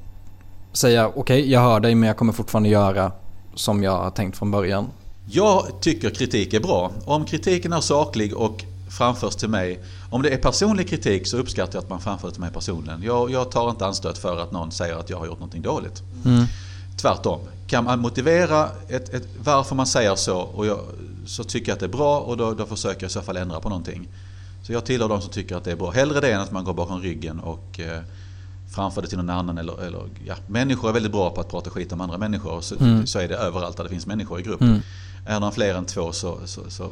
säga 0.73 1.07
okej 1.07 1.21
okay, 1.21 1.51
jag 1.51 1.61
hör 1.61 1.79
dig 1.79 1.95
men 1.95 2.07
jag 2.07 2.17
kommer 2.17 2.33
fortfarande 2.33 2.69
göra 2.69 3.11
som 3.55 3.83
jag 3.83 3.91
har 3.91 4.11
tänkt 4.11 4.37
från 4.37 4.51
början? 4.51 4.87
Jag 5.31 5.65
tycker 5.81 6.09
kritik 6.09 6.53
är 6.53 6.59
bra. 6.59 6.91
Om 7.05 7.25
kritiken 7.25 7.73
är 7.73 7.81
saklig 7.81 8.37
och 8.37 8.63
framförs 8.97 9.35
till 9.35 9.49
mig. 9.49 9.79
Om 10.09 10.21
det 10.21 10.29
är 10.29 10.37
personlig 10.37 10.89
kritik 10.89 11.27
så 11.27 11.37
uppskattar 11.37 11.75
jag 11.75 11.83
att 11.83 11.89
man 11.89 12.01
framför 12.01 12.27
det 12.27 12.33
till 12.33 12.41
mig 12.41 12.51
personligen. 12.51 13.03
Jag, 13.03 13.31
jag 13.31 13.51
tar 13.51 13.69
inte 13.69 13.85
anstöt 13.85 14.17
för 14.17 14.39
att 14.39 14.51
någon 14.51 14.71
säger 14.71 14.95
att 14.95 15.09
jag 15.09 15.17
har 15.17 15.25
gjort 15.25 15.39
någonting 15.39 15.61
dåligt. 15.61 16.03
Mm. 16.25 16.45
Tvärtom. 17.01 17.39
Kan 17.69 17.83
man 17.83 17.99
motivera 17.99 18.69
ett, 18.87 19.13
ett, 19.13 19.27
varför 19.43 19.75
man 19.75 19.87
säger 19.87 20.15
så 20.15 20.37
och 20.39 20.65
jag, 20.65 20.79
så 21.25 21.43
tycker 21.43 21.69
jag 21.69 21.73
att 21.73 21.79
det 21.79 21.85
är 21.85 21.97
bra 21.97 22.19
och 22.19 22.37
då, 22.37 22.53
då 22.53 22.65
försöker 22.65 23.03
jag 23.03 23.09
i 23.09 23.13
så 23.13 23.21
fall 23.21 23.37
ändra 23.37 23.59
på 23.59 23.69
någonting. 23.69 24.07
Så 24.63 24.73
jag 24.73 24.85
tillhör 24.85 25.09
de 25.09 25.21
som 25.21 25.31
tycker 25.31 25.55
att 25.55 25.63
det 25.63 25.71
är 25.71 25.75
bra. 25.75 25.91
Hellre 25.91 26.21
det 26.21 26.31
än 26.31 26.41
att 26.41 26.51
man 26.51 26.63
går 26.63 26.73
bakom 26.73 27.01
ryggen 27.01 27.39
och 27.39 27.79
eh, 27.79 28.01
framför 28.75 29.01
det 29.01 29.07
till 29.07 29.17
någon 29.17 29.29
annan. 29.29 29.57
Eller, 29.57 29.81
eller, 29.83 30.01
ja, 30.25 30.35
människor 30.47 30.89
är 30.89 30.93
väldigt 30.93 31.11
bra 31.11 31.29
på 31.29 31.41
att 31.41 31.49
prata 31.49 31.69
skit 31.69 31.91
om 31.91 32.01
andra 32.01 32.17
människor. 32.17 32.61
Så, 32.61 32.75
mm. 32.79 33.07
så 33.07 33.19
är 33.19 33.27
det 33.27 33.35
överallt 33.35 33.77
där 33.77 33.83
det 33.83 33.89
finns 33.89 34.05
människor 34.05 34.39
i 34.39 34.43
grupp. 34.43 34.61
Mm. 34.61 34.81
Är 35.25 35.39
de 35.39 35.51
fler 35.51 35.75
än 35.75 35.85
två 35.85 36.11
så, 36.11 36.37
så, 36.45 36.61
så 36.69 36.89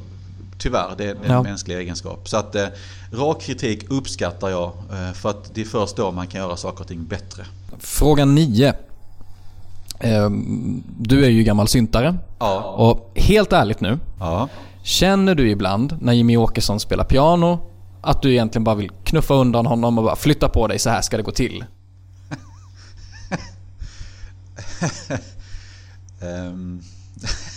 tyvärr, 0.58 0.96
det 0.98 1.06
är 1.06 1.16
en 1.16 1.32
ja. 1.32 1.44
mänsklig 1.44 1.78
egenskap. 1.78 2.30
Så 2.30 2.38
att 2.38 2.56
eh, 2.56 2.68
rak 3.12 3.42
kritik 3.42 3.86
uppskattar 3.90 4.50
jag. 4.50 4.72
Eh, 4.92 5.14
för 5.14 5.30
att 5.30 5.54
det 5.54 5.62
är 5.62 5.66
först 5.66 5.96
då 5.96 6.12
man 6.12 6.28
kan 6.28 6.42
göra 6.42 6.58
saker 6.58 6.82
och 6.82 6.88
ting 6.88 7.06
bättre. 7.06 7.46
Fråga 7.80 8.26
9. 8.26 8.74
Ehm, 10.00 10.84
du 11.00 11.26
är 11.26 11.30
ju 11.30 11.44
gammal 11.44 11.68
syntare. 11.68 12.18
Ja. 12.40 12.62
Och 12.62 13.12
helt 13.16 13.54
ärligt 13.54 13.82
nu. 13.82 14.00
Ja. 14.20 14.50
Känner 14.84 15.36
du 15.36 15.50
ibland 15.50 15.98
när 16.02 16.14
Jimmy 16.14 16.38
Åkesson 16.38 16.80
spelar 16.80 17.04
piano 17.04 17.60
att 18.02 18.22
du 18.22 18.32
egentligen 18.32 18.64
bara 18.64 18.76
vill 18.76 18.90
knuffa 19.04 19.34
undan 19.34 19.66
honom 19.66 19.98
och 19.98 20.04
bara 20.04 20.16
flytta 20.16 20.50
på 20.50 20.68
dig, 20.68 20.80
så 20.80 20.90
här 20.90 21.02
ska 21.02 21.18
det 21.18 21.24
gå 21.24 21.32
till? 21.32 21.66
um, 26.22 26.82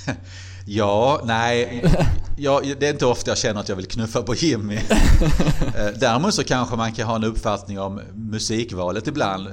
ja, 0.66 1.20
nej. 1.24 1.84
Ja, 2.36 2.62
det 2.78 2.86
är 2.86 2.92
inte 2.92 3.06
ofta 3.06 3.30
jag 3.30 3.38
känner 3.38 3.60
att 3.60 3.68
jag 3.68 3.76
vill 3.76 3.86
knuffa 3.86 4.22
på 4.22 4.34
Jimmy. 4.34 4.78
Eh, 5.74 5.86
däremot 6.00 6.34
så 6.34 6.44
kanske 6.44 6.76
man 6.76 6.92
kan 6.92 7.06
ha 7.06 7.16
en 7.16 7.24
uppfattning 7.24 7.80
om 7.80 8.00
musikvalet 8.14 9.06
ibland. 9.06 9.48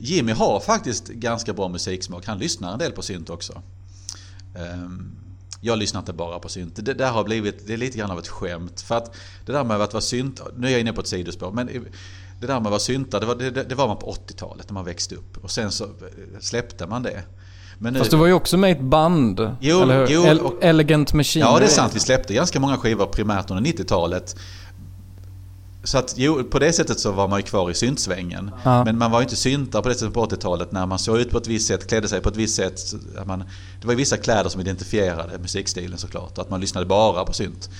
Jimmy 0.00 0.32
har 0.32 0.60
faktiskt 0.60 1.08
ganska 1.08 1.52
bra 1.52 1.68
musiksmak. 1.68 2.26
Han 2.26 2.38
lyssnar 2.38 2.72
en 2.72 2.78
del 2.78 2.92
på 2.92 3.02
synt 3.02 3.30
också. 3.30 3.62
Um, 4.74 5.16
jag 5.60 5.78
lyssnar 5.78 6.00
inte 6.00 6.12
bara 6.12 6.38
på 6.38 6.48
synt. 6.48 6.72
Det 6.76 6.94
där 6.94 7.10
har 7.10 7.24
blivit, 7.24 7.66
det 7.66 7.72
är 7.72 7.76
lite 7.76 7.98
grann 7.98 8.10
av 8.10 8.18
ett 8.18 8.28
skämt. 8.28 8.80
För 8.80 8.94
att 8.96 9.16
det 9.46 9.52
där 9.52 9.64
med 9.64 9.80
att 9.80 9.92
vara 9.92 10.00
synt, 10.00 10.40
nu 10.56 10.66
är 10.66 10.70
jag 10.70 10.80
inne 10.80 10.92
på 10.92 11.00
ett 11.00 11.06
sidospår, 11.06 11.52
men 11.52 11.66
det 12.40 12.46
där 12.46 12.54
med 12.54 12.66
att 12.66 12.70
vara 12.70 12.80
synta, 12.80 13.20
det 13.20 13.26
var, 13.26 13.34
det, 13.34 13.50
det 13.50 13.74
var 13.74 13.88
man 13.88 13.96
på 13.96 14.12
80-talet 14.28 14.68
när 14.68 14.74
man 14.74 14.84
växte 14.84 15.14
upp. 15.14 15.44
Och 15.44 15.50
sen 15.50 15.70
så 15.72 15.86
släppte 16.40 16.86
man 16.86 17.02
det. 17.02 17.22
Men 17.78 17.92
nu, 17.92 17.98
Fast 17.98 18.10
du 18.10 18.16
var 18.16 18.26
ju 18.26 18.32
också 18.32 18.56
med 18.56 18.68
i 18.70 18.72
ett 18.72 18.80
band. 18.80 19.56
Jo, 19.60 19.82
eller 19.82 19.98
hur? 19.98 20.06
jo, 20.34 20.46
och- 20.46 20.64
Elegant 20.64 21.12
Machine. 21.12 21.40
Ja, 21.42 21.58
det 21.58 21.64
är 21.64 21.68
sant. 21.68 21.96
Vi 21.96 22.00
släppte 22.00 22.34
ganska 22.34 22.60
många 22.60 22.76
skivor 22.76 23.06
primärt 23.06 23.50
under 23.50 23.72
90-talet. 23.72 24.36
Så 25.84 25.98
att 25.98 26.14
jo, 26.16 26.44
på 26.44 26.58
det 26.58 26.72
sättet 26.72 27.00
så 27.00 27.12
var 27.12 27.28
man 27.28 27.38
ju 27.38 27.42
kvar 27.42 27.70
i 27.70 27.74
syntsvängen. 27.74 28.50
Ja. 28.64 28.84
Men 28.84 28.98
man 28.98 29.10
var 29.10 29.20
ju 29.20 29.22
inte 29.22 29.36
syntare 29.36 29.82
på 29.82 29.88
det 29.88 29.94
sättet 29.94 30.14
på 30.14 30.26
80-talet 30.26 30.72
när 30.72 30.86
man 30.86 30.98
såg 30.98 31.18
ut 31.18 31.30
på 31.30 31.38
ett 31.38 31.46
visst 31.46 31.66
sätt, 31.68 31.86
klädde 31.88 32.08
sig 32.08 32.20
på 32.20 32.28
ett 32.28 32.36
visst 32.36 32.56
sätt. 32.56 32.94
Man, 33.26 33.38
det 33.80 33.86
var 33.86 33.92
ju 33.92 33.96
vissa 33.96 34.16
kläder 34.16 34.50
som 34.50 34.60
identifierade 34.60 35.38
musikstilen 35.38 35.98
såklart. 35.98 36.38
Att 36.38 36.50
man 36.50 36.60
lyssnade 36.60 36.86
bara 36.86 37.24
på 37.24 37.32
synt. 37.32 37.70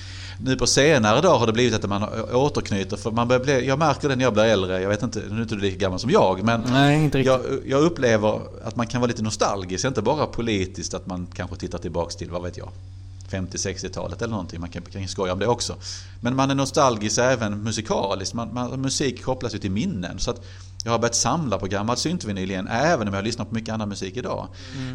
Nu 0.42 0.56
på 0.56 0.66
senare 0.66 1.20
dag 1.20 1.38
har 1.38 1.46
det 1.46 1.52
blivit 1.52 1.74
att 1.74 1.90
man 1.90 2.04
återknyter. 2.32 2.96
För 2.96 3.10
man 3.10 3.28
börjar 3.28 3.44
bli, 3.44 3.66
jag 3.66 3.78
märker 3.78 4.08
det 4.08 4.16
när 4.16 4.24
jag 4.24 4.32
blir 4.32 4.44
äldre. 4.44 4.82
Jag 4.82 4.88
vet 4.88 5.02
inte, 5.02 5.22
nu 5.30 5.36
är 5.36 5.42
inte 5.42 5.54
du 5.54 5.60
lika 5.60 5.76
gammal 5.76 5.98
som 5.98 6.10
jag. 6.10 6.42
Men 6.42 6.62
Nej, 6.72 7.10
jag, 7.24 7.40
jag 7.66 7.82
upplever 7.82 8.40
att 8.64 8.76
man 8.76 8.86
kan 8.86 9.00
vara 9.00 9.08
lite 9.08 9.22
nostalgisk. 9.22 9.84
Inte 9.84 10.02
bara 10.02 10.26
politiskt 10.26 10.94
att 10.94 11.06
man 11.06 11.26
kanske 11.34 11.56
tittar 11.56 11.78
tillbaks 11.78 12.16
till, 12.16 12.30
vad 12.30 12.42
vet 12.42 12.56
jag, 12.56 12.68
50-60-talet 13.30 14.22
eller 14.22 14.30
någonting. 14.30 14.60
Man 14.60 14.68
kan, 14.68 14.82
kan 14.82 15.08
skoja 15.08 15.32
om 15.32 15.38
det 15.38 15.46
också. 15.46 15.76
Men 16.20 16.36
man 16.36 16.50
är 16.50 16.54
nostalgisk 16.54 17.18
även 17.18 17.62
musikaliskt. 17.62 18.34
Man, 18.34 18.54
man, 18.54 18.80
musik 18.80 19.22
kopplas 19.24 19.54
ju 19.54 19.58
till 19.58 19.70
minnen. 19.70 20.18
Så 20.18 20.30
att 20.30 20.40
jag 20.84 20.92
har 20.92 20.98
börjat 20.98 21.14
samla 21.14 21.58
på 21.58 21.66
gammal 21.66 21.96
syntvinyl 21.96 22.50
igen, 22.50 22.68
även 22.68 23.08
om 23.08 23.14
jag 23.14 23.24
lyssnar 23.24 23.44
på 23.44 23.54
mycket 23.54 23.74
annan 23.74 23.88
musik 23.88 24.16
idag. 24.16 24.48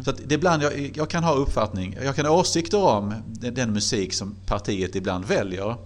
Så 0.04 0.10
att 0.10 0.20
det 0.26 0.34
ibland 0.34 0.62
jag, 0.62 0.92
jag 0.96 1.10
kan 1.10 1.24
ha 1.24 1.34
uppfattning, 1.34 1.96
jag 2.04 2.16
kan 2.16 2.26
ha 2.26 2.32
åsikter 2.32 2.82
om 2.82 3.14
den, 3.26 3.54
den 3.54 3.72
musik 3.72 4.14
som 4.14 4.36
partiet 4.46 4.96
ibland 4.96 5.24
väljer. 5.24 5.76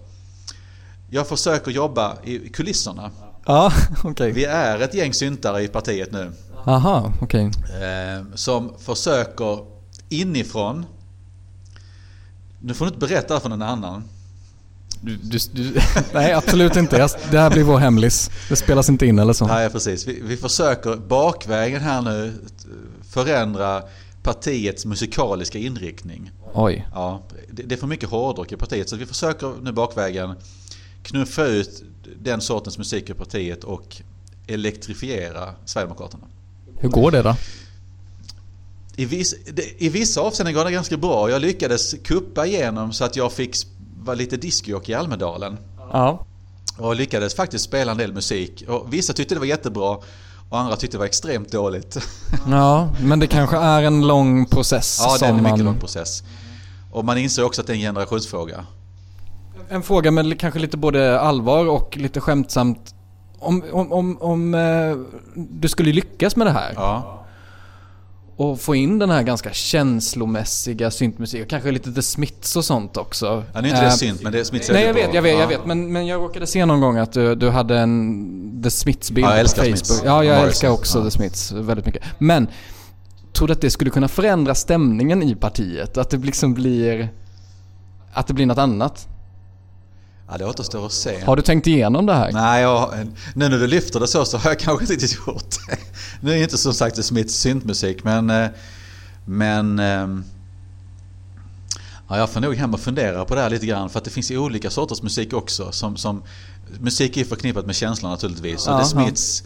Jag 1.09 1.27
försöker 1.27 1.71
jobba 1.71 2.17
i 2.23 2.49
kulisserna. 2.49 3.11
Ja, 3.45 3.71
okej. 4.03 4.31
Vi 4.31 4.45
är 4.45 4.79
ett 4.79 4.93
gäng 4.93 5.13
syntare 5.13 5.63
i 5.63 5.67
partiet 5.67 6.11
nu. 6.11 6.31
Aha, 6.65 7.13
okej. 7.21 7.45
Eh, 7.45 8.25
som 8.35 8.73
försöker 8.79 9.59
inifrån 10.09 10.85
Nu 12.63 12.73
får 12.73 12.85
du 12.85 12.89
inte 12.89 13.07
berätta 13.07 13.39
för 13.39 13.49
någon 13.49 13.61
annan. 13.61 14.03
Du, 15.01 15.15
du, 15.15 15.37
du, 15.51 15.73
nej, 16.13 16.33
absolut 16.33 16.75
inte. 16.75 17.09
Det 17.31 17.39
här 17.39 17.49
blir 17.49 17.63
vår 17.63 17.77
hemlis. 17.77 18.31
Det 18.49 18.55
spelas 18.55 18.89
inte 18.89 19.05
in 19.05 19.19
eller 19.19 19.33
så. 19.33 19.47
Nej, 19.47 19.69
precis. 19.69 20.07
Vi, 20.07 20.21
vi 20.23 20.37
försöker 20.37 20.95
bakvägen 20.95 21.81
här 21.81 22.01
nu 22.01 22.33
förändra 23.09 23.83
partiets 24.23 24.85
musikaliska 24.85 25.57
inriktning. 25.57 26.31
Oj. 26.53 26.87
Ja, 26.93 27.23
det, 27.51 27.63
det 27.63 27.75
är 27.75 27.79
för 27.79 27.87
mycket 27.87 28.09
hårdrock 28.09 28.51
i 28.51 28.55
partiet 28.55 28.89
så 28.89 28.95
vi 28.95 29.05
försöker 29.05 29.53
nu 29.61 29.71
bakvägen 29.71 30.35
knuffa 31.03 31.45
ut 31.45 31.83
den 32.19 32.41
sortens 32.41 32.77
musik 32.77 33.09
i 33.09 33.13
partiet 33.13 33.63
och 33.63 34.01
elektrifiera 34.47 35.53
Sverigedemokraterna. 35.65 36.23
Hur 36.77 36.89
går 36.89 37.11
det 37.11 37.21
då? 37.21 37.35
I, 38.95 39.05
viss, 39.05 39.35
I 39.77 39.89
vissa 39.89 40.21
avseenden 40.21 40.53
går 40.53 40.65
det 40.65 40.71
ganska 40.71 40.97
bra. 40.97 41.29
Jag 41.29 41.41
lyckades 41.41 41.95
kuppa 42.03 42.45
igenom 42.45 42.93
så 42.93 43.05
att 43.05 43.15
jag 43.15 43.31
fick 43.31 43.55
vara 44.03 44.15
lite 44.15 44.37
discjockey 44.37 44.91
i 44.91 44.95
Almedalen. 44.95 45.57
Ja. 45.91 46.25
Och 46.77 46.95
lyckades 46.95 47.35
faktiskt 47.35 47.65
spela 47.65 47.91
en 47.91 47.97
del 47.97 48.13
musik. 48.13 48.63
Och 48.67 48.93
vissa 48.93 49.13
tyckte 49.13 49.35
det 49.35 49.39
var 49.39 49.45
jättebra 49.45 49.97
och 50.49 50.59
andra 50.59 50.75
tyckte 50.75 50.97
det 50.97 50.99
var 50.99 51.05
extremt 51.05 51.51
dåligt. 51.51 51.97
Ja, 52.49 52.89
men 53.01 53.19
det 53.19 53.27
kanske 53.27 53.57
är 53.57 53.83
en 53.83 54.07
lång 54.07 54.45
process. 54.45 54.99
ja, 55.03 55.17
det 55.19 55.25
är 55.25 55.29
en 55.29 55.35
mycket 55.35 55.51
man... 55.51 55.65
lång 55.65 55.79
process. 55.79 56.23
Och 56.91 57.05
man 57.05 57.17
inser 57.17 57.43
också 57.43 57.61
att 57.61 57.67
det 57.67 57.73
är 57.73 57.75
en 57.75 57.81
generationsfråga. 57.81 58.65
En 59.69 59.83
fråga 59.83 60.11
med 60.11 60.39
kanske 60.39 60.59
lite 60.59 60.77
både 60.77 61.19
allvar 61.19 61.65
och 61.65 61.97
lite 61.97 62.21
skämtsamt. 62.21 62.95
Om, 63.39 63.63
om, 63.71 63.91
om, 63.91 64.17
om 64.21 64.53
eh, 64.53 64.97
du 65.35 65.67
skulle 65.67 65.91
lyckas 65.91 66.35
med 66.35 66.47
det 66.47 66.51
här 66.51 66.73
Ja. 66.75 67.20
Och 68.41 68.59
få 68.59 68.75
in 68.75 68.99
den 68.99 69.09
här 69.09 69.23
ganska 69.23 69.53
känslomässiga 69.53 70.91
syntmusiken, 70.91 71.47
kanske 71.47 71.71
lite 71.71 71.91
The 71.91 72.01
Smiths 72.01 72.55
och 72.55 72.65
sånt 72.65 72.97
också. 72.97 73.43
Ja, 73.53 73.61
nu 73.61 73.67
är 73.67 73.71
inte 73.71 73.81
det 73.81 73.87
Eh, 73.87 73.91
synt, 73.93 74.21
men 74.23 74.31
det 74.31 74.39
är 74.39 74.43
Smiths 74.43 74.69
Nej 74.69 74.85
jag 74.85 74.93
vet, 74.93 75.13
jag 75.13 75.21
vet, 75.21 75.33
ja. 75.33 75.39
jag 75.39 75.47
vet. 75.47 75.65
Men, 75.65 75.91
men 75.91 76.07
jag 76.07 76.21
råkade 76.21 76.47
se 76.47 76.65
någon 76.65 76.81
gång 76.81 76.97
att 76.97 77.13
du, 77.13 77.35
du 77.35 77.49
hade 77.49 77.79
en 77.79 78.61
The 78.63 78.69
Smiths-bild 78.69 79.27
Ja, 79.27 79.43
på 79.43 79.49
Facebook. 79.49 79.77
Smiths. 79.77 80.01
Ja, 80.05 80.23
jag 80.23 80.31
Morrison. 80.31 80.47
älskar 80.47 80.69
också 80.69 80.97
Ja. 80.97 81.05
The 81.05 81.11
Smiths 81.11 81.51
väldigt 81.51 81.85
mycket. 81.85 82.03
Men, 82.17 82.47
tror 83.33 83.47
du 83.47 83.53
att 83.53 83.61
det 83.61 83.69
skulle 83.69 83.89
kunna 83.89 84.07
förändra 84.07 84.55
stämningen 84.55 85.23
i 85.23 85.35
partiet? 85.35 85.97
Att 85.97 86.09
det 86.09 86.17
liksom 86.17 86.53
blir... 86.53 87.09
Att 88.13 88.27
det 88.27 88.33
blir 88.33 88.45
något 88.45 88.57
annat? 88.57 89.07
Ja, 90.31 90.37
det 90.37 90.45
återstår 90.45 90.85
att 90.85 90.91
se. 90.91 91.23
Har 91.25 91.35
du 91.35 91.41
tänkt 91.41 91.67
igenom 91.67 92.05
det 92.05 92.13
här? 92.13 92.31
Nej, 92.31 92.61
jag, 92.61 92.93
nu 93.35 93.49
när 93.49 93.57
du 93.59 93.67
lyfter 93.67 93.99
det 93.99 94.07
så, 94.07 94.25
så 94.25 94.37
har 94.37 94.49
jag 94.49 94.59
kanske 94.59 94.83
inte 94.83 94.93
riktigt 94.93 95.27
gjort 95.27 95.55
det. 95.67 95.77
Nu 96.21 96.31
är 96.31 96.35
det 96.35 96.43
inte 96.43 96.57
som 96.57 96.73
sagt 96.73 96.95
det 96.95 97.03
Smiths 97.03 97.35
syntmusik, 97.35 98.03
men... 98.03 98.29
eh, 98.29 98.47
Men... 99.25 99.79
ehm, 99.79 100.23
Ja, 102.09 102.17
jag 102.17 102.29
får 102.29 102.39
nog 102.41 102.55
hem 102.55 102.73
och 102.73 102.79
fundera 102.79 103.25
på 103.25 103.35
det 103.35 103.41
här 103.41 103.49
lite 103.49 103.65
grann 103.65 103.89
för 103.89 103.97
att 103.99 104.03
det 104.05 104.11
finns 104.11 104.31
olika 104.31 104.69
sorters 104.69 105.01
musik 105.01 105.33
också. 105.33 105.71
Som, 105.71 105.97
som, 105.97 106.23
musik 106.79 107.17
är 107.17 107.25
förknippat 107.25 107.65
med 107.65 107.75
känslor 107.75 108.09
naturligtvis. 108.09 108.67
Och 108.67 108.73
Ja, 108.73 108.77
det. 108.77 108.85
Smiths, 108.85 109.43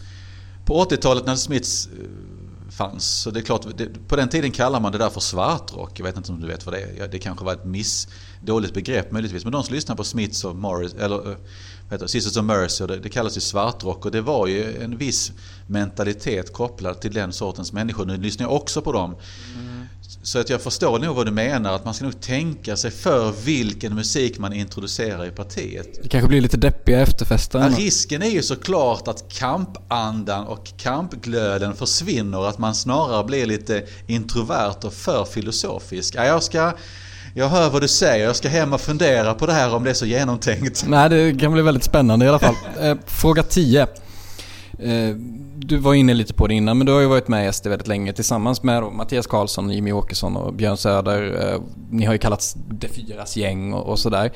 på 0.65 0.84
80-talet 0.86 1.26
när 1.26 1.36
Smiths 1.36 1.88
eh, 1.88 1.91
fanns, 2.75 3.05
så 3.21 3.31
det 3.31 3.39
är 3.39 3.41
klart, 3.41 3.67
det, 3.77 4.07
på 4.07 4.15
den 4.15 4.29
tiden 4.29 4.51
kallade 4.51 4.81
man 4.81 4.91
det 4.91 4.97
där 4.97 5.09
för 5.09 5.19
svartrock. 5.19 5.99
Jag 5.99 6.05
vet 6.05 6.17
inte 6.17 6.31
om 6.31 6.41
du 6.41 6.47
vet 6.47 6.65
vad 6.65 6.75
det 6.75 6.81
är. 6.81 7.07
Det 7.07 7.19
kanske 7.19 7.45
var 7.45 7.53
ett 7.53 7.65
miss, 7.65 8.07
dåligt 8.41 8.73
begrepp 8.73 9.11
möjligtvis. 9.11 9.43
Men 9.43 9.51
de 9.51 9.63
som 9.63 9.75
lyssnar 9.75 9.95
på 9.95 10.03
Smiths 10.03 10.43
och 10.43 10.55
Morris, 10.55 10.93
eller 10.93 11.15
eh, 11.15 11.38
vad 11.83 11.91
heter 11.91 12.05
det, 12.05 12.07
Sisters 12.07 12.38
of 12.38 12.45
Mercy, 12.45 12.85
det, 12.85 12.97
det 12.97 13.09
kallas 13.09 13.38
ju 13.38 13.41
svartrock. 13.41 14.05
Och 14.05 14.11
det 14.11 14.21
var 14.21 14.47
ju 14.47 14.83
en 14.83 14.97
viss 14.97 15.31
mentalitet 15.67 16.53
kopplad 16.53 17.01
till 17.01 17.13
den 17.13 17.33
sortens 17.33 17.73
människor. 17.73 18.05
Nu 18.05 18.17
lyssnar 18.17 18.45
jag 18.45 18.53
också 18.53 18.81
på 18.81 18.91
dem. 18.91 19.15
Mm. 19.55 19.74
Så 20.23 20.39
att 20.39 20.49
jag 20.49 20.61
förstår 20.61 20.99
nog 20.99 21.15
vad 21.15 21.25
du 21.25 21.31
menar, 21.31 21.73
att 21.73 21.85
man 21.85 21.93
ska 21.93 22.05
nog 22.05 22.21
tänka 22.21 22.77
sig 22.77 22.91
för 22.91 23.31
vilken 23.31 23.95
musik 23.95 24.37
man 24.37 24.53
introducerar 24.53 25.25
i 25.25 25.31
partiet. 25.31 25.99
Det 26.03 26.09
kanske 26.09 26.27
blir 26.27 26.41
lite 26.41 26.57
deppiga 26.57 26.99
efterfester. 26.99 27.59
Ja, 27.59 27.69
risken 27.77 28.21
är 28.21 28.29
ju 28.29 28.41
såklart 28.43 29.07
att 29.07 29.33
kampandan 29.33 30.47
och 30.47 30.67
kampglöden 30.77 31.75
försvinner, 31.75 32.49
att 32.49 32.57
man 32.57 32.75
snarare 32.75 33.23
blir 33.23 33.45
lite 33.45 33.83
introvert 34.07 34.85
och 34.85 34.93
för 34.93 35.25
filosofisk. 35.25 36.15
Ja, 36.15 36.25
jag 36.25 36.43
ska... 36.43 36.73
Jag 37.37 37.49
hör 37.49 37.69
vad 37.69 37.81
du 37.81 37.87
säger, 37.87 38.25
jag 38.25 38.35
ska 38.35 38.49
hem 38.49 38.73
och 38.73 38.81
fundera 38.81 39.33
på 39.33 39.45
det 39.45 39.53
här 39.53 39.75
om 39.75 39.83
det 39.83 39.89
är 39.89 39.93
så 39.93 40.05
genomtänkt. 40.05 40.85
Nej, 40.87 41.09
det 41.09 41.39
kan 41.39 41.53
bli 41.53 41.61
väldigt 41.61 41.83
spännande 41.83 42.25
i 42.25 42.29
alla 42.29 42.39
fall. 42.39 42.55
Eh, 42.81 42.97
fråga 43.05 43.43
10. 43.43 43.87
Eh, 44.79 45.15
du 45.57 45.77
var 45.77 45.93
inne 45.93 46.13
lite 46.13 46.33
på 46.33 46.47
det 46.47 46.53
innan, 46.53 46.77
men 46.77 46.88
du 46.88 46.93
har 46.93 46.99
ju 46.99 47.07
varit 47.07 47.27
med 47.27 47.49
i 47.49 47.53
SD 47.53 47.67
väldigt 47.67 47.88
länge 47.88 48.13
tillsammans 48.13 48.63
med 48.63 48.83
Mattias 48.83 49.27
Karlsson, 49.27 49.71
Jimmy 49.71 49.91
Åkesson 49.91 50.38
och 50.38 50.53
Björn 50.53 50.77
Söder. 50.77 51.53
Eh, 51.53 51.61
ni 51.89 52.05
har 52.05 52.13
ju 52.13 52.19
kallats 52.19 52.55
de 52.69 52.88
Fyras 52.88 53.38
gäng 53.38 53.73
och, 53.73 53.89
och 53.89 53.99
sådär. 53.99 54.31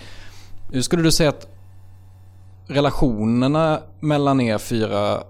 Hur 0.72 0.82
skulle 0.82 1.04
du 1.04 1.12
säga 1.12 1.30
att 1.30 1.48
relationerna 2.68 3.80
mellan 4.00 4.42
er 4.42 4.58
fyra, 4.58 5.24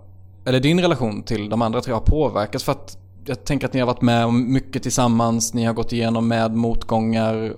eller 0.45 0.59
din 0.59 0.79
relation 0.79 1.23
till 1.23 1.49
de 1.49 1.61
andra 1.61 1.81
tre 1.81 1.93
har 1.93 2.01
påverkats? 2.01 2.63
För 2.63 2.71
att 2.71 2.97
jag 3.25 3.43
tänker 3.43 3.67
att 3.67 3.73
ni 3.73 3.79
har 3.79 3.87
varit 3.87 4.01
med 4.01 4.25
om 4.25 4.53
mycket 4.53 4.83
tillsammans, 4.83 5.53
ni 5.53 5.65
har 5.65 5.73
gått 5.73 5.93
igenom 5.93 6.27
med 6.27 6.55
motgångar 6.55 7.53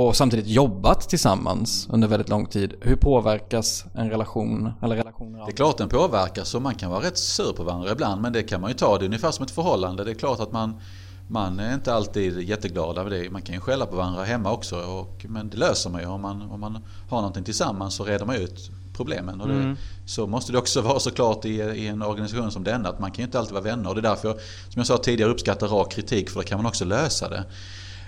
och 0.00 0.16
samtidigt 0.16 0.46
jobbat 0.46 1.08
tillsammans 1.08 1.88
under 1.90 2.08
väldigt 2.08 2.28
lång 2.28 2.46
tid. 2.46 2.74
Hur 2.80 2.96
påverkas 2.96 3.84
en 3.94 4.10
relation 4.10 4.72
eller 4.82 4.96
relationer 4.96 5.40
av 5.40 5.46
Det 5.46 5.52
är 5.52 5.56
klart 5.56 5.78
den 5.78 5.88
påverkas 5.88 6.54
och 6.54 6.62
man 6.62 6.74
kan 6.74 6.90
vara 6.90 7.04
rätt 7.04 7.18
sur 7.18 7.52
på 7.52 7.64
varandra 7.64 7.92
ibland 7.92 8.22
men 8.22 8.32
det 8.32 8.42
kan 8.42 8.60
man 8.60 8.70
ju 8.70 8.76
ta. 8.76 8.98
Det 8.98 9.04
är 9.04 9.06
ungefär 9.06 9.30
som 9.30 9.44
ett 9.44 9.50
förhållande. 9.50 10.04
Det 10.04 10.10
är 10.10 10.14
klart 10.14 10.40
att 10.40 10.52
man, 10.52 10.80
man 11.28 11.60
är 11.60 11.74
inte 11.74 11.94
alltid 11.94 12.42
jätteglad 12.42 12.98
över 12.98 13.10
det. 13.10 13.30
Man 13.30 13.42
kan 13.42 13.54
ju 13.54 13.60
skälla 13.60 13.86
på 13.86 13.96
varandra 13.96 14.24
hemma 14.24 14.52
också. 14.52 14.76
Och, 14.76 15.26
men 15.28 15.50
det 15.50 15.56
löser 15.56 15.90
man 15.90 16.00
ju. 16.00 16.06
Om 16.06 16.20
man, 16.20 16.42
om 16.42 16.60
man 16.60 16.78
har 17.10 17.18
någonting 17.18 17.44
tillsammans 17.44 17.94
så 17.94 18.04
reder 18.04 18.26
man 18.26 18.36
ut 18.36 18.70
problemen. 18.92 19.40
Och 19.40 19.48
det, 19.48 19.76
Så 20.06 20.26
måste 20.26 20.52
det 20.52 20.58
också 20.58 20.80
vara 20.90 21.00
såklart 21.00 21.44
i, 21.44 21.50
i 21.50 21.86
en 21.86 22.02
organisation 22.02 22.50
som 22.50 22.64
denna. 22.64 22.88
Att 22.88 22.98
man 22.98 23.10
kan 23.10 23.18
ju 23.18 23.24
inte 23.24 23.38
alltid 23.38 23.54
vara 23.54 23.64
vänner. 23.64 23.88
Och 23.88 23.94
det 23.94 24.00
är 24.00 24.10
därför 24.10 24.28
jag, 24.28 24.36
som 24.68 24.80
jag 24.80 24.86
sa 24.86 24.96
tidigare, 24.96 25.30
uppskattar 25.30 25.68
rak 25.68 25.92
kritik. 25.92 26.30
För 26.30 26.40
då 26.40 26.46
kan 26.46 26.58
man 26.58 26.66
också 26.66 26.84
lösa 26.84 27.28
det. 27.28 27.44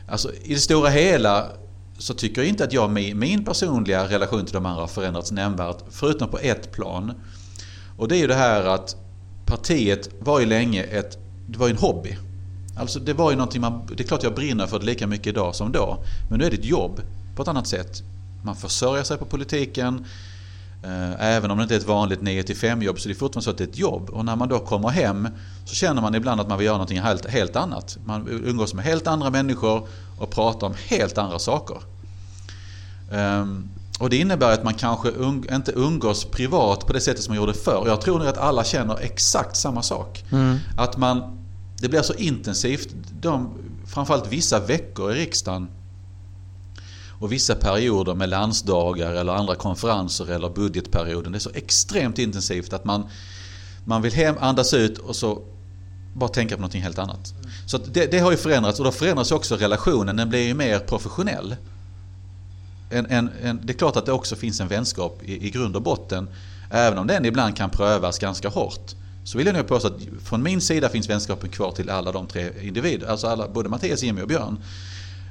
Alltså, 0.09 0.33
I 0.43 0.55
det 0.55 0.61
stora 0.61 0.89
hela 0.89 1.47
så 2.01 2.15
tycker 2.15 2.41
jag 2.41 2.49
inte 2.49 2.65
att 2.65 2.73
jag, 2.73 2.91
min, 2.91 3.19
min 3.19 3.45
personliga 3.45 4.09
relation 4.09 4.45
till 4.45 4.55
de 4.55 4.67
andra 4.67 4.81
har 4.83 4.89
förändrats 4.89 5.33
nämnvärt. 5.33 5.77
Förutom 5.91 6.29
på 6.29 6.39
ett 6.39 6.73
plan. 6.73 7.13
Och 7.97 8.09
det 8.09 8.17
är 8.17 8.19
ju 8.19 8.27
det 8.27 8.35
här 8.35 8.65
att 8.65 8.97
partiet 9.47 10.09
var 10.19 10.41
ju 10.41 10.47
länge 10.47 10.83
ett, 10.83 11.19
det 11.47 11.59
var 11.59 11.67
ju 11.67 11.71
en 11.71 11.79
hobby. 11.79 12.17
Alltså 12.77 13.01
det 13.01 13.13
var 13.13 13.31
ju 13.31 13.37
någonting 13.37 13.61
man, 13.61 13.87
det 13.97 14.03
är 14.03 14.07
klart 14.07 14.23
jag 14.23 14.35
brinner 14.35 14.67
för 14.67 14.79
det 14.79 14.85
lika 14.87 15.07
mycket 15.07 15.27
idag 15.27 15.55
som 15.55 15.73
då. 15.73 16.05
Men 16.31 16.39
nu 16.39 16.45
är 16.45 16.51
det 16.51 16.57
ett 16.57 16.65
jobb 16.65 17.01
på 17.37 17.43
ett 17.43 17.49
annat 17.49 17.67
sätt. 17.67 18.03
Man 18.45 18.57
försörjer 18.57 19.05
sig 19.05 19.19
på 19.19 19.25
politiken. 19.25 20.07
Eh, 20.83 21.25
Även 21.27 21.51
om 21.51 21.57
det 21.59 21.63
inte 21.63 21.75
är 21.75 21.79
ett 21.79 21.87
vanligt 21.87 22.21
9-5 22.21 22.83
jobb 22.83 23.01
så 23.01 23.09
är 23.09 23.13
det 23.13 23.19
fortfarande 23.19 23.45
så 23.45 23.51
att 23.51 23.59
det 23.59 23.65
är 23.65 23.69
ett 23.69 23.79
jobb. 23.79 24.11
Och 24.11 24.25
när 24.25 24.37
man 24.37 24.49
då 24.49 24.59
kommer 24.59 24.89
hem 24.89 25.29
så 25.65 25.75
känner 25.75 26.03
man 26.03 26.15
ibland 26.15 26.41
att 26.41 26.49
man 26.49 26.59
vill 26.59 26.65
göra 26.65 26.77
någonting 26.77 27.01
helt, 27.01 27.27
helt 27.27 27.57
annat. 27.57 27.99
Man 28.05 28.29
umgås 28.45 28.75
med 28.75 28.85
helt 28.85 29.07
andra 29.07 29.31
människor 29.31 29.89
och 30.19 30.31
pratar 30.31 30.67
om 30.67 30.75
helt 30.87 31.19
andra 31.19 31.39
saker. 31.39 31.77
Ehm, 33.13 33.69
och 33.99 34.11
det 34.11 34.17
innebär 34.17 34.53
att 34.53 34.65
man 34.65 34.75
kanske 34.75 35.09
inte 35.53 35.73
umgås 35.73 36.25
privat 36.25 36.87
på 36.87 36.93
det 36.93 37.01
sättet 37.01 37.23
som 37.23 37.33
man 37.35 37.37
gjorde 37.37 37.55
förr. 37.55 37.85
Jag 37.87 38.01
tror 38.01 38.19
nog 38.19 38.29
att 38.29 38.39
alla 38.39 38.65
känner 38.65 38.99
exakt 39.01 39.57
samma 39.57 39.83
sak. 39.83 40.25
Att 40.77 40.97
man 40.97 41.37
det 41.81 41.89
blir 41.89 42.03
så 42.03 42.15
intensivt, 42.15 42.89
de, 43.21 43.51
framförallt 43.87 44.33
vissa 44.33 44.61
veckor 44.61 45.13
i 45.13 45.15
riksdagen 45.15 45.69
och 47.21 47.33
vissa 47.33 47.55
perioder 47.55 48.15
med 48.15 48.29
landsdagar 48.29 49.13
eller 49.13 49.33
andra 49.33 49.55
konferenser 49.55 50.31
eller 50.31 50.49
budgetperioden. 50.49 51.33
Det 51.33 51.39
är 51.39 51.41
så 51.41 51.51
extremt 51.55 52.19
intensivt 52.19 52.73
att 52.73 52.85
man, 52.85 53.09
man 53.85 54.03
vill 54.03 54.13
hem, 54.13 54.35
andas 54.41 54.75
ut 54.75 54.99
och 54.99 55.17
så 55.17 55.43
bara 56.15 56.29
tänka 56.29 56.55
på 56.55 56.61
någonting 56.61 56.83
helt 56.83 56.99
annat. 56.99 57.35
Så 57.67 57.79
det, 57.79 58.07
det, 58.07 58.19
har 58.19 58.31
ju 58.31 58.37
förändrats 58.37 58.79
och 58.79 58.85
då 58.85 58.93
förändras 58.93 59.33
också 59.33 59.57
relationen. 59.57 60.17
Den 60.17 60.29
blir 60.29 60.47
ju 60.47 60.55
mer 60.55 60.79
professionell. 60.79 61.57
En, 62.91 63.07
en, 63.07 63.31
en, 63.43 63.61
det 63.65 63.73
är 63.73 63.79
klart 63.79 63.97
att 63.97 64.07
det 64.07 64.13
också 64.13 64.37
finns 64.37 64.61
en 64.61 64.69
vänskap 64.69 65.23
i, 65.23 65.47
i 65.47 65.51
grund 65.51 65.77
och 65.77 65.83
botten. 65.83 66.29
Även 66.71 66.99
om 66.99 67.07
den 67.07 67.25
ibland 67.25 67.57
kan 67.57 67.71
prövas 67.71 68.19
ganska 68.19 68.49
hårt. 68.49 68.95
Så 69.25 69.39
vill 69.39 69.47
jag 69.47 69.57
nog 69.57 69.67
påstå 69.67 69.89
att 69.89 70.01
från 70.25 70.43
min 70.43 70.61
sida 70.61 70.89
finns 70.89 71.09
vänskapen 71.09 71.51
kvar 71.51 71.73
till 71.73 71.91
alla 71.91 72.13
de 72.13 72.27
tre 72.27 72.51
individerna. 72.63 73.13
Alltså 73.13 73.27
alla, 73.27 73.49
både 73.49 73.69
Mattias, 73.69 74.03
Jimmy 74.03 74.23
och 74.23 74.29
Björn. 74.29 74.59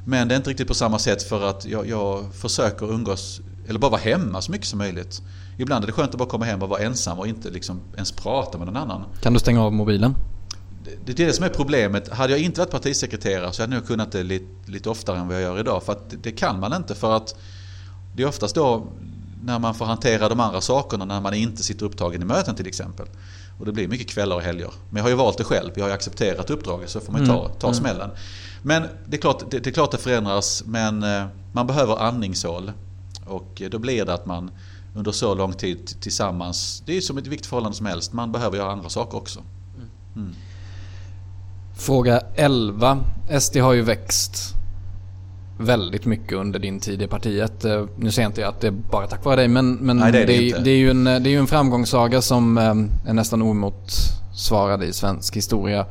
Men 0.10 0.28
det 0.28 0.34
är 0.34 0.38
inte 0.38 0.50
riktigt 0.50 0.68
på 0.68 0.74
samma 0.74 1.00
sätt 1.00 1.24
för 1.24 1.50
att 1.50 1.66
jag, 1.66 1.88
jag 1.88 2.34
försöker 2.34 2.94
umgås, 2.94 3.42
eller 3.68 3.80
bara 3.80 3.92
vara 3.92 4.02
hemma 4.02 4.42
så 4.42 4.52
mycket 4.52 4.68
som 4.68 4.80
möjligt. 4.80 5.22
Ibland 5.58 5.84
är 5.84 5.88
det 5.88 5.94
skönt 5.94 6.12
att 6.12 6.18
bara 6.18 6.30
komma 6.30 6.46
hem 6.46 6.62
och 6.62 6.70
vara 6.70 6.82
ensam 6.82 7.20
och 7.20 7.28
inte 7.28 7.50
liksom 7.50 7.82
ens 7.96 8.12
prata 8.12 8.58
med 8.58 8.68
någon 8.68 8.78
annan. 8.78 9.04
Kan 9.22 9.34
du 9.34 9.40
stänga 9.40 9.64
av 9.64 9.74
mobilen? 9.74 10.16
Det, 11.06 11.12
är 11.12 11.26
det 11.28 11.34
som 11.34 11.46
är 11.46 11.50
problemet. 11.50 12.10
Hade 12.10 12.34
jag 12.34 12.42
inte 12.42 12.60
varit 12.62 12.72
partisekreterare 12.72 13.52
så 13.52 13.64
hade 13.64 13.76
jag 13.76 13.88
kunnat 13.88 14.12
det 14.12 14.24
lite, 14.24 14.72
lite 14.72 14.90
oftare 14.90 15.18
än 15.18 15.28
vad 15.28 15.36
jag 15.36 15.42
gör 15.42 15.60
idag. 15.60 15.84
För 15.84 15.92
att 15.92 16.24
det, 16.24 16.32
kan 16.32 16.60
man 16.60 16.74
inte 16.74 16.96
för 16.96 17.18
att 17.18 17.36
det 18.16 18.24
är 18.24 18.28
oftast 18.28 18.56
då 18.56 18.88
när 19.44 19.60
man 19.60 19.76
får 19.76 19.86
hantera 19.86 20.30
de 20.30 20.40
andra 20.40 20.62
sakerna 20.62 21.06
när 21.06 21.22
man 21.22 21.34
inte 21.34 21.64
sitter 21.64 21.86
upptagen 21.86 22.22
i 22.22 22.26
möten 22.26 22.56
till 22.56 22.68
exempel. 22.68 23.06
Och 23.60 23.66
det 23.66 23.72
blir 23.72 23.88
mycket 23.88 24.08
kvällar 24.08 24.36
och 24.36 24.42
helger. 24.42 24.72
Men 24.90 24.98
jag 24.98 25.04
har 25.04 25.10
ju 25.10 25.16
valt 25.16 25.38
det 25.38 25.44
själv. 25.44 25.72
Jag 25.76 25.84
har 25.84 25.90
ju 25.90 25.94
accepterat 25.94 26.50
uppdraget 26.50 26.90
så 26.90 27.00
får 27.00 27.12
man 27.12 27.22
ju 27.22 27.28
ta, 27.28 27.46
mm. 27.46 27.52
ta 27.60 27.68
mm. 27.68 28.10
Men 28.62 28.84
det 29.08 29.18
är, 29.18 29.22
klart, 29.22 29.52
det, 29.52 29.60
det 29.60 29.70
är 29.70 29.74
klart 29.74 29.92
det 29.92 29.98
förändras 29.98 30.64
men 30.66 31.04
eh, 31.04 31.26
man 31.52 31.68
behöver 31.68 31.98
andningshål. 31.98 32.72
Och 33.26 33.62
då 33.72 33.80
blir 33.80 34.06
det 34.06 34.14
att 34.14 34.26
man 34.26 34.52
under 34.96 35.12
så 35.12 35.36
lång 35.36 35.54
tid 35.54 36.02
tillsammans, 36.02 36.84
det 36.86 36.98
är 36.98 37.02
som 37.02 37.18
ett 37.18 37.28
vilket 37.28 37.48
förhållande 37.48 37.78
som 37.78 37.86
helst, 37.86 38.14
man 38.14 38.32
behöver 38.32 38.58
göra 38.58 38.72
andra 38.72 38.90
saker 38.90 39.18
också. 39.18 39.40
Mm. 40.16 40.36
Fråga 41.78 42.22
11. 42.36 43.00
SD 43.40 43.58
har 43.58 43.74
ju 43.74 43.82
växt 43.82 44.56
väldigt 45.60 46.06
mycket 46.06 46.34
under 46.34 46.60
din 46.60 46.80
tid 46.80 47.02
i 47.02 47.08
partiet. 47.08 47.66
Eh, 47.66 47.86
nu 47.98 48.12
säger 48.12 48.26
jag 48.26 48.30
inte 48.30 48.48
att 48.48 48.62
det 48.62 48.68
är 48.68 48.72
bara 48.72 49.08
tack 49.08 49.26
vare 49.26 49.36
dig 49.36 49.48
men, 49.48 49.76
men 49.76 49.98
Nej, 49.98 50.12
det, 50.12 50.24
är 50.24 50.28
det, 50.28 50.38
det, 50.38 50.64
det, 50.64 50.72
är 50.72 50.78
ju 50.78 50.90
en, 50.90 51.04
det 51.04 51.12
är 51.12 51.30
ju 51.30 51.40
en 51.40 51.48
framgångssaga 51.48 52.22
som 52.22 52.58
eh, 52.58 53.10
är 53.10 53.14
nästan 53.14 53.42
omotsvarad 53.42 54.84
i 54.84 54.94
svensk 54.94 55.36
historia. 55.36 55.86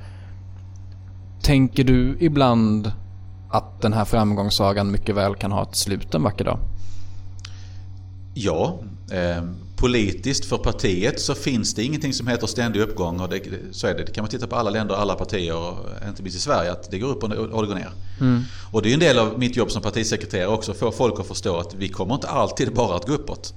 Tänker 1.49 1.85
du 1.85 2.17
ibland 2.21 2.93
att 3.51 3.83
den 3.83 3.93
här 3.93 4.05
framgångssagan 4.05 4.91
mycket 4.91 5.15
väl 5.15 5.35
kan 5.35 5.53
ha 5.53 5.63
ett 5.63 5.77
slut 5.77 6.15
en 6.15 6.23
vacker 6.23 6.45
dag? 6.45 6.59
Ja, 8.35 8.79
eh, 9.13 9.45
politiskt 9.77 10.45
för 10.45 10.59
partiet 10.59 11.21
så 11.21 11.35
finns 11.35 11.75
det 11.75 11.85
ingenting 11.85 12.13
som 12.13 12.27
heter 12.27 12.47
ständig 12.47 12.81
uppgång. 12.81 13.21
Och 13.21 13.29
det, 13.29 13.43
så 13.71 13.87
är 13.87 13.95
det. 13.95 14.05
det 14.05 14.13
kan 14.13 14.23
man 14.23 14.31
titta 14.31 14.47
på 14.47 14.57
alla 14.57 14.71
länder 14.71 14.95
och 14.95 15.01
alla 15.01 15.15
partier, 15.15 15.77
inte 16.09 16.23
minst 16.23 16.39
i 16.39 16.41
Sverige, 16.41 16.73
att 16.73 16.91
det 16.91 16.99
går 16.99 17.09
upp 17.09 17.25
och, 17.25 17.31
och 17.33 17.63
det 17.63 17.69
går 17.69 17.75
ner. 17.75 17.93
Mm. 18.21 18.43
Och 18.73 18.83
det 18.83 18.91
är 18.91 18.95
en 18.95 19.01
del 19.01 19.19
av 19.19 19.39
mitt 19.39 19.57
jobb 19.57 19.71
som 19.71 19.83
partisekreterare 19.83 20.47
också, 20.47 20.71
att 20.71 20.79
få 20.79 20.93
folk 20.93 21.21
att 21.21 21.27
förstå 21.27 21.57
att 21.57 21.75
vi 21.75 21.89
kommer 21.89 22.15
inte 22.15 22.29
alltid 22.29 22.75
bara 22.75 22.97
att 22.97 23.07
gå 23.07 23.13
uppåt. 23.13 23.55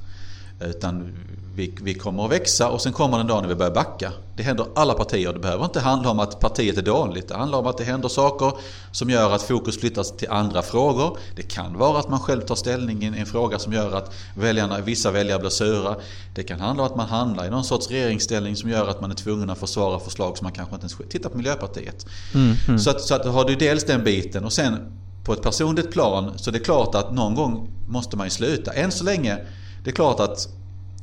Utan 0.66 1.14
vi, 1.56 1.74
vi 1.82 1.94
kommer 1.94 2.26
att 2.26 2.32
växa 2.32 2.70
och 2.70 2.82
sen 2.82 2.94
kommer 2.94 3.18
den 3.18 3.28
dag 3.28 3.42
när 3.42 3.50
vi 3.50 3.56
börjar 3.56 3.72
backa. 3.72 4.12
Det 4.36 4.44
händer 4.44 4.66
alla 4.76 4.94
partier. 4.94 5.34
Det 5.34 5.40
behöver 5.40 5.66
inte 5.66 5.80
handla 5.80 6.10
om 6.10 6.20
att 6.20 6.40
partiet 6.40 6.78
är 6.78 6.82
dåligt. 6.82 7.28
Det 7.28 7.36
handlar 7.36 7.60
om 7.60 7.68
att 7.68 7.78
det 7.78 7.84
händer 7.84 8.10
saker 8.10 8.52
som 8.92 9.10
gör 9.10 9.32
att 9.32 9.42
fokus 9.42 9.80
flyttas 9.80 10.18
till 10.18 10.30
andra 10.30 10.62
frågor. 10.62 11.18
Det 11.36 11.42
kan 11.42 11.78
vara 11.78 12.00
att 12.00 12.10
man 12.10 12.20
själv 12.20 12.42
tar 12.42 12.56
ställning 12.56 13.04
i 13.04 13.20
en 13.20 13.26
fråga 13.26 13.60
som 13.60 13.74
gör 13.74 13.98
att 13.98 14.14
väljarna, 14.36 14.80
vissa 14.80 15.12
väljare 15.12 15.40
blir 15.40 15.50
sura. 15.50 15.96
Det 16.36 16.44
kan 16.44 16.60
handla 16.60 16.84
om 16.84 16.90
att 16.90 16.96
man 16.96 17.08
handlar 17.08 17.46
i 17.46 17.50
någon 17.50 17.64
sorts 17.64 17.90
regeringsställning 17.90 18.56
som 18.56 18.70
gör 18.70 18.88
att 18.88 19.02
man 19.02 19.12
är 19.12 19.16
tvungen 19.16 19.50
att 19.50 19.58
försvara 19.58 20.00
förslag 20.00 20.38
som 20.38 20.46
man 20.46 20.54
kanske 20.54 20.76
inte 20.76 20.84
ens... 20.84 21.12
Titta 21.12 21.30
på 21.30 21.38
Miljöpartiet. 21.38 22.06
Mm, 22.34 22.56
mm. 22.68 22.80
Så, 22.80 22.90
att, 22.90 23.02
så 23.02 23.16
att 23.16 23.26
har 23.26 23.46
du 23.46 23.56
dels 23.56 23.84
den 23.84 24.04
biten 24.04 24.46
och 24.46 24.54
sen 24.54 24.78
på 25.24 25.34
ett 25.34 25.42
personligt 25.42 25.92
plan 25.92 26.32
så 26.36 26.52
det 26.52 26.58
är 26.58 26.64
klart 26.64 26.96
att 26.96 27.14
någon 27.14 27.36
gång 27.36 27.70
måste 27.88 28.18
man 28.18 28.26
ju 28.26 28.32
sluta. 28.32 28.72
Än 28.72 28.92
så 28.92 29.04
länge, 29.04 29.38
det 29.84 29.90
är 29.90 29.96
klart 29.96 30.20
att 30.20 30.48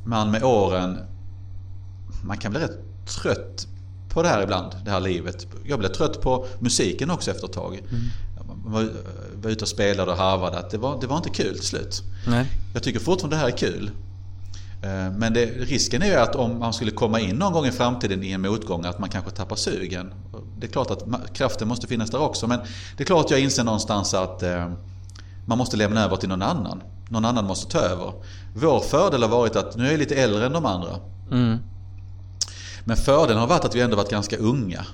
man 0.03 0.31
med 0.31 0.43
åren, 0.43 0.97
man 2.23 2.37
kan 2.37 2.51
bli 2.51 2.59
rätt 2.59 2.79
trött 3.05 3.67
på 4.09 4.23
det 4.23 4.29
här 4.29 4.43
ibland, 4.43 4.75
det 4.85 4.91
här 4.91 4.99
livet. 4.99 5.47
Jag 5.65 5.79
blev 5.79 5.89
trött 5.89 6.21
på 6.21 6.45
musiken 6.59 7.11
också 7.11 7.31
efter 7.31 7.47
ett 7.47 7.53
tag. 7.53 7.73
Mm. 7.73 8.01
Jag 8.37 8.71
var, 8.71 8.89
var 9.35 9.51
ute 9.51 9.63
och 9.63 9.69
spelade 9.69 10.11
och 10.11 10.17
harvade. 10.17 10.59
Att 10.59 10.69
det, 10.69 10.77
var, 10.77 11.01
det 11.01 11.07
var 11.07 11.17
inte 11.17 11.29
kul 11.29 11.55
till 11.55 11.67
slut. 11.67 12.03
Nej. 12.27 12.45
Jag 12.73 12.83
tycker 12.83 12.99
fortfarande 12.99 13.35
det 13.35 13.39
här 13.39 13.47
är 13.47 13.57
kul. 13.57 13.91
Eh, 14.81 15.11
men 15.17 15.33
det, 15.33 15.45
risken 15.45 16.01
är 16.01 16.07
ju 16.07 16.15
att 16.15 16.35
om 16.35 16.59
man 16.59 16.73
skulle 16.73 16.91
komma 16.91 17.19
in 17.19 17.35
någon 17.35 17.53
gång 17.53 17.65
i 17.65 17.71
framtiden 17.71 18.23
i 18.23 18.31
en 18.31 18.41
motgång 18.41 18.85
att 18.85 18.99
man 18.99 19.09
kanske 19.09 19.31
tappar 19.31 19.55
sugen. 19.55 20.13
Det 20.57 20.67
är 20.67 20.71
klart 20.71 20.91
att 20.91 21.03
kraften 21.33 21.67
måste 21.67 21.87
finnas 21.87 22.09
där 22.09 22.21
också 22.21 22.47
men 22.47 22.59
det 22.97 23.03
är 23.03 23.05
klart 23.05 23.25
att 23.25 23.31
jag 23.31 23.39
inser 23.39 23.63
någonstans 23.63 24.13
att 24.13 24.43
eh, 24.43 24.71
man 25.45 25.57
måste 25.57 25.77
lämna 25.77 26.03
över 26.03 26.15
till 26.15 26.29
någon 26.29 26.41
annan. 26.41 26.81
Någon 27.09 27.25
annan 27.25 27.45
måste 27.45 27.71
ta 27.71 27.79
över. 27.79 28.13
Vår 28.53 28.79
fördel 28.79 29.21
har 29.21 29.29
varit 29.29 29.55
att 29.55 29.75
nu 29.75 29.87
är 29.87 29.91
jag 29.91 29.99
lite 29.99 30.15
äldre 30.15 30.45
än 30.45 30.51
de 30.51 30.65
andra. 30.65 30.95
Mm. 31.31 31.57
Men 32.85 32.97
fördelen 32.97 33.39
har 33.39 33.47
varit 33.47 33.65
att 33.65 33.75
vi 33.75 33.81
ändå 33.81 33.95
varit 33.95 34.09
ganska 34.09 34.37
unga. 34.37 34.85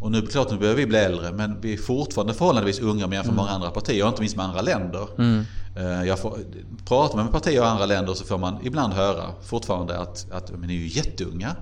Och 0.00 0.10
nu 0.10 0.26
klart 0.26 0.50
nu 0.50 0.58
behöver 0.58 0.80
vi 0.80 0.86
bli 0.86 0.98
äldre 0.98 1.32
men 1.32 1.60
vi 1.60 1.72
är 1.72 1.76
fortfarande 1.76 2.34
förhållandevis 2.34 2.80
unga 2.80 3.06
med 3.06 3.24
mm. 3.24 3.36
många 3.36 3.50
andra 3.50 3.70
partier 3.70 4.02
och 4.02 4.08
inte 4.08 4.20
minst 4.20 4.36
med 4.36 4.46
andra 4.46 4.60
länder. 4.60 5.08
Mm. 5.18 5.44
Eh, 5.76 6.04
jag 6.08 6.18
får, 6.18 6.38
pratar 6.84 7.16
man 7.16 7.24
med 7.24 7.32
partier 7.32 7.60
och 7.60 7.68
andra 7.68 7.86
länder 7.86 8.14
så 8.14 8.24
får 8.24 8.38
man 8.38 8.58
ibland 8.62 8.92
höra 8.92 9.24
fortfarande 9.42 9.98
att, 9.98 10.26
att 10.32 10.50
men 10.50 10.60
ni 10.60 10.76
är 10.76 10.78
ju 10.78 10.88
jätteunga. 10.88 11.56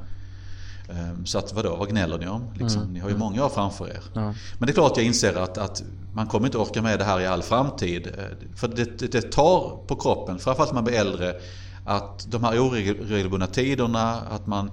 Ehm, 0.91 1.27
så 1.27 1.39
att 1.39 1.53
vadå, 1.53 1.77
vad 1.77 1.89
gnäller 1.89 2.19
ni 2.19 2.27
om? 2.27 2.45
Liksom, 2.59 2.83
mm. 2.83 2.93
Ni 2.93 3.01
har 3.01 3.09
ju 3.09 3.17
många 3.17 3.45
år 3.45 3.49
framför 3.49 3.89
er. 3.89 4.03
Ja. 4.13 4.35
Men 4.59 4.67
det 4.67 4.71
är 4.71 4.75
klart 4.75 4.97
jag 4.97 5.07
inser 5.07 5.37
att, 5.37 5.59
att 5.59 5.83
man 6.13 6.27
kommer 6.27 6.47
inte 6.47 6.59
orka 6.59 6.83
med 6.83 6.99
det 6.99 7.05
här 7.05 7.21
i 7.21 7.27
all 7.27 7.43
framtid. 7.43 8.07
Eh, 8.07 8.25
för 8.57 8.69
det, 8.69 8.99
det, 8.99 9.13
det 9.13 9.33
tar 9.33 9.79
på 9.87 9.97
kroppen, 9.97 10.39
framförallt 10.39 10.71
när 10.71 10.75
man 10.75 10.85
blir 10.85 10.95
äldre, 10.95 11.35
att 11.85 12.27
de 12.31 12.45
här 12.45 12.59
oregelbundna 12.59 13.47
tiderna, 13.47 14.21
att 14.21 14.47
man 14.47 14.71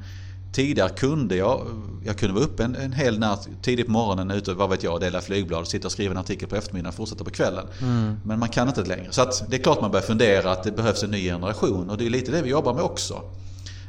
Tidigare 0.58 0.90
kunde 0.90 1.36
jag, 1.36 1.68
jag 2.06 2.18
kunde 2.18 2.36
vara 2.36 2.46
uppe 2.46 2.64
en, 2.64 2.76
en 2.76 2.94
hel 2.94 3.20
natt 3.20 3.48
tidigt 3.62 3.86
på 3.86 3.92
morgonen 3.92 4.32
ute, 4.32 4.54
vad 4.54 4.70
vet 4.70 4.84
jag, 4.84 5.02
dela 5.02 5.22
flygblad, 5.22 5.68
sitta 5.68 5.88
och 5.88 5.92
skriva 5.92 6.12
en 6.12 6.18
artikel 6.18 6.50
på 6.50 6.56
eftermiddagen 6.56 6.90
och 6.90 6.96
fortsätta 6.96 7.24
på 7.24 7.30
kvällen. 7.30 7.68
Mm. 7.82 8.20
Men 8.24 8.40
man 8.40 8.50
kan 8.50 8.68
inte 8.68 8.82
det 8.82 8.88
längre. 8.88 9.08
Så 9.12 9.22
att 9.22 9.44
det 9.50 9.56
är 9.56 9.64
klart 9.64 9.82
man 9.82 9.92
börjar 9.92 10.06
fundera 10.06 10.52
att 10.52 10.64
det 10.64 10.72
behövs 10.72 11.04
en 11.04 11.12
ny 11.12 11.24
generation 11.24 11.90
och 11.90 11.98
det 11.98 12.06
är 12.06 12.10
lite 12.10 12.32
det 12.32 12.42
vi 12.42 12.50
jobbar 12.50 12.74
med 12.74 12.84
också 12.84 13.22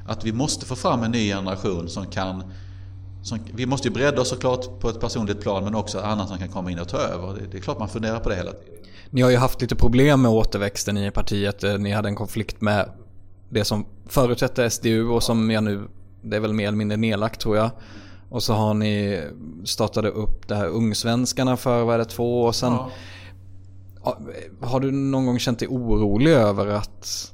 att 0.09 0.25
vi 0.25 0.33
måste 0.33 0.66
få 0.66 0.77
fram 0.77 1.03
en 1.03 1.11
ny 1.11 1.29
generation 1.29 1.88
som 1.88 2.07
kan 2.07 2.42
som, 3.23 3.38
vi 3.55 3.66
måste 3.66 3.88
ju 3.88 3.94
bredda 3.94 4.21
oss 4.21 4.29
såklart 4.29 4.81
på 4.81 4.88
ett 4.88 5.01
personligt 5.01 5.40
plan 5.40 5.64
men 5.64 5.75
också 5.75 6.01
annat 6.01 6.29
som 6.29 6.38
kan 6.38 6.49
komma 6.49 6.71
in 6.71 6.79
och 6.79 6.88
ta 6.88 6.97
över. 6.97 7.35
Det, 7.35 7.47
det, 7.51 7.59
är 7.59 7.61
klart 7.61 7.79
man 7.79 7.88
funderar 7.88 8.21
på 8.21 8.29
det 8.29 8.37
hela 8.37 8.53
tiden. 8.53 8.75
Ni 9.11 9.23
har 9.23 9.31
ju 9.31 9.37
haft 9.37 9.61
lite 9.61 9.77
problem 9.77 10.23
med 10.23 10.31
återväxten 10.31 10.99
i 10.99 11.11
partiet. 11.11 11.62
Ni 11.79 11.92
hade 11.92 12.09
en 12.09 12.16
konflikt 12.16 12.61
med 12.61 12.90
det 13.49 13.64
som 13.64 13.87
förutsätter 14.07 14.68
SDU 14.68 15.09
och 15.09 15.23
som 15.23 15.51
jag 15.51 15.64
nu, 15.64 15.88
det 16.23 16.37
är 16.37 16.40
väl 16.40 16.53
mer 16.53 16.68
eller 16.68 16.79
mindre 16.79 16.97
nedlagt 16.97 17.40
tror 17.40 17.57
jag. 17.57 17.71
Och 18.31 18.42
så 18.42 18.55
har 18.55 18.75
ni 18.75 19.23
startade 19.64 20.09
upp 20.09 20.49
det 20.49 20.55
här 20.55 20.66
Ungsvenskarna 20.66 21.57
för, 21.57 21.85
vad 21.85 21.94
är 21.94 21.99
det, 21.99 22.05
två 22.05 22.42
år 22.42 22.53
sedan. 22.53 22.73
Ja. 22.73 24.18
Har 24.61 24.81
du 24.81 24.90
någon 24.90 25.27
gång 25.27 25.38
känt 25.38 25.59
dig 25.59 25.68
orolig 25.68 26.31
över 26.31 26.66
att 26.66 27.33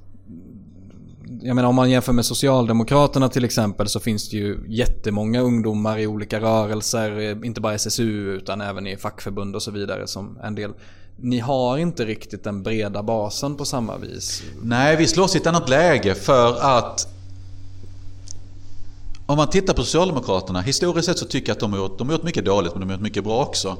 jag 1.42 1.56
menar 1.56 1.68
om 1.68 1.74
man 1.74 1.90
jämför 1.90 2.12
med 2.12 2.24
Socialdemokraterna 2.24 3.28
till 3.28 3.44
exempel 3.44 3.88
så 3.88 4.00
finns 4.00 4.28
det 4.28 4.36
ju 4.36 4.58
jättemånga 4.68 5.40
ungdomar 5.40 5.98
i 5.98 6.06
olika 6.06 6.40
rörelser, 6.40 7.18
eh, 7.20 7.46
inte 7.46 7.60
bara 7.60 7.74
SSU 7.74 8.32
utan 8.32 8.60
även 8.60 8.86
i 8.86 8.96
fackförbund 8.96 9.56
och 9.56 9.62
så 9.62 9.70
vidare 9.70 10.06
som 10.06 10.38
en 10.42 10.54
del 10.54 10.72
ni 11.16 11.38
har 11.38 11.78
inte 11.78 12.04
riktigt 12.04 12.44
den 12.44 12.62
breda 12.62 13.02
basen 13.02 13.56
på 13.56 13.64
samma 13.64 13.96
vis. 13.96 14.42
Nej, 14.62 14.96
vi 14.96 15.06
slåss 15.06 15.34
i 15.34 15.38
ett 15.38 15.46
annat 15.46 15.68
läge 15.68 16.14
för 16.14 16.56
att 16.60 17.08
om 19.26 19.36
man 19.36 19.50
tittar 19.50 19.74
på 19.74 19.82
Socialdemokraterna, 19.82 20.60
historiskt 20.60 21.06
sett 21.06 21.18
så 21.18 21.24
tycker 21.24 21.48
jag 21.48 21.54
att 21.54 21.60
de 21.60 21.72
har 21.72 21.78
gjort, 21.80 21.98
de 21.98 22.08
har 22.08 22.14
gjort 22.14 22.24
mycket 22.24 22.44
dåligt 22.44 22.72
men 22.72 22.80
de 22.80 22.86
har 22.86 22.94
gjort 22.94 23.02
mycket 23.02 23.24
bra 23.24 23.42
också. 23.42 23.76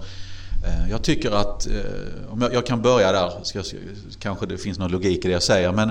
Eh, 0.66 0.90
jag 0.90 1.02
tycker 1.02 1.30
att, 1.30 1.66
eh, 1.66 2.32
om 2.32 2.40
jag, 2.40 2.54
jag 2.54 2.66
kan 2.66 2.82
börja 2.82 3.12
där, 3.12 3.32
ska, 3.42 3.62
kanske 4.18 4.46
det 4.46 4.58
finns 4.58 4.78
någon 4.78 4.90
logik 4.90 5.24
i 5.24 5.28
det 5.28 5.34
jag 5.34 5.42
säger, 5.42 5.72
men 5.72 5.90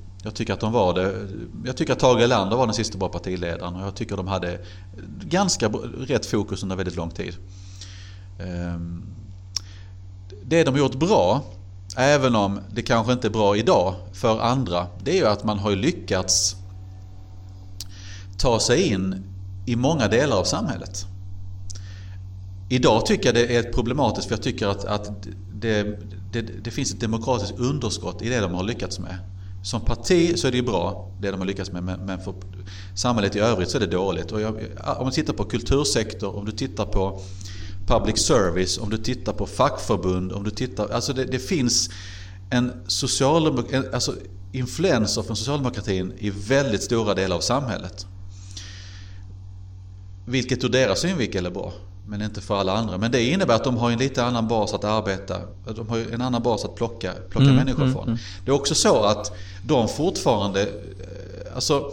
Jag 0.23 0.33
tycker 0.33 0.53
att 0.53 0.59
de 0.59 0.71
var 0.71 0.93
det. 0.93 1.27
Jag 1.65 1.77
tycker 1.77 1.93
att 1.93 1.99
Tage 1.99 2.21
Erlander 2.21 2.57
var 2.57 2.67
den 2.67 2.73
sista 2.73 2.97
bra 2.97 3.09
partiledaren 3.09 3.75
och 3.75 3.81
jag 3.81 3.95
tycker 3.95 4.17
de 4.17 4.27
hade 4.27 4.59
ganska 5.23 5.67
rätt 6.07 6.25
fokus 6.25 6.63
under 6.63 6.75
väldigt 6.75 6.95
lång 6.95 7.11
tid. 7.11 7.35
Ehm, 8.39 9.03
det 10.43 10.63
de 10.63 10.77
gjort 10.77 10.95
bra, 10.95 11.43
även 11.97 12.35
om 12.35 12.59
det 12.73 12.81
kanske 12.81 13.13
inte 13.13 13.27
är 13.27 13.31
bra 13.31 13.57
idag 13.57 13.95
för 14.13 14.39
andra, 14.39 14.87
det 15.03 15.11
är 15.11 15.15
ju 15.15 15.27
att 15.27 15.43
man 15.43 15.59
har 15.59 15.71
lyckats 15.71 16.55
ta 18.37 18.59
sig 18.59 18.81
in 18.81 19.23
i 19.65 19.75
många 19.75 20.07
delar 20.07 20.37
av 20.37 20.43
samhället. 20.43 21.05
Idag 22.69 23.05
tycker 23.05 23.25
jag 23.25 23.35
det 23.35 23.55
är 23.55 23.63
problematiskt 23.63 24.27
för 24.27 24.35
jag 24.35 24.43
tycker 24.43 24.67
att, 24.67 24.85
att 24.85 25.27
det, 25.53 25.99
det, 26.31 26.41
det 26.41 26.71
finns 26.71 26.93
ett 26.93 26.99
demokratiskt 26.99 27.59
underskott 27.59 28.21
i 28.21 28.29
det 28.29 28.39
de 28.39 28.53
har 28.53 28.63
lyckats 28.63 28.99
med. 28.99 29.17
Som 29.63 29.81
parti 29.81 30.39
så 30.39 30.47
är 30.47 30.51
det 30.51 30.57
ju 30.57 30.63
bra, 30.63 31.11
det 31.19 31.31
de 31.31 31.39
har 31.39 31.47
lyckats 31.47 31.71
med, 31.71 31.83
men 31.83 32.21
för 32.21 32.33
samhället 32.95 33.35
i 33.35 33.39
övrigt 33.39 33.69
så 33.69 33.77
är 33.77 33.79
det 33.79 33.87
dåligt. 33.87 34.31
Och 34.31 34.41
jag, 34.41 34.55
om 34.99 35.05
du 35.05 35.11
tittar 35.11 35.33
på 35.33 35.43
kultursektor, 35.43 36.35
om 36.35 36.45
du 36.45 36.51
tittar 36.51 36.85
på 36.85 37.21
public 37.87 38.17
service, 38.17 38.77
om 38.77 38.89
du 38.89 38.97
tittar 38.97 39.33
på 39.33 39.45
fackförbund, 39.45 40.31
om 40.31 40.43
du 40.43 40.51
tittar... 40.51 40.89
Alltså 40.89 41.13
det, 41.13 41.25
det 41.25 41.39
finns 41.39 41.89
en 42.49 42.71
socialdemok, 42.87 43.73
alltså 43.73 44.15
influenser 44.51 45.21
från 45.21 45.35
socialdemokratin 45.35 46.13
i 46.17 46.29
väldigt 46.29 46.83
stora 46.83 47.13
delar 47.13 47.35
av 47.35 47.41
samhället. 47.41 48.05
Vilket 50.25 50.63
ur 50.63 50.69
deras 50.69 50.99
synvinkel 50.99 51.45
är 51.45 51.51
bra. 51.51 51.73
Men 52.05 52.21
inte 52.21 52.41
för 52.41 52.59
alla 52.59 52.73
andra. 52.73 52.97
Men 52.97 53.11
det 53.11 53.23
innebär 53.23 53.55
att 53.55 53.63
de 53.63 53.77
har 53.77 53.91
en 53.91 53.99
lite 53.99 54.23
annan 54.23 54.47
bas 54.47 54.73
att 54.73 54.83
arbeta. 54.83 55.37
De 55.75 55.89
har 55.89 55.97
en 56.13 56.21
annan 56.21 56.41
bas 56.41 56.65
att 56.65 56.75
plocka, 56.75 57.13
plocka 57.29 57.43
mm, 57.43 57.55
människor 57.55 57.83
mm, 57.83 57.93
från. 57.93 58.03
Mm. 58.03 58.17
Det 58.45 58.51
är 58.51 58.55
också 58.55 58.75
så 58.75 59.03
att 59.03 59.31
de 59.65 59.87
fortfarande... 59.87 60.61
Eh, 60.61 61.55
alltså, 61.55 61.91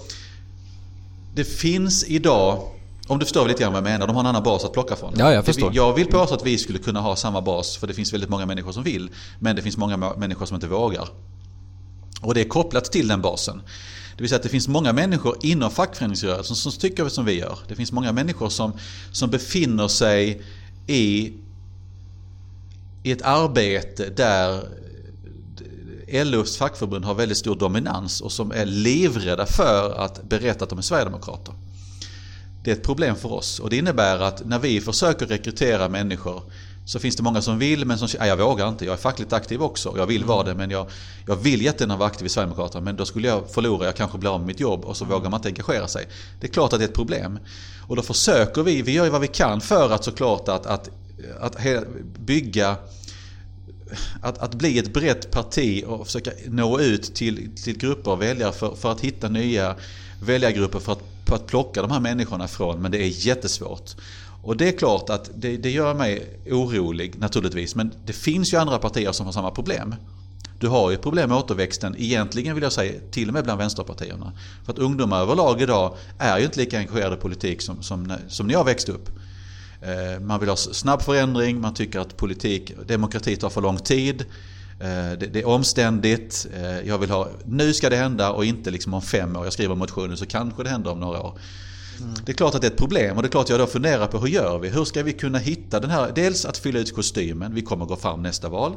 det 1.34 1.44
finns 1.44 2.04
idag... 2.04 2.62
Om 3.06 3.18
du 3.18 3.24
förstår 3.24 3.48
lite 3.48 3.62
grann 3.62 3.72
vad 3.72 3.82
jag 3.82 3.90
menar. 3.90 4.06
De 4.06 4.16
har 4.16 4.20
en 4.20 4.26
annan 4.26 4.42
bas 4.42 4.64
att 4.64 4.72
plocka 4.72 4.96
från. 4.96 5.14
Ja, 5.16 5.32
jag 5.32 5.44
förstår. 5.44 5.70
Jag 5.74 5.94
vill 5.94 6.06
påstå 6.06 6.34
att 6.34 6.46
vi 6.46 6.58
skulle 6.58 6.78
kunna 6.78 7.00
ha 7.00 7.16
samma 7.16 7.40
bas. 7.40 7.76
För 7.76 7.86
det 7.86 7.94
finns 7.94 8.12
väldigt 8.12 8.30
många 8.30 8.46
människor 8.46 8.72
som 8.72 8.82
vill. 8.82 9.10
Men 9.38 9.56
det 9.56 9.62
finns 9.62 9.76
många 9.76 9.96
människor 9.96 10.46
som 10.46 10.54
inte 10.54 10.66
vågar. 10.66 11.08
Och 12.20 12.34
det 12.34 12.40
är 12.40 12.48
kopplat 12.48 12.84
till 12.84 13.08
den 13.08 13.22
basen. 13.22 13.62
Det 14.18 14.22
vill 14.22 14.28
säga 14.28 14.36
att 14.36 14.42
det 14.42 14.48
finns 14.48 14.68
många 14.68 14.92
människor 14.92 15.36
inom 15.42 15.70
fackföreningsrörelsen 15.70 16.56
som 16.56 16.72
tycker 16.72 17.08
som 17.08 17.24
vi 17.24 17.38
gör. 17.38 17.58
Det 17.68 17.74
finns 17.74 17.92
många 17.92 18.12
människor 18.12 18.48
som, 18.48 18.72
som 19.12 19.30
befinner 19.30 19.88
sig 19.88 20.42
i, 20.86 21.32
i 23.02 23.12
ett 23.12 23.22
arbete 23.22 24.10
där 24.16 24.62
LOs 26.24 26.56
fackförbund 26.56 27.04
har 27.04 27.14
väldigt 27.14 27.38
stor 27.38 27.56
dominans 27.56 28.20
och 28.20 28.32
som 28.32 28.52
är 28.52 28.66
livrädda 28.66 29.46
för 29.46 29.98
att 29.98 30.28
berätta 30.28 30.64
att 30.64 30.70
de 30.70 30.78
är 30.78 30.82
Sverigedemokrater. 30.82 31.54
Det 32.64 32.70
är 32.70 32.74
ett 32.74 32.82
problem 32.82 33.16
för 33.16 33.32
oss 33.32 33.58
och 33.58 33.70
det 33.70 33.76
innebär 33.76 34.18
att 34.18 34.46
när 34.46 34.58
vi 34.58 34.80
försöker 34.80 35.26
rekrytera 35.26 35.88
människor 35.88 36.42
så 36.88 36.98
finns 36.98 37.16
det 37.16 37.22
många 37.22 37.42
som 37.42 37.58
vill 37.58 37.84
men 37.84 37.98
som 37.98 38.08
säger 38.08 38.26
jag 38.26 38.36
vågar 38.36 38.68
inte. 38.68 38.84
Jag 38.84 38.92
är 38.92 38.96
fackligt 38.96 39.32
aktiv 39.32 39.62
också. 39.62 39.94
Jag 39.96 40.06
vill 40.06 40.24
vara 40.24 40.42
det 40.42 40.54
men 40.54 40.70
jag, 40.70 40.86
jag 41.26 41.36
vill 41.36 41.62
jättegärna 41.62 41.96
vara 41.96 42.08
aktiv 42.08 42.26
i 42.26 42.28
Sverigedemokraterna 42.28 42.84
men 42.84 42.96
då 42.96 43.04
skulle 43.04 43.28
jag 43.28 43.50
förlora, 43.50 43.86
jag 43.86 43.96
kanske 43.96 44.18
blir 44.18 44.34
av 44.34 44.40
med 44.40 44.46
mitt 44.46 44.60
jobb 44.60 44.84
och 44.84 44.96
så 44.96 45.04
mm. 45.04 45.14
vågar 45.16 45.30
man 45.30 45.38
inte 45.38 45.48
engagera 45.48 45.88
sig. 45.88 46.08
Det 46.40 46.46
är 46.46 46.50
klart 46.50 46.72
att 46.72 46.78
det 46.78 46.84
är 46.84 46.88
ett 46.88 46.94
problem. 46.94 47.38
Och 47.86 47.96
då 47.96 48.02
försöker 48.02 48.62
vi, 48.62 48.82
vi 48.82 48.92
gör 48.92 49.04
ju 49.04 49.10
vad 49.10 49.20
vi 49.20 49.26
kan 49.26 49.60
för 49.60 49.90
att 49.90 50.04
såklart 50.04 50.48
att, 50.48 50.66
att, 50.66 50.90
att 51.40 51.56
bygga 52.18 52.76
att, 54.22 54.38
att 54.38 54.54
bli 54.54 54.78
ett 54.78 54.92
brett 54.92 55.30
parti 55.30 55.84
och 55.86 56.06
försöka 56.06 56.30
nå 56.46 56.80
ut 56.80 57.14
till, 57.14 57.50
till 57.64 57.78
grupper 57.78 58.10
av 58.10 58.18
väljare 58.18 58.52
för, 58.52 58.74
för 58.74 58.92
att 58.92 59.00
hitta 59.00 59.28
nya 59.28 59.74
väljargrupper 60.22 60.78
för 60.78 60.92
att, 60.92 61.02
för 61.26 61.36
att 61.36 61.46
plocka 61.46 61.82
de 61.82 61.90
här 61.90 62.00
människorna 62.00 62.44
ifrån. 62.44 62.82
Men 62.82 62.90
det 62.90 62.98
är 62.98 63.26
jättesvårt. 63.26 63.94
Och 64.42 64.56
det 64.56 64.68
är 64.68 64.72
klart 64.72 65.10
att 65.10 65.30
det, 65.34 65.56
det 65.56 65.70
gör 65.70 65.94
mig 65.94 66.38
orolig 66.50 67.18
naturligtvis. 67.18 67.74
Men 67.74 67.92
det 68.06 68.12
finns 68.12 68.52
ju 68.52 68.56
andra 68.56 68.78
partier 68.78 69.12
som 69.12 69.26
har 69.26 69.32
samma 69.32 69.50
problem. 69.50 69.94
Du 70.58 70.68
har 70.68 70.90
ju 70.90 70.96
problem 70.96 71.28
med 71.28 71.38
återväxten, 71.38 71.94
egentligen 71.98 72.54
vill 72.54 72.62
jag 72.62 72.72
säga 72.72 72.92
till 73.10 73.28
och 73.28 73.34
med 73.34 73.44
bland 73.44 73.58
vänsterpartierna. 73.58 74.32
För 74.64 74.72
att 74.72 74.78
ungdomar 74.78 75.20
överlag 75.20 75.62
idag 75.62 75.96
är 76.18 76.38
ju 76.38 76.44
inte 76.44 76.60
lika 76.60 76.78
engagerade 76.78 77.16
i 77.16 77.18
politik 77.18 77.62
som, 77.62 77.82
som, 77.82 78.12
som 78.28 78.46
när 78.46 78.54
jag 78.54 78.64
växte 78.64 78.92
upp. 78.92 79.10
Eh, 79.82 80.20
man 80.20 80.40
vill 80.40 80.48
ha 80.48 80.56
snabb 80.56 81.02
förändring, 81.02 81.60
man 81.60 81.74
tycker 81.74 82.00
att 82.00 82.16
politik, 82.16 82.72
demokrati 82.86 83.36
tar 83.36 83.50
för 83.50 83.60
lång 83.60 83.76
tid. 83.76 84.24
Eh, 84.80 85.18
det, 85.18 85.36
är 85.36 85.46
omständigt, 85.46 86.46
eh, 86.54 86.88
jag 86.88 86.98
vill 86.98 87.10
ha, 87.10 87.28
nu 87.44 87.74
ska 87.74 87.90
det 87.90 87.96
hända 87.96 88.30
och 88.30 88.44
inte 88.44 88.70
liksom 88.70 88.94
om 88.94 89.02
fem 89.02 89.36
år. 89.36 89.44
Jag 89.44 89.52
skriver 89.52 89.74
motionen 89.74 90.16
så 90.16 90.26
kanske 90.26 90.62
det 90.62 90.68
händer 90.68 90.90
om 90.90 91.00
några 91.00 91.22
år. 91.22 91.38
Mm. 92.00 92.14
Det 92.24 92.32
är 92.32 92.36
klart 92.36 92.54
att 92.54 92.60
det 92.60 92.66
är 92.66 92.70
ett 92.70 92.78
problem 92.78 93.16
och 93.16 93.22
det 93.22 93.28
är 93.28 93.30
klart 93.30 93.44
att 93.44 93.50
jag 93.50 93.60
då 93.60 93.66
funderar 93.66 94.06
på 94.06 94.18
hur 94.18 94.28
gör 94.28 94.58
vi? 94.58 94.68
Hur 94.68 94.84
ska 94.84 95.02
vi 95.02 95.12
kunna 95.12 95.38
hitta 95.38 95.80
den 95.80 95.90
här, 95.90 96.12
dels 96.14 96.44
att 96.44 96.58
fylla 96.58 96.78
ut 96.78 96.94
kostymen, 96.94 97.54
vi 97.54 97.62
kommer 97.62 97.84
gå 97.86 97.96
fram 97.96 98.22
nästa 98.22 98.48
val. 98.48 98.76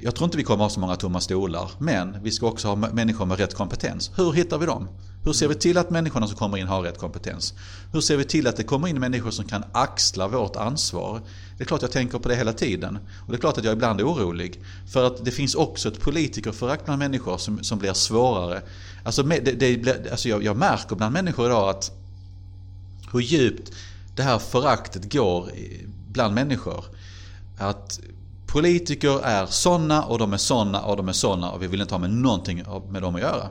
Jag 0.00 0.14
tror 0.14 0.24
inte 0.24 0.36
vi 0.36 0.44
kommer 0.44 0.64
ha 0.64 0.70
så 0.70 0.80
många 0.80 0.96
tomma 0.96 1.20
stolar, 1.20 1.70
men 1.78 2.22
vi 2.22 2.30
ska 2.30 2.46
också 2.46 2.68
ha 2.68 2.76
människor 2.76 3.26
med 3.26 3.38
rätt 3.38 3.54
kompetens. 3.54 4.10
Hur 4.16 4.32
hittar 4.32 4.58
vi 4.58 4.66
dem? 4.66 4.88
Hur 5.26 5.32
ser 5.32 5.48
vi 5.48 5.54
till 5.54 5.78
att 5.78 5.90
människorna 5.90 6.26
som 6.26 6.36
kommer 6.36 6.56
in 6.58 6.66
har 6.66 6.82
rätt 6.82 6.98
kompetens? 6.98 7.54
Hur 7.92 8.00
ser 8.00 8.16
vi 8.16 8.24
till 8.24 8.46
att 8.46 8.56
det 8.56 8.62
kommer 8.62 8.88
in 8.88 9.00
människor 9.00 9.30
som 9.30 9.44
kan 9.44 9.64
axla 9.72 10.28
vårt 10.28 10.56
ansvar? 10.56 11.20
Det 11.56 11.64
är 11.64 11.66
klart 11.66 11.82
jag 11.82 11.90
tänker 11.90 12.18
på 12.18 12.28
det 12.28 12.34
hela 12.36 12.52
tiden. 12.52 12.98
Och 13.26 13.32
det 13.32 13.36
är 13.36 13.40
klart 13.40 13.58
att 13.58 13.64
jag 13.64 13.72
ibland 13.72 14.00
är 14.00 14.04
orolig. 14.04 14.60
För 14.92 15.06
att 15.06 15.24
det 15.24 15.30
finns 15.30 15.54
också 15.54 15.88
ett 15.88 16.00
politikerförakt 16.00 16.84
bland 16.84 16.98
människor 16.98 17.38
som, 17.38 17.64
som 17.64 17.78
blir 17.78 17.92
svårare. 17.92 18.62
Alltså, 19.06 19.22
det, 19.22 19.38
det, 19.38 20.10
alltså 20.10 20.28
jag, 20.28 20.44
jag 20.44 20.56
märker 20.56 20.96
bland 20.96 21.12
människor 21.12 21.46
idag 21.46 21.68
att 21.68 21.90
hur 23.12 23.20
djupt 23.20 23.72
det 24.16 24.22
här 24.22 24.38
föraktet 24.38 25.12
går 25.12 25.50
bland 26.08 26.34
människor. 26.34 26.84
Att 27.58 28.00
politiker 28.46 29.24
är 29.24 29.46
såna 29.46 30.04
och 30.04 30.18
de 30.18 30.32
är 30.32 30.36
såna 30.36 30.82
och 30.82 30.96
de 30.96 31.08
är 31.08 31.12
såna 31.12 31.50
och 31.50 31.62
vi 31.62 31.66
vill 31.66 31.80
inte 31.80 31.94
ha 31.94 31.98
med 31.98 32.10
någonting 32.10 32.64
med 32.88 33.02
dem 33.02 33.14
att 33.14 33.20
göra. 33.20 33.48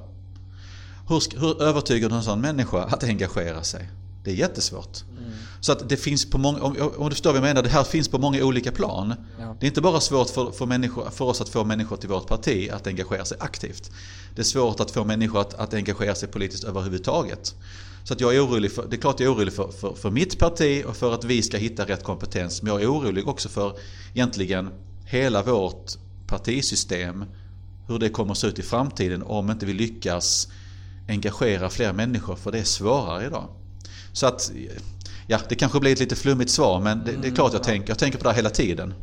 Hur, 1.07 1.39
hur 1.39 1.63
övertygar 1.63 2.09
du 2.09 2.15
en 2.15 2.23
sån 2.23 2.41
människa 2.41 2.83
att 2.83 3.03
engagera 3.03 3.63
sig? 3.63 3.89
Det 4.23 4.31
är 4.31 4.35
jättesvårt. 4.35 5.03
Mm. 5.17 5.31
Så 5.59 5.71
att 5.71 5.89
det 5.89 5.97
finns 5.97 6.29
på 6.29 6.37
många, 6.37 6.61
om, 6.61 6.91
om, 6.97 7.09
du 7.09 7.15
förstår 7.15 7.29
vad 7.29 7.37
jag 7.37 7.43
menar, 7.43 7.63
det 7.63 7.69
här 7.69 7.83
finns 7.83 8.07
på 8.07 8.17
många 8.17 8.43
olika 8.43 8.71
plan. 8.71 9.13
Ja. 9.39 9.55
Det 9.59 9.65
är 9.65 9.67
inte 9.67 9.81
bara 9.81 9.99
svårt 9.99 10.29
för, 10.29 10.51
för, 10.51 10.65
människor, 10.65 11.09
för 11.09 11.25
oss 11.25 11.41
att 11.41 11.49
få 11.49 11.63
människor 11.63 11.97
till 11.97 12.09
vårt 12.09 12.27
parti 12.27 12.69
att 12.69 12.87
engagera 12.87 13.25
sig 13.25 13.37
aktivt. 13.39 13.91
Det 14.35 14.41
är 14.41 14.43
svårt 14.43 14.79
att 14.79 14.91
få 14.91 15.03
människor 15.03 15.41
att, 15.41 15.53
att 15.53 15.73
engagera 15.73 16.15
sig 16.15 16.29
politiskt 16.29 16.63
överhuvudtaget. 16.63 17.55
Så 18.03 18.13
att 18.13 18.21
jag 18.21 18.35
är 18.35 18.45
orolig 18.45 18.71
för, 18.71 18.87
det 18.89 18.95
är 18.95 19.01
klart 19.01 19.19
jag 19.19 19.31
är 19.31 19.35
orolig 19.35 19.53
för, 19.53 19.71
för, 19.71 19.93
för 19.93 20.11
mitt 20.11 20.39
parti 20.39 20.83
och 20.87 20.95
för 20.95 21.13
att 21.13 21.23
vi 21.23 21.41
ska 21.41 21.57
hitta 21.57 21.85
rätt 21.85 22.03
kompetens. 22.03 22.61
Men 22.61 22.73
jag 22.73 22.81
är 22.81 22.91
orolig 22.91 23.27
också 23.27 23.49
för 23.49 23.77
egentligen 24.13 24.69
hela 25.05 25.43
vårt 25.43 25.91
partisystem. 26.27 27.25
Hur 27.87 27.99
det 27.99 28.09
kommer 28.09 28.31
att 28.31 28.37
se 28.37 28.47
ut 28.47 28.59
i 28.59 28.61
framtiden 28.61 29.23
om 29.23 29.51
inte 29.51 29.65
vi 29.65 29.73
lyckas 29.73 30.47
engagera 31.07 31.69
fler 31.69 31.93
människor 31.93 32.35
för 32.35 32.51
det 32.51 32.59
är 32.59 32.63
svårare 32.63 33.25
idag. 33.25 33.47
Så 34.13 34.27
att, 34.27 34.51
ja 35.27 35.39
det 35.49 35.55
kanske 35.55 35.79
blir 35.79 35.91
ett 35.91 35.99
lite 35.99 36.15
flummigt 36.15 36.51
svar 36.51 36.79
men 36.79 37.03
det, 37.05 37.11
det 37.21 37.27
är 37.27 37.35
klart 37.35 37.53
jag 37.53 37.63
tänker, 37.63 37.89
jag 37.89 37.99
tänker 37.99 38.17
på 38.17 38.23
det 38.23 38.29
här 38.29 38.35
hela 38.35 38.49
tiden. 38.49 38.93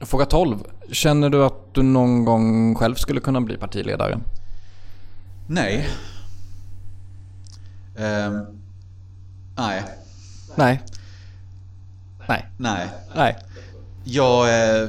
Fråga 0.00 0.24
12. 0.24 0.58
Känner 0.90 1.30
du 1.30 1.44
att 1.44 1.74
du 1.74 1.82
någon 1.82 2.24
gång 2.24 2.74
själv 2.74 2.94
skulle 2.94 3.20
kunna 3.20 3.40
bli 3.40 3.56
partiledare? 3.56 4.20
Nej. 5.52 5.88
Um, 7.96 8.46
nej. 9.56 9.84
Nej. 10.54 10.82
Nej. 12.28 12.46
Nej. 12.56 12.88
Nej. 13.14 13.36
Jag... 14.04 14.48
Eh, 14.82 14.88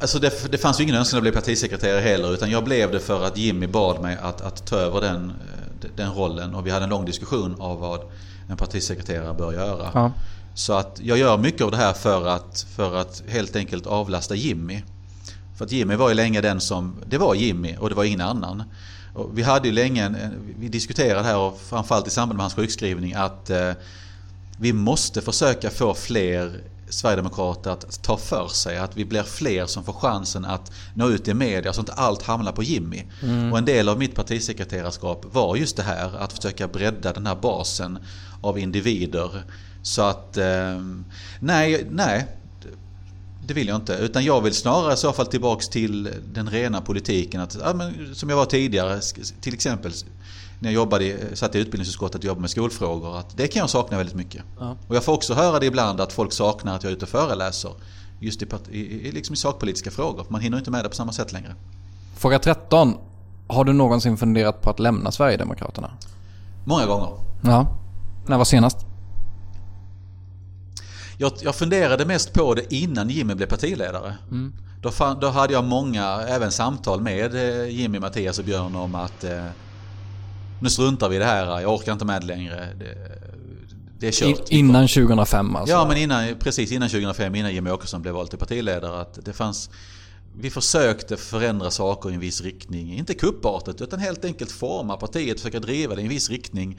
Alltså 0.00 0.18
det, 0.18 0.52
det 0.52 0.58
fanns 0.58 0.80
ju 0.80 0.84
ingen 0.84 0.96
önskan 0.96 1.16
att 1.16 1.22
bli 1.22 1.32
partisekreterare 1.32 2.00
heller 2.00 2.34
utan 2.34 2.50
jag 2.50 2.64
blev 2.64 2.92
det 2.92 3.00
för 3.00 3.24
att 3.26 3.36
Jimmy 3.36 3.66
bad 3.66 4.02
mig 4.02 4.18
att, 4.22 4.40
att 4.40 4.66
ta 4.66 4.76
över 4.76 5.00
den, 5.00 5.30
eh, 5.30 5.88
den 5.96 6.12
rollen 6.12 6.54
och 6.54 6.66
vi 6.66 6.70
hade 6.70 6.84
en 6.84 6.90
lång 6.90 7.04
diskussion 7.04 7.56
av 7.60 7.78
vad 7.78 8.00
en 8.48 8.56
partisekreterare 8.56 9.34
bör 9.34 9.52
göra. 9.52 9.90
Ja. 9.94 10.12
Så 10.54 10.72
att 10.72 11.00
jag 11.02 11.18
gör 11.18 11.38
mycket 11.38 11.62
av 11.62 11.70
det 11.70 11.76
här 11.76 11.92
för 11.92 12.26
att, 12.26 12.66
för 12.76 12.96
att 12.96 13.22
helt 13.28 13.56
enkelt 13.56 13.86
avlasta 13.86 14.34
Jimmy. 14.34 14.82
För 15.56 15.64
att 15.64 15.72
Jimmy 15.72 15.94
var 15.94 16.08
ju 16.08 16.14
länge 16.14 16.40
den 16.40 16.60
som, 16.60 16.96
det 17.06 17.18
var 17.18 17.34
Jimmy 17.34 17.76
och 17.76 17.88
det 17.88 17.94
var 17.94 18.04
ingen 18.04 18.20
annan. 18.20 18.62
Och 19.18 19.38
vi 19.38 19.42
hade 19.42 19.68
ju 19.68 19.74
länge, 19.74 20.04
en- 20.04 20.54
vi 20.58 20.68
diskuterade 20.68 21.22
här 21.24 21.36
och 21.38 21.60
framförallt 21.60 22.06
i 22.06 22.10
samband 22.10 22.36
med 22.36 22.44
hans 22.44 22.54
sjukskrivning 22.54 23.14
att 23.14 23.50
eh, 23.50 23.72
vi 24.58 24.72
måste 24.72 25.20
försöka 25.22 25.70
få 25.70 25.94
fler 25.94 26.60
Sverigedemokrater 26.90 27.70
att 27.70 28.02
ta 28.02 28.16
för 28.16 28.48
sig. 28.48 28.78
Att 28.78 28.96
vi 28.96 29.04
blir 29.04 29.22
fler 29.22 29.66
som 29.66 29.84
får 29.84 29.92
chansen 29.92 30.44
att 30.44 30.72
nå 30.94 31.08
ut 31.08 31.28
i 31.28 31.34
media 31.34 31.72
så 31.72 31.80
att 31.80 31.88
inte 31.88 32.00
allt 32.00 32.22
hamnar 32.22 32.52
på 32.52 32.62
Jimmy. 32.62 33.02
Och 33.52 33.58
en 33.58 33.64
del 33.64 33.88
av 33.88 33.98
mitt 33.98 34.14
partisekreterarskap 34.14 35.24
var 35.32 35.56
just 35.56 35.76
det 35.76 35.82
här. 35.82 36.16
Att 36.18 36.32
försöka 36.32 36.68
bredda 36.68 37.12
den 37.12 37.26
här 37.26 37.34
basen 37.34 37.98
av 38.40 38.58
individer. 38.58 39.42
Så 39.82 40.02
att, 40.02 40.36
eh, 40.36 40.80
nej, 41.40 41.86
nej. 41.90 42.26
Det 43.48 43.54
vill 43.54 43.68
jag 43.68 43.76
inte. 43.76 43.92
Utan 43.92 44.24
jag 44.24 44.40
vill 44.40 44.54
snarare 44.54 44.94
i 44.94 44.96
så 44.96 45.12
fall 45.12 45.26
tillbaks 45.26 45.68
till 45.68 46.10
den 46.32 46.50
rena 46.50 46.80
politiken. 46.80 47.40
Att, 47.40 47.56
ja, 47.64 47.72
men, 47.74 48.14
som 48.14 48.28
jag 48.30 48.36
var 48.36 48.44
tidigare, 48.44 49.00
till 49.40 49.54
exempel 49.54 49.92
när 50.60 50.68
jag 50.70 50.74
jobbade, 50.74 51.04
i- 51.04 51.16
satt 51.36 51.54
i 51.54 51.58
utbildningsutskottet 51.58 52.18
och 52.18 52.24
jobbade 52.24 52.40
med 52.40 52.50
skolfrågor. 52.50 53.18
Att 53.18 53.36
det 53.36 53.46
kan 53.48 53.60
jag 53.60 53.70
sakna 53.70 53.96
väldigt 53.96 54.14
mycket. 54.14 54.42
Och 54.88 54.96
jag 54.96 55.04
får 55.04 55.12
också 55.12 55.34
höra 55.34 55.58
det 55.58 55.66
ibland 55.66 56.00
att 56.00 56.12
folk 56.12 56.32
saknar 56.32 56.76
att 56.76 56.82
jag 56.82 56.90
är 56.92 56.96
ute 56.96 57.04
och 57.04 57.08
föreläser. 57.08 57.70
Just 58.20 58.42
i, 58.42 58.46
i, 58.70 59.12
liksom 59.12 59.32
i 59.34 59.36
sakpolitiska 59.36 59.90
frågor. 59.90 60.26
Man 60.28 60.40
hinner 60.40 60.58
inte 60.58 60.70
med 60.70 60.84
det 60.84 60.88
på 60.88 60.94
samma 60.94 61.12
sätt 61.12 61.32
längre. 61.32 61.54
Fråga 62.16 62.38
13. 62.38 62.94
Har 63.48 63.64
du 63.64 63.72
någonsin 63.72 64.16
funderat 64.16 64.62
på 64.62 64.70
att 64.70 64.78
lämna 64.80 65.12
Sverigedemokraterna? 65.12 65.90
Många 66.64 66.86
gånger. 66.86 67.08
Ja. 67.42 67.66
När 68.26 68.38
var 68.38 68.44
senast? 68.44 68.78
Jag, 71.20 71.32
jag 71.40 71.54
funderade 71.54 72.04
mest 72.04 72.32
på 72.32 72.54
det 72.54 72.74
innan 72.74 73.10
Jimmy 73.10 73.34
blev 73.34 73.46
partiledare. 73.46 74.14
Då, 74.82 74.90
fan, 74.90 75.20
då 75.20 75.28
hade 75.28 75.52
jag 75.52 75.64
många, 75.64 76.04
även 76.28 76.52
samtal 76.52 77.00
med 77.00 77.34
eh, 77.34 77.68
Jimmy, 77.68 77.98
Mattias 77.98 78.38
och 78.38 78.44
Björn 78.44 78.76
om 78.76 78.94
att 78.94 79.24
eh, 79.24 79.44
nu 80.62 80.70
struntar 80.70 81.08
vi 81.08 81.16
i 81.16 81.18
det 81.18 81.24
här, 81.24 81.60
jag 81.60 81.74
orkar 81.74 81.92
inte 81.92 82.04
med 82.04 82.22
det 82.22 82.26
längre. 82.26 82.68
Det, 82.78 82.96
det 83.98 84.06
är 84.06 84.28
In, 84.28 84.36
kört. 84.36 84.48
innan 84.48 84.88
2005 84.88 85.56
alltså? 85.56 85.74
Ja, 85.74 85.88
men 85.88 85.96
innan, 85.96 86.34
precis 86.38 86.72
innan 86.72 86.88
2005, 86.88 87.34
innan 87.34 87.54
Jimmy 87.54 87.70
Åkesson 87.70 88.02
blev 88.02 88.14
vald 88.14 88.30
till 88.30 88.38
partiledare. 88.38 89.00
Att 89.00 89.18
det 89.24 89.32
fanns, 89.32 89.70
vi 90.40 90.50
försökte 90.50 91.16
förändra 91.16 91.70
saker 91.70 92.10
i 92.10 92.14
en 92.14 92.20
viss 92.20 92.40
riktning. 92.40 92.94
Inte 92.94 93.14
kuppartat, 93.14 93.80
utan 93.80 93.98
helt 93.98 94.24
enkelt 94.24 94.50
forma 94.50 94.96
partiet, 94.96 95.40
försöka 95.40 95.60
driva 95.60 95.94
det 95.94 96.00
i 96.00 96.04
en 96.04 96.10
viss 96.10 96.30
riktning. 96.30 96.78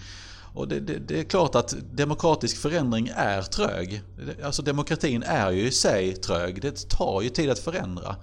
Och 0.53 0.67
det, 0.67 0.79
det, 0.79 0.97
det 0.97 1.19
är 1.19 1.23
klart 1.23 1.55
att 1.55 1.75
demokratisk 1.93 2.57
förändring 2.57 3.11
är 3.15 3.41
trög. 3.41 4.01
Alltså 4.43 4.61
demokratin 4.61 5.23
är 5.23 5.51
ju 5.51 5.67
i 5.67 5.71
sig 5.71 6.15
trög. 6.15 6.61
Det 6.61 6.89
tar 6.89 7.21
ju 7.21 7.29
tid 7.29 7.49
att 7.49 7.59
förändra. 7.59 8.15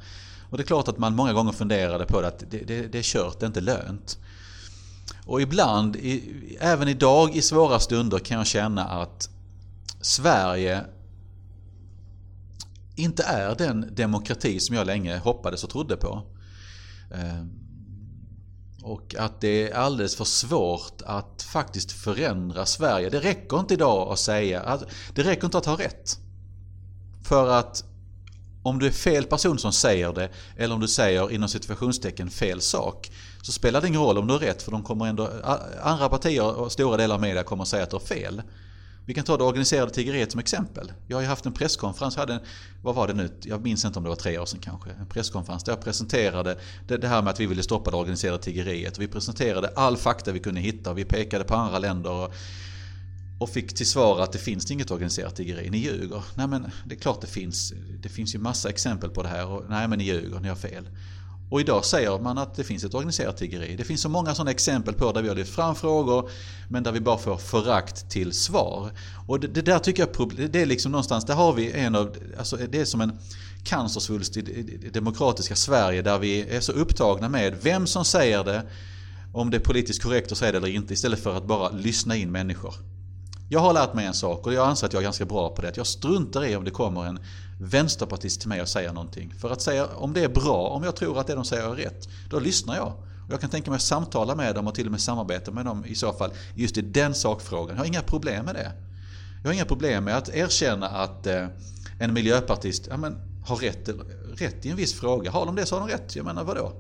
Och 0.51 0.57
det 0.57 0.63
är 0.63 0.67
klart 0.67 0.89
att 0.89 0.99
man 0.99 1.15
många 1.15 1.33
gånger 1.33 1.53
funderade 1.53 2.05
på 2.05 2.21
det 2.21 2.29
att 2.29 2.45
det, 2.51 2.59
det, 2.59 2.87
det 2.87 2.99
är 2.99 3.03
kört, 3.03 3.41
det 3.41 3.45
är 3.45 3.49
inte 3.49 3.61
lönt. 3.61 4.19
Och 5.27 5.41
ibland, 5.41 5.97
i, 5.97 6.57
även 6.61 6.89
idag 6.89 7.37
i 7.37 7.43
svåra 7.43 7.81
stunder 7.81 8.19
kan 8.19 8.39
jag 8.39 8.47
känna 8.47 8.85
att 8.85 9.31
Sverige 10.01 10.85
inte 12.97 13.23
är 13.23 13.55
den 13.55 13.95
demokrati 13.95 14.61
som 14.61 14.77
jag 14.77 14.87
länge 14.87 15.19
hoppades 15.19 15.65
och 15.65 15.71
trodde 15.71 15.97
på. 15.97 16.23
Eh, 17.15 17.45
och 18.87 19.15
att 19.19 19.41
det 19.41 19.71
är 19.71 19.75
alldeles 19.75 20.17
för 20.17 20.25
svårt 20.25 21.03
att 21.05 21.43
faktiskt 21.43 21.93
förändra 21.93 22.67
Sverige. 22.67 23.11
Det 23.11 23.21
räcker 23.21 23.61
inte 23.61 23.75
idag 23.75 24.13
att 24.13 24.19
säga, 24.19 24.61
att- 24.61 24.85
det 25.15 25.23
räcker 25.23 25.45
inte 25.45 25.59
att 25.59 25.67
ha 25.67 25.79
rätt. 25.79 26.19
För 27.23 27.49
att 27.49 27.85
om 28.63 28.79
du 28.79 28.87
är 28.87 28.91
fel 28.91 29.25
person 29.25 29.59
som 29.59 29.73
säger 29.73 30.13
det 30.13 30.29
eller 30.57 30.75
om 30.75 30.81
du 30.81 30.89
säger 30.89 31.33
inom 31.33 31.49
situationstecken 31.49 32.31
fel 32.31 32.61
sak 32.61 33.11
så 33.43 33.53
spelar 33.53 33.81
det 33.81 33.89
ingen 33.89 34.01
roll 34.01 34.19
om 34.19 34.27
du 34.27 34.33
har 34.33 34.41
rätt 34.41 34.63
för 34.63 34.73
de 34.73 34.83
kommer 34.83 35.07
ändå, 35.07 35.31
andra 35.83 36.09
partier 36.09 36.57
och 36.57 36.73
stora 36.73 36.97
delar 36.97 37.15
av 37.15 37.21
media 37.21 37.43
kommer 37.43 37.63
att 37.63 37.69
säga 37.69 37.83
att 37.83 37.91
du 37.91 37.97
har 37.97 38.01
fel. 38.01 38.43
Vi 39.07 39.15
kan 39.15 39.25
ta 39.25 39.37
det 39.37 39.45
organiserade 39.45 39.91
tiggeriet 39.91 40.31
som 40.31 40.41
exempel. 40.41 40.93
Jag 41.07 41.17
har 41.17 41.23
ju 41.23 41.29
haft 41.29 41.47
en 41.47 41.53
presskonferens, 41.53 42.15
jag 42.15 42.21
hade 42.21 42.35
en, 42.35 42.41
vad 42.83 42.95
var 42.95 43.07
det 43.09 43.15
nu, 43.15 43.31
jag 43.43 43.63
minns 43.63 43.85
inte 43.85 43.99
om 43.99 44.03
det 44.03 44.09
var 44.09 44.17
tre 44.17 44.39
år 44.39 44.47
sedan 44.47 44.61
kanske. 44.61 44.91
En 44.91 45.07
presskonferens 45.07 45.65
där 45.65 45.73
jag 45.73 45.81
presenterade 45.81 46.59
det, 46.87 46.97
det 46.97 47.09
här 47.09 47.23
med 47.23 47.31
att 47.31 47.41
vi 47.41 47.47
ville 47.47 47.63
stoppa 47.63 47.91
det 47.91 47.97
organiserade 47.97 48.43
tiggeriet. 48.43 48.99
Vi 48.99 49.09
presenterade 49.09 49.69
all 49.77 49.97
fakta 49.97 50.33
vi 50.33 50.39
kunde 50.39 50.61
hitta 50.61 50.91
och 50.91 50.99
vi 50.99 51.05
pekade 51.05 51.45
på 51.45 51.55
andra 51.55 51.79
länder. 51.79 52.11
Och, 52.11 52.35
och 53.39 53.51
fick 53.51 53.75
till 53.75 53.87
svar 53.87 54.21
att 54.21 54.33
det 54.33 54.39
finns 54.39 54.71
inget 54.71 54.91
organiserat 54.91 55.37
tiggeri, 55.37 55.71
ni 55.71 55.79
ljuger. 55.79 56.23
Nej 56.35 56.47
men 56.47 56.71
det 56.85 56.95
är 56.95 56.99
klart 56.99 57.21
det 57.21 57.27
finns. 57.27 57.73
Det 58.03 58.09
finns 58.09 58.35
ju 58.35 58.39
massa 58.39 58.69
exempel 58.69 59.11
på 59.11 59.23
det 59.23 59.29
här. 59.29 59.47
Och, 59.47 59.65
nej 59.69 59.89
men 59.89 59.99
ni 59.99 60.05
ljuger, 60.05 60.41
ni 60.41 60.49
har 60.49 60.57
fel. 60.57 60.89
Och 61.51 61.61
idag 61.61 61.85
säger 61.85 62.19
man 62.19 62.39
att 62.39 62.55
det 62.55 62.65
finns 62.65 62.85
ett 62.85 62.95
organiserat 62.95 63.37
tiggeri. 63.37 63.77
Det 63.77 63.85
finns 63.85 64.01
så 64.01 64.09
många 64.09 64.35
sådana 64.35 64.51
exempel 64.51 64.95
på 64.95 65.13
där 65.13 65.23
vi 65.23 65.29
har 65.29 65.35
lyft 65.37 65.55
fram 65.55 65.75
frågor 65.75 66.31
men 66.69 66.83
där 66.83 66.93
vi 66.93 67.01
bara 67.01 67.19
får 67.19 67.37
förakt 67.37 68.11
till 68.11 68.33
svar. 68.33 68.91
Och 69.27 69.41
det, 69.41 69.47
det 69.47 69.63
där 69.63 69.79
tycker 69.79 70.09
jag 70.17 70.51
det 70.51 70.63
är 70.63 70.67
liksom 70.67 70.93
någonstans, 70.93 71.25
där 71.25 71.35
har 71.35 71.53
vi 71.53 71.73
en 71.73 71.95
av, 71.95 72.17
alltså 72.39 72.57
det 72.57 72.81
är 72.81 72.85
som 72.85 73.01
en 73.01 73.19
cancersvulst 73.65 74.37
i 74.37 74.41
det- 74.43 74.53
i 74.53 74.63
det 74.83 74.91
demokratiska 74.91 75.57
Sverige 75.57 76.03
där 76.03 76.19
vi 76.19 76.41
är 76.43 76.61
så 76.61 76.73
upptagna 76.73 77.29
med 77.29 77.57
vem 77.63 77.87
som 77.87 78.05
säger 78.05 78.45
det, 78.45 78.63
om 79.33 79.51
det 79.51 79.57
är 79.57 79.61
politiskt 79.61 80.03
korrekt 80.03 80.33
att 80.33 80.39
säga 80.39 80.53
det 80.53 80.59
eller 80.59 80.69
inte 80.69 80.95
istället 80.95 81.23
för 81.23 81.37
att 81.37 81.47
bara 81.47 81.71
lyssna 81.71 82.17
in 82.17 82.33
människor. 82.33 82.75
Jag 83.49 83.61
har 83.61 83.73
lärt 83.73 83.95
mig 83.95 84.07
en 84.07 84.15
sak 84.15 84.47
och 84.47 84.53
jag 84.53 84.69
anser 84.69 84.87
att 84.87 84.93
jag 84.93 85.01
är 85.01 85.05
ganska 85.05 85.25
bra 85.25 85.55
på 85.55 85.63
det. 85.63 85.69
Att 85.69 85.77
jag 85.77 85.87
struntar 85.87 86.45
i 86.45 86.57
om 86.57 86.65
det 86.65 86.71
kommer 86.71 87.05
en 87.05 87.19
vänsterpartist 87.59 88.41
till 88.41 88.49
mig 88.49 88.63
och 88.63 88.69
säger 88.69 88.93
någonting. 88.93 89.35
För 89.39 89.51
att 89.51 89.63
säga 89.63 89.87
om 89.87 90.13
det 90.13 90.25
är 90.25 90.29
bra, 90.29 90.69
om 90.69 90.85
jag 90.85 90.97
tror 90.97 91.21
att 91.21 91.27
det 91.27 91.35
de 91.35 91.45
säger 91.45 91.71
är 91.71 91.75
rätt, 91.75 92.09
då 92.31 92.39
lyssnar 92.39 92.77
jag. 92.77 92.93
Och 93.27 93.33
jag 93.33 93.41
kan 93.41 93.51
tänka 93.51 93.71
mig 93.71 93.77
att 93.77 93.83
samtala 93.83 94.35
med 94.35 94.55
dem 94.55 94.67
och 94.67 94.75
till 94.75 94.87
och 94.87 94.91
med 94.91 95.01
samarbeta 95.01 95.51
med 95.51 95.65
dem 95.65 95.85
i 95.85 95.95
så 95.95 96.13
fall 96.13 96.31
just 96.55 96.79
i 96.79 96.81
den 96.83 97.15
sakfrågan. 97.15 97.77
Jag 97.77 97.83
har 97.83 97.87
inga 97.87 98.03
problem 98.03 98.45
med 98.45 98.55
det. 98.55 98.73
Jag 99.43 99.49
har 99.49 99.55
inga 99.55 99.65
problem 99.65 100.05
med 100.05 100.17
att 100.17 100.29
erkänna 100.29 100.89
att 100.89 101.27
eh, 101.27 101.47
en 101.99 102.13
miljöpartist 102.13 102.87
ja, 102.91 102.97
men, 102.97 103.17
har 103.47 103.57
rätt, 103.57 103.89
rätt 104.35 104.67
i 104.67 104.71
en 104.71 104.77
viss 104.77 104.95
fråga. 104.95 105.31
Har 105.31 105.47
de 105.47 105.57
det 105.57 105.67
så 105.67 105.79
har 105.79 105.89
de 105.89 105.93
rätt. 105.93 106.17
Jag 106.17 106.25
menar 106.25 106.45
vadå? 106.45 106.73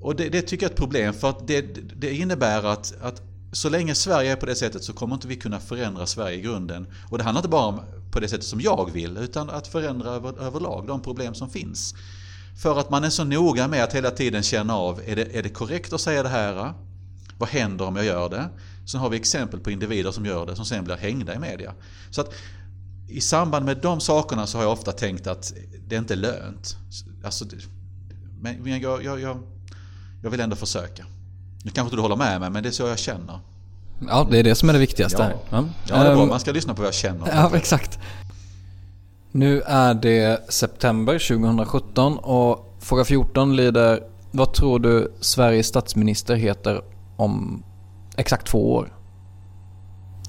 Och 0.00 0.16
det, 0.16 0.28
det 0.28 0.42
tycker 0.42 0.64
jag 0.64 0.70
är 0.70 0.74
ett 0.74 0.80
problem 0.80 1.14
för 1.14 1.30
att 1.30 1.46
det, 1.46 1.62
det 1.96 2.14
innebär 2.14 2.62
att, 2.62 2.94
att 3.02 3.22
så 3.52 3.68
länge 3.68 3.94
Sverige 3.94 4.32
är 4.32 4.36
på 4.36 4.46
det 4.46 4.54
sättet 4.54 4.84
så 4.84 4.92
kommer 4.92 5.14
inte 5.14 5.28
vi 5.28 5.36
kunna 5.36 5.60
förändra 5.60 6.06
Sverige 6.06 6.38
i 6.38 6.40
grunden. 6.40 6.86
Och 7.10 7.18
det 7.18 7.24
handlar 7.24 7.40
inte 7.40 7.48
bara 7.48 7.66
om 7.66 7.80
på 8.10 8.20
det 8.20 8.28
sättet 8.28 8.46
som 8.46 8.60
jag 8.60 8.90
vill 8.92 9.16
utan 9.16 9.50
att 9.50 9.66
förändra 9.66 10.10
över, 10.10 10.42
överlag 10.42 10.86
de 10.86 11.02
problem 11.02 11.34
som 11.34 11.50
finns. 11.50 11.94
För 12.62 12.80
att 12.80 12.90
man 12.90 13.04
är 13.04 13.10
så 13.10 13.24
noga 13.24 13.68
med 13.68 13.84
att 13.84 13.94
hela 13.94 14.10
tiden 14.10 14.42
känna 14.42 14.76
av, 14.76 15.00
är 15.06 15.16
det, 15.16 15.36
är 15.36 15.42
det 15.42 15.48
korrekt 15.48 15.92
att 15.92 16.00
säga 16.00 16.22
det 16.22 16.28
här? 16.28 16.74
Vad 17.38 17.48
händer 17.48 17.84
om 17.84 17.96
jag 17.96 18.04
gör 18.04 18.28
det? 18.28 18.48
Sen 18.86 19.00
har 19.00 19.10
vi 19.10 19.16
exempel 19.16 19.60
på 19.60 19.70
individer 19.70 20.12
som 20.12 20.26
gör 20.26 20.46
det 20.46 20.56
som 20.56 20.64
sen 20.64 20.84
blir 20.84 20.96
hängda 20.96 21.34
i 21.34 21.38
media. 21.38 21.74
Så 22.10 22.20
att 22.20 22.34
i 23.08 23.20
samband 23.20 23.64
med 23.66 23.76
de 23.76 24.00
sakerna 24.00 24.46
så 24.46 24.58
har 24.58 24.62
jag 24.62 24.72
ofta 24.72 24.92
tänkt 24.92 25.26
att 25.26 25.52
det 25.88 25.96
inte 25.96 26.14
är 26.14 26.16
lönt. 26.16 26.76
Alltså, 27.24 27.44
men 28.40 28.62
men 28.62 28.80
jag, 28.80 29.04
jag, 29.04 29.20
jag, 29.20 29.42
jag 30.22 30.30
vill 30.30 30.40
ändå 30.40 30.56
försöka. 30.56 31.06
Nu 31.62 31.70
kanske 31.70 31.82
inte 31.86 31.96
du 31.96 32.02
håller 32.02 32.16
med 32.16 32.40
mig 32.40 32.50
men 32.50 32.62
det 32.62 32.68
är 32.68 32.72
så 32.72 32.82
jag 32.82 32.98
känner. 32.98 33.38
Ja, 34.08 34.26
det 34.30 34.38
är 34.38 34.42
det 34.44 34.54
som 34.54 34.68
är 34.68 34.72
det 34.72 34.78
viktigaste 34.78 35.18
Ja. 35.18 35.24
här. 35.24 35.36
Ja, 35.50 35.64
det 35.86 35.94
är 35.94 36.14
bra. 36.14 36.22
Ehm, 36.22 36.28
Man 36.28 36.40
ska 36.40 36.52
lyssna 36.52 36.74
på 36.74 36.80
vad 36.82 36.86
jag 36.86 36.94
känner. 36.94 37.26
Ja, 37.34 37.50
exakt. 37.56 37.98
Nu 39.32 39.60
är 39.60 39.94
det 39.94 40.52
september 40.52 41.12
2017 41.18 42.18
och 42.18 42.76
fråga 42.80 43.04
14 43.04 43.56
lyder 43.56 44.00
Vad 44.30 44.54
tror 44.54 44.78
du 44.78 45.12
Sveriges 45.20 45.66
statsminister 45.66 46.34
heter 46.34 46.82
om 47.16 47.62
exakt 48.16 48.46
två 48.46 48.72
år? 48.74 48.96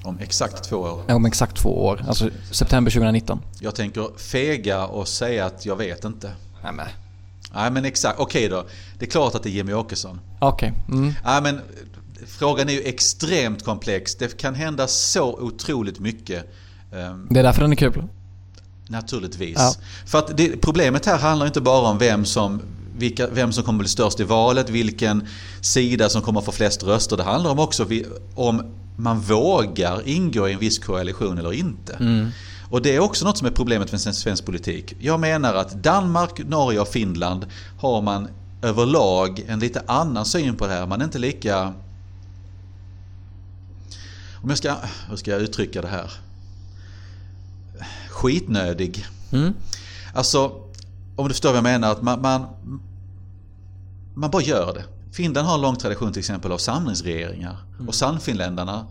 Om 0.04 0.18
exakt 0.18 0.64
två 0.64 0.76
år. 0.76 1.02
Ja, 1.06 1.14
Om 1.14 1.24
exakt 1.26 1.56
två 1.56 1.84
år, 1.84 2.04
alltså 2.08 2.28
september 2.52 2.90
2019. 2.90 3.40
Jag 3.60 3.74
tänker 3.74 4.18
fega 4.18 4.86
och 4.86 5.08
säga 5.08 5.46
att 5.46 5.66
jag 5.66 5.76
vet 5.76 6.04
inte. 6.04 6.30
Nej 6.62 6.72
men. 6.72 6.86
Nej 7.54 7.70
men 7.70 7.84
exakt, 7.84 8.20
okej 8.20 8.48
då. 8.48 8.66
Det 8.98 9.06
är 9.06 9.10
klart 9.10 9.34
att 9.34 9.42
det 9.42 9.48
är 9.48 9.52
Jimmy 9.52 9.72
Åkesson. 9.72 10.20
Okej. 10.40 10.72
Mm. 10.88 11.12
Nej 11.24 11.42
men 11.42 11.60
frågan 12.26 12.68
är 12.68 12.72
ju 12.72 12.82
extremt 12.82 13.64
komplex. 13.64 14.14
Det 14.14 14.36
kan 14.36 14.54
hända 14.54 14.86
så 14.88 15.40
otroligt 15.40 16.00
mycket. 16.00 16.44
Ehm, 16.92 17.26
Det 17.30 17.38
är 17.38 17.42
därför 17.42 17.62
den 17.62 17.72
är 17.72 17.76
kul. 17.76 18.02
Naturligtvis. 18.88 19.56
Ja. 19.58 19.74
För 20.06 20.18
att 20.18 20.36
det, 20.36 20.60
problemet 20.60 21.06
här 21.06 21.18
handlar 21.18 21.46
inte 21.46 21.60
bara 21.60 21.88
om 21.88 21.98
vem 21.98 22.24
som, 22.24 22.62
vilka, 22.96 23.28
vem 23.28 23.52
som 23.52 23.64
kommer 23.64 23.78
bli 23.78 23.88
störst 23.88 24.20
i 24.20 24.24
valet, 24.24 24.70
vilken 24.70 25.26
sida 25.60 26.08
som 26.08 26.22
kommer 26.22 26.40
få 26.40 26.52
flest 26.52 26.82
röster. 26.82 27.16
Det 27.16 27.22
handlar 27.22 27.50
om 27.50 27.58
också 27.58 27.86
om 28.34 28.62
man 28.96 29.20
vågar 29.20 30.08
ingå 30.08 30.48
i 30.48 30.52
en 30.52 30.58
viss 30.58 30.78
koalition 30.78 31.38
eller 31.38 31.52
inte. 31.52 31.96
Och 32.72 32.82
det 32.82 32.96
är 32.96 33.00
också 33.00 33.24
något 33.24 33.38
som 33.38 33.46
är 33.46 33.50
problemet 33.50 33.92
med 33.92 34.00
svensk 34.00 34.44
politik. 34.44 34.96
Jag 34.98 35.20
menar 35.20 35.54
att 35.54 35.82
Danmark, 35.82 36.44
Norge 36.44 36.80
och 36.80 36.88
Finland 36.88 37.46
har 37.78 38.02
man 38.02 38.28
överlag 38.62 39.44
en 39.48 39.58
lite 39.58 39.82
annan 39.86 40.24
syn 40.24 40.56
på 40.56 40.66
det 40.66 40.72
här. 40.72 40.86
Man 40.86 41.00
är 41.00 41.04
inte 41.04 41.18
lika... 41.18 41.74
Om 44.42 44.48
jag 44.48 44.58
ska... 44.58 44.74
Hur 45.08 45.16
ska 45.16 45.30
jag 45.30 45.40
uttrycka 45.40 45.82
det 45.82 45.88
här? 45.88 46.12
Skitnödig. 48.10 49.06
Mm. 49.32 49.54
Alltså, 50.14 50.52
om 51.16 51.28
du 51.28 51.34
förstår 51.34 51.48
vad 51.48 51.56
jag 51.56 51.64
menar. 51.64 51.92
Att 51.92 52.02
man, 52.02 52.22
man, 52.22 52.46
man 54.14 54.30
bara 54.30 54.42
gör 54.42 54.74
det. 54.74 54.84
Finland 55.12 55.46
har 55.46 55.54
en 55.54 55.60
lång 55.60 55.76
tradition 55.76 56.12
till 56.12 56.20
exempel 56.20 56.52
av 56.52 56.58
samlingsregeringar. 56.58 57.56
Och 57.88 57.94
Sannfinländarna, 57.94 58.86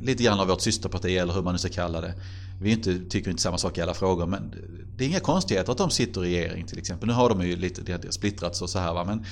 lite 0.00 0.22
grann 0.22 0.40
av 0.40 0.48
vårt 0.48 0.60
systerparti 0.60 1.16
eller 1.16 1.32
hur 1.32 1.42
man 1.42 1.54
nu 1.54 1.58
ska 1.58 1.68
kalla 1.68 2.00
det. 2.00 2.14
Vi 2.60 2.70
inte, 2.70 2.98
tycker 2.98 3.30
inte 3.30 3.42
samma 3.42 3.58
sak 3.58 3.78
i 3.78 3.80
alla 3.80 3.94
frågor 3.94 4.26
men 4.26 4.54
det 4.96 5.04
är 5.04 5.08
inga 5.08 5.20
konstigheter 5.20 5.72
att 5.72 5.78
de 5.78 5.90
sitter 5.90 6.24
i 6.24 6.28
regering 6.28 6.66
till 6.66 6.78
exempel. 6.78 7.08
Nu 7.08 7.14
har 7.14 7.28
de 7.28 7.46
ju 7.46 7.56
lite 7.56 7.92
har 7.92 8.10
splittrats 8.10 8.62
och 8.62 8.70
så 8.70 8.78
här 8.78 8.94
va. 8.94 9.04
Men 9.04 9.24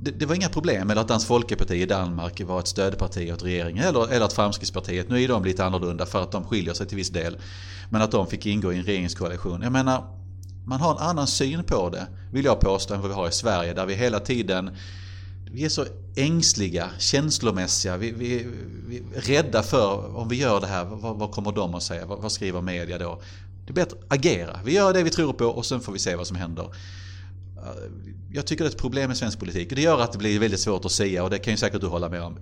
det, 0.00 0.10
det 0.10 0.26
var 0.26 0.34
inga 0.34 0.48
problem. 0.48 0.90
Eller 0.90 1.00
att 1.00 1.08
Dansk 1.08 1.26
Folkeparti 1.26 1.74
i 1.74 1.86
Danmark 1.86 2.40
var 2.40 2.60
ett 2.60 2.66
stödparti 2.66 3.32
åt 3.32 3.42
regeringen. 3.42 3.84
Eller, 3.84 4.12
eller 4.12 4.26
att 4.26 4.32
Framskrittspartiet, 4.32 5.08
nu 5.08 5.22
är 5.22 5.28
de 5.28 5.44
lite 5.44 5.64
annorlunda 5.64 6.06
för 6.06 6.22
att 6.22 6.32
de 6.32 6.44
skiljer 6.44 6.74
sig 6.74 6.86
till 6.86 6.96
viss 6.96 7.10
del. 7.10 7.38
Men 7.90 8.02
att 8.02 8.10
de 8.10 8.26
fick 8.26 8.46
ingå 8.46 8.72
i 8.72 8.76
en 8.78 8.84
regeringskoalition. 8.84 9.62
Jag 9.62 9.72
menar, 9.72 10.04
man 10.66 10.80
har 10.80 10.90
en 10.90 10.98
annan 10.98 11.26
syn 11.26 11.64
på 11.64 11.90
det, 11.90 12.06
vill 12.32 12.44
jag 12.44 12.60
påstå, 12.60 12.94
än 12.94 13.00
vad 13.00 13.10
vi 13.10 13.14
har 13.14 13.28
i 13.28 13.32
Sverige. 13.32 13.74
Där 13.74 13.86
vi 13.86 13.94
hela 13.94 14.20
tiden 14.20 14.70
vi 15.52 15.64
är 15.64 15.68
så 15.68 15.86
ängsliga, 16.16 16.90
känslomässiga. 16.98 17.96
Vi, 17.96 18.10
vi, 18.10 18.46
vi 18.88 18.96
är 18.96 19.20
rädda 19.20 19.62
för 19.62 20.16
om 20.16 20.28
vi 20.28 20.36
gör 20.36 20.60
det 20.60 20.66
här, 20.66 20.84
vad, 20.84 21.16
vad 21.16 21.30
kommer 21.30 21.52
de 21.52 21.74
att 21.74 21.82
säga? 21.82 22.06
Vad, 22.06 22.18
vad, 22.18 22.32
skriver 22.32 22.60
media 22.60 22.98
då? 22.98 23.22
Det 23.66 23.72
är 23.72 23.74
bättre 23.74 23.96
att 23.98 24.12
agera. 24.12 24.60
Vi 24.64 24.74
gör 24.74 24.92
det 24.92 25.02
vi 25.02 25.10
tror 25.10 25.32
på 25.32 25.44
och 25.44 25.66
sen 25.66 25.80
får 25.80 25.92
vi 25.92 25.98
se 25.98 26.16
vad 26.16 26.26
som 26.26 26.36
händer. 26.36 26.64
Eh, 26.64 27.90
jag 28.32 28.46
tycker 28.46 28.64
det 28.64 28.70
är 28.70 28.72
ett 28.72 28.80
problem 28.80 29.08
med 29.08 29.16
svensk 29.16 29.38
politik. 29.38 29.70
Det 29.70 29.82
gör 29.82 30.00
att 30.00 30.12
det 30.12 30.18
blir 30.18 30.38
väldigt 30.38 30.60
svårt 30.60 30.84
att 30.84 30.92
säga 30.92 31.24
och 31.24 31.30
det 31.30 31.38
kan 31.38 31.52
ju 31.52 31.56
säkert 31.56 31.80
du 31.80 31.86
hålla 31.86 32.08
med 32.08 32.22
om. 32.22 32.38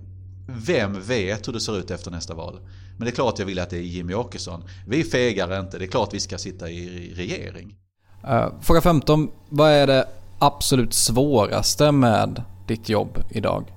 Vem 0.47 1.01
vet 1.01 1.47
hur 1.47 1.53
det 1.53 1.61
ser 1.61 1.79
ut 1.79 1.91
efter 1.91 2.11
nästa 2.11 2.33
val? 2.33 2.59
Men 2.97 3.05
det 3.05 3.11
är 3.11 3.15
klart 3.15 3.39
jag 3.39 3.45
vill 3.45 3.59
att 3.59 3.69
det 3.69 3.77
är 3.77 3.81
Jimmy 3.81 4.13
Åkesson. 4.13 4.63
Vi 4.87 5.03
fegar 5.03 5.59
inte. 5.59 5.77
Det 5.77 5.85
är 5.85 5.89
klart 5.89 6.13
vi 6.13 6.19
ska 6.19 6.37
sitta 6.37 6.69
i 6.69 7.13
regering. 7.15 7.75
Uh, 8.23 8.61
fråga 8.61 8.81
15. 8.81 9.31
Vad 9.49 9.71
är 9.71 9.87
det 9.87 10.07
absolut 10.39 10.93
svåraste 10.93 11.91
med 11.91 12.43
ditt 12.69 12.89
jobb 12.89 13.23
idag? 13.29 13.73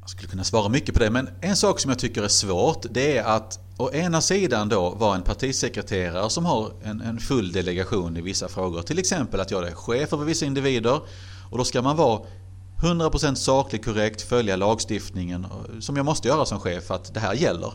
Jag 0.00 0.10
skulle 0.10 0.28
kunna 0.28 0.44
svara 0.44 0.68
mycket 0.68 0.94
på 0.94 1.00
det 1.00 1.10
men 1.10 1.28
en 1.40 1.56
sak 1.56 1.80
som 1.80 1.88
jag 1.88 1.98
tycker 1.98 2.22
är 2.22 2.28
svårt 2.28 2.86
det 2.90 3.18
är 3.18 3.24
att 3.24 3.58
å 3.76 3.90
ena 3.92 4.20
sidan 4.20 4.68
då 4.68 4.90
vara 4.90 5.16
en 5.16 5.22
partisekreterare 5.22 6.30
som 6.30 6.46
har 6.46 6.72
en, 6.82 7.00
en 7.00 7.18
full 7.18 7.52
delegation 7.52 8.16
i 8.16 8.20
vissa 8.20 8.48
frågor. 8.48 8.82
Till 8.82 8.98
exempel 8.98 9.40
att 9.40 9.50
jag 9.50 9.68
är 9.68 9.74
chef 9.74 10.12
över 10.12 10.24
vissa 10.24 10.46
individer 10.46 11.00
och 11.50 11.58
då 11.58 11.64
ska 11.64 11.82
man 11.82 11.96
vara 11.96 12.20
100% 12.82 13.34
sakligt 13.34 13.84
korrekt, 13.84 14.22
följa 14.22 14.56
lagstiftningen 14.56 15.46
som 15.80 15.96
jag 15.96 16.06
måste 16.06 16.28
göra 16.28 16.44
som 16.44 16.60
chef 16.60 16.90
att 16.90 17.14
det 17.14 17.20
här 17.20 17.34
gäller. 17.34 17.72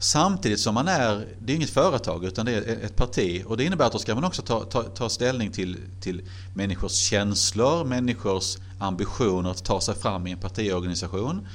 Samtidigt 0.00 0.60
som 0.60 0.74
man 0.74 0.88
är, 0.88 1.26
det 1.40 1.52
är 1.52 1.56
inget 1.56 1.70
företag 1.70 2.24
utan 2.24 2.46
det 2.46 2.52
är 2.52 2.84
ett 2.84 2.96
parti 2.96 3.44
och 3.46 3.56
det 3.56 3.64
innebär 3.64 3.86
att 3.86 3.92
då 3.92 3.98
ska 3.98 4.14
man 4.14 4.24
också 4.24 4.42
ta, 4.42 4.64
ta, 4.64 4.82
ta 4.82 5.08
ställning 5.08 5.52
till, 5.52 5.76
till 6.00 6.22
människors 6.54 6.92
känslor, 6.92 7.84
människors 7.84 8.56
ambitioner 8.78 9.50
att 9.50 9.64
ta 9.64 9.80
sig 9.80 9.94
fram 9.94 10.26
i 10.26 10.32
en 10.32 10.38
partiorganisation. 10.38 11.48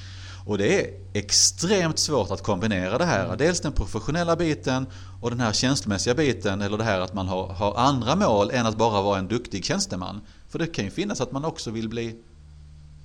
Och 0.46 0.58
det 0.58 0.82
är 0.82 0.94
extremt 1.14 2.00
svårt 2.00 2.32
att 2.32 2.44
kombinera 2.44 2.98
det 2.98 3.06
här. 3.06 3.38
Dels 3.38 3.62
den 3.62 3.72
professionella 3.72 4.36
biten 4.36 4.88
och 5.22 5.30
den 5.30 5.40
här 5.40 5.54
känslomässiga 5.54 6.16
biten 6.16 6.62
eller 6.62 6.78
det 6.78 6.84
här 6.84 7.00
att 7.00 7.14
man 7.14 7.28
har, 7.28 7.48
har 7.48 7.76
andra 7.76 8.16
mål 8.16 8.52
än 8.52 8.66
att 8.66 8.78
bara 8.78 9.02
vara 9.02 9.20
en 9.20 9.28
duktig 9.28 9.66
tjänsteman. 9.66 10.22
För 10.50 10.60
det 10.60 10.68
kan 10.68 10.86
ju 10.86 10.92
finnas 10.92 11.22
att 11.22 11.32
man 11.32 11.46
också 11.46 11.72
vill 11.72 11.90
bli, 11.90 12.16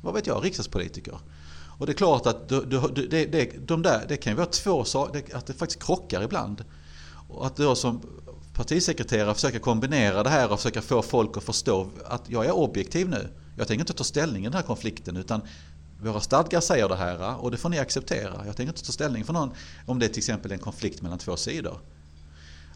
vad 0.02 0.14
vet 0.14 0.26
jag, 0.26 0.44
riksdagspolitiker. 0.44 1.18
Och 1.78 1.86
det 1.86 1.92
är 1.92 1.94
klart 1.94 2.26
att 2.26 2.48
du, 2.48 2.64
du, 2.64 3.06
det, 3.08 3.24
det, 3.24 3.66
de 3.66 3.82
där, 3.82 4.04
det 4.08 4.16
kan 4.16 4.32
ju 4.32 4.36
vara 4.36 4.46
två 4.46 4.84
saker, 4.84 5.36
att 5.36 5.46
det 5.46 5.52
faktiskt 5.52 5.82
krockar 5.82 6.22
ibland. 6.22 6.64
Och 7.28 7.46
att 7.46 7.56
då 7.56 7.74
som 7.74 8.02
partisekreterare 8.54 9.34
försöker 9.34 9.58
kombinera 9.58 10.22
det 10.22 10.30
här 10.30 10.52
och 10.52 10.58
försöka 10.58 10.82
få 10.82 11.02
folk 11.02 11.36
att 11.36 11.42
förstå 11.42 11.88
att 12.04 12.30
jag 12.30 12.46
är 12.46 12.52
objektiv 12.52 13.08
nu. 13.08 13.28
Jag 13.56 13.68
tänker 13.68 13.80
inte 13.82 13.92
ta 13.92 14.04
ställning 14.04 14.42
i 14.42 14.46
den 14.46 14.54
här 14.54 14.62
konflikten 14.62 15.16
utan 15.16 15.40
våra 16.02 16.20
stadgar 16.20 16.60
säger 16.60 16.88
det 16.88 16.96
här 16.96 17.36
och 17.44 17.50
det 17.50 17.56
får 17.56 17.68
ni 17.68 17.78
acceptera. 17.78 18.42
Jag 18.46 18.56
tänker 18.56 18.72
inte 18.72 18.86
ta 18.86 18.92
ställning 18.92 19.24
för 19.24 19.32
någon 19.32 19.50
om 19.86 19.98
det 19.98 20.06
är 20.06 20.08
till 20.08 20.18
exempel 20.18 20.52
en 20.52 20.58
konflikt 20.58 21.02
mellan 21.02 21.18
två 21.18 21.36
sidor. 21.36 21.80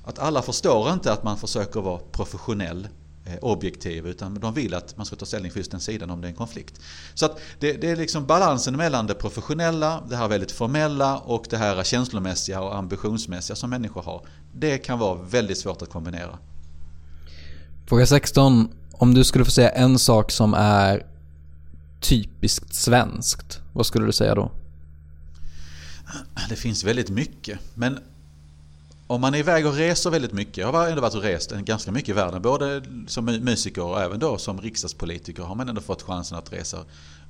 Att 0.05 0.18
alla 0.18 0.42
förstår 0.42 0.92
inte 0.92 1.12
att 1.12 1.24
man 1.24 1.38
försöker 1.38 1.80
vara 1.80 1.98
professionell 1.98 2.88
objektiv 3.41 4.07
utan 4.07 4.35
de 4.35 4.55
vill 4.55 4.75
att 4.75 4.97
man 4.97 5.07
ska 5.07 5.16
ta 5.16 5.27
ställning 5.27 5.53
för 5.53 5.59
just 5.59 5.70
den 5.70 5.81
sidan 5.81 6.11
om 6.11 6.20
det 6.20 6.27
är 6.27 6.31
en 6.31 6.37
konflikt. 6.37 6.81
Så 7.14 7.27
att 7.27 7.41
det, 7.59 7.73
det, 7.73 7.91
är 7.91 7.97
liksom 7.97 8.27
balansen 8.27 8.77
mellan 8.77 9.07
det 9.07 9.14
professionella, 9.14 10.03
det 10.09 10.16
här 10.16 10.29
väldigt 10.29 10.53
formella 10.53 11.18
och 11.18 11.47
det 11.51 11.57
här 11.57 11.85
känslomässiga 11.85 12.61
och 12.61 12.77
ambitionsmässiga 12.77 13.57
som 13.57 13.70
människor 13.70 14.03
har. 14.03 14.27
Det 14.53 14.79
kan 14.79 14.99
vara 14.99 15.23
väldigt 15.23 15.59
svårt 15.59 15.83
att 15.83 15.91
kombinera. 15.91 16.39
Fråga 17.87 18.07
16. 18.07 18.68
Om 18.93 19.14
du 19.14 19.25
skulle 19.25 19.45
få 19.45 19.51
säga 19.51 19.70
en 19.70 19.99
sak 19.99 20.31
som 20.31 20.55
är 20.55 21.07
typiskt 22.01 22.75
svenskt, 22.75 23.61
vad 23.73 23.87
skulle 23.87 24.07
du 24.07 24.12
säga 24.12 24.35
då? 24.35 24.53
Det 26.49 26.57
finns 26.57 26.85
väldigt 26.85 27.11
mycket. 27.11 27.59
Men 27.75 27.99
om 29.07 29.20
man 29.20 29.34
är 29.34 29.38
iväg 29.38 29.66
och 29.66 29.74
reser 29.74 30.11
väldigt 30.11 30.32
mycket, 30.32 30.57
jag 30.57 30.72
har 30.72 30.88
ändå 30.88 31.00
varit 31.00 31.14
och 31.14 31.22
rest 31.22 31.50
ganska 31.50 31.92
mycket 31.92 32.09
i 32.09 32.12
världen, 32.12 32.42
både 32.42 32.82
som 33.07 33.24
musiker 33.24 33.82
och 33.82 34.00
även 34.00 34.18
då 34.18 34.38
som 34.38 34.61
riksdagspolitiker 34.61 35.42
har 35.42 35.55
man 35.55 35.68
ändå 35.68 35.80
fått 35.80 36.03
chansen 36.03 36.38
att 36.38 36.53
resa 36.53 36.78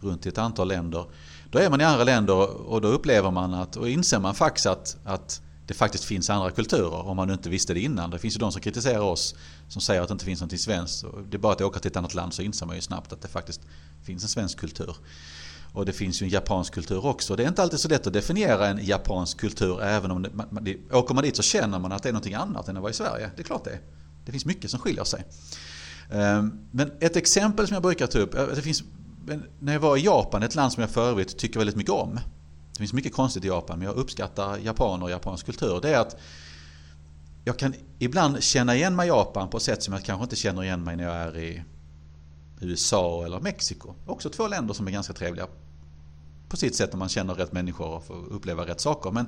runt 0.01 0.27
i 0.27 0.29
ett 0.29 0.39
antal 0.39 0.69
länder. 0.69 1.05
Då 1.51 1.59
är 1.59 1.71
man 1.71 1.81
i 1.81 1.85
andra 1.85 2.05
länder 2.05 2.35
och 2.67 2.81
då 2.81 2.89
upplever 2.89 3.31
man 3.31 3.55
att, 3.55 3.77
och 3.77 3.89
inser 3.89 4.19
man 4.19 4.35
faktiskt 4.35 4.67
att, 4.67 4.97
att 5.05 5.41
det 5.67 5.75
faktiskt 5.75 6.05
finns 6.05 6.31
andra 6.31 6.51
kulturer 6.51 7.07
om 7.07 7.17
man 7.17 7.31
inte 7.31 7.49
visste 7.49 7.75
det 7.75 7.81
innan. 7.81 8.11
Det 8.11 8.19
finns 8.19 8.37
ju 8.37 8.39
de 8.39 8.53
som 8.53 8.61
kritiserar 8.61 9.01
oss 9.01 9.35
som 9.69 9.83
säger 9.83 10.03
att 10.03 10.09
det 10.09 10.13
inte 10.13 10.25
finns 10.25 10.41
något 10.41 10.61
svenskt. 10.61 11.05
Det 11.31 11.37
är 11.37 11.39
bara 11.39 11.53
att 11.53 11.61
åka 11.61 11.81
till 11.81 11.91
ett 11.91 11.97
annat 11.97 12.15
land 12.15 12.35
så 12.35 12.43
inser 12.43 12.67
man 12.67 12.77
ju 12.77 12.83
snabbt 12.83 13.13
att 13.13 13.23
det 13.23 13.29
faktiskt 13.29 13.61
finns 14.03 14.23
en 14.23 14.29
svensk 14.29 14.59
kultur. 14.59 14.97
Och 15.73 15.87
det 15.87 15.93
finns 15.93 16.23
ju 16.23 16.25
en 16.25 16.31
japansk 16.31 16.75
kultur 16.75 17.07
också. 17.07 17.37
Det 17.37 17.45
är 17.45 17.49
inte 17.49 17.63
alltid 17.63 17.81
så 17.81 17.89
lätt 17.89 18.07
att 18.07 18.13
definiera 18.13 18.69
en 18.69 18.85
japansk 18.85 19.41
kultur 19.41 19.83
även 19.83 20.11
om 20.11 20.23
det, 20.23 20.31
man, 20.35 20.65
det, 20.65 20.93
åker 20.93 21.15
man 21.15 21.25
dit 21.25 21.37
så 21.37 21.43
känner 21.43 21.79
man 21.79 21.93
att 21.93 22.03
det 22.03 22.09
är 22.09 22.13
något 22.13 22.33
annat 22.33 22.69
än 22.69 22.77
att 22.77 22.83
vara 22.83 22.91
i 22.91 22.95
Sverige. 22.95 23.31
Det 23.37 23.43
är 23.43 23.45
klart 23.45 23.65
det 23.65 23.79
Det 24.27 24.33
finns 24.33 24.45
mycket 24.45 24.71
som 24.71 24.81
skiljer 24.81 25.05
sig. 25.05 25.25
Ehm, 26.11 26.53
men 26.71 26.93
ett 27.01 27.17
exempel 27.17 27.67
som 27.67 27.75
jag 27.75 27.83
brukar 27.83 28.07
ta 28.07 28.19
upp, 28.19 28.35
eh, 28.35 28.47
det 28.47 28.63
finns, 28.63 28.83
när 29.61 29.73
jag 29.73 29.81
var 29.81 29.97
i 29.97 30.01
Japan, 30.01 30.43
ett 30.43 30.55
land 30.55 30.73
som 30.73 30.81
jag 30.81 30.91
för 30.91 31.09
övrigt 31.09 31.39
tycker 31.39 31.59
väldigt 31.59 31.77
mycket 31.77 31.93
om. 31.93 32.21
Det 32.73 32.79
finns 32.79 32.93
mycket 32.93 33.13
konstigt 33.13 33.45
i 33.45 33.49
Japan 33.49 33.79
men 33.79 33.89
jag 33.89 33.97
uppskattar 33.97 34.59
japaner 34.59 35.05
och 35.05 35.11
japansk 35.11 35.47
kultur. 35.47 35.81
Det 35.83 35.95
är 35.95 36.01
att 36.01 36.17
jag 37.45 37.59
kan 37.59 37.75
ibland 37.99 38.43
känna 38.43 38.77
igen 38.77 38.97
mig 38.97 39.07
i 39.07 39.09
Japan 39.09 39.49
på 39.49 39.57
ett 39.57 39.63
sätt 39.63 39.83
som 39.83 39.95
jag 39.95 40.05
kanske 40.05 40.25
inte 40.25 40.37
känner 40.37 40.63
igen 40.63 40.85
mig 40.85 40.97
när 40.97 41.05
jag 41.05 41.15
är 41.15 41.39
i 41.39 41.63
USA 42.61 43.25
eller 43.25 43.41
Mexiko. 43.41 43.95
Också 44.07 44.31
två 44.31 44.49
länder 44.49 44.75
som 44.75 44.87
är 44.87 44.91
ganska 44.91 45.13
trevliga 45.13 45.47
på 46.53 46.57
sitt 46.57 46.75
sätt 46.75 46.93
om 46.93 46.99
man 46.99 47.09
känner 47.09 47.35
rätt 47.35 47.53
människor 47.53 47.87
och 47.87 48.05
får 48.05 48.33
uppleva 48.33 48.67
rätt 48.67 48.81
saker. 48.81 49.11
Men 49.11 49.27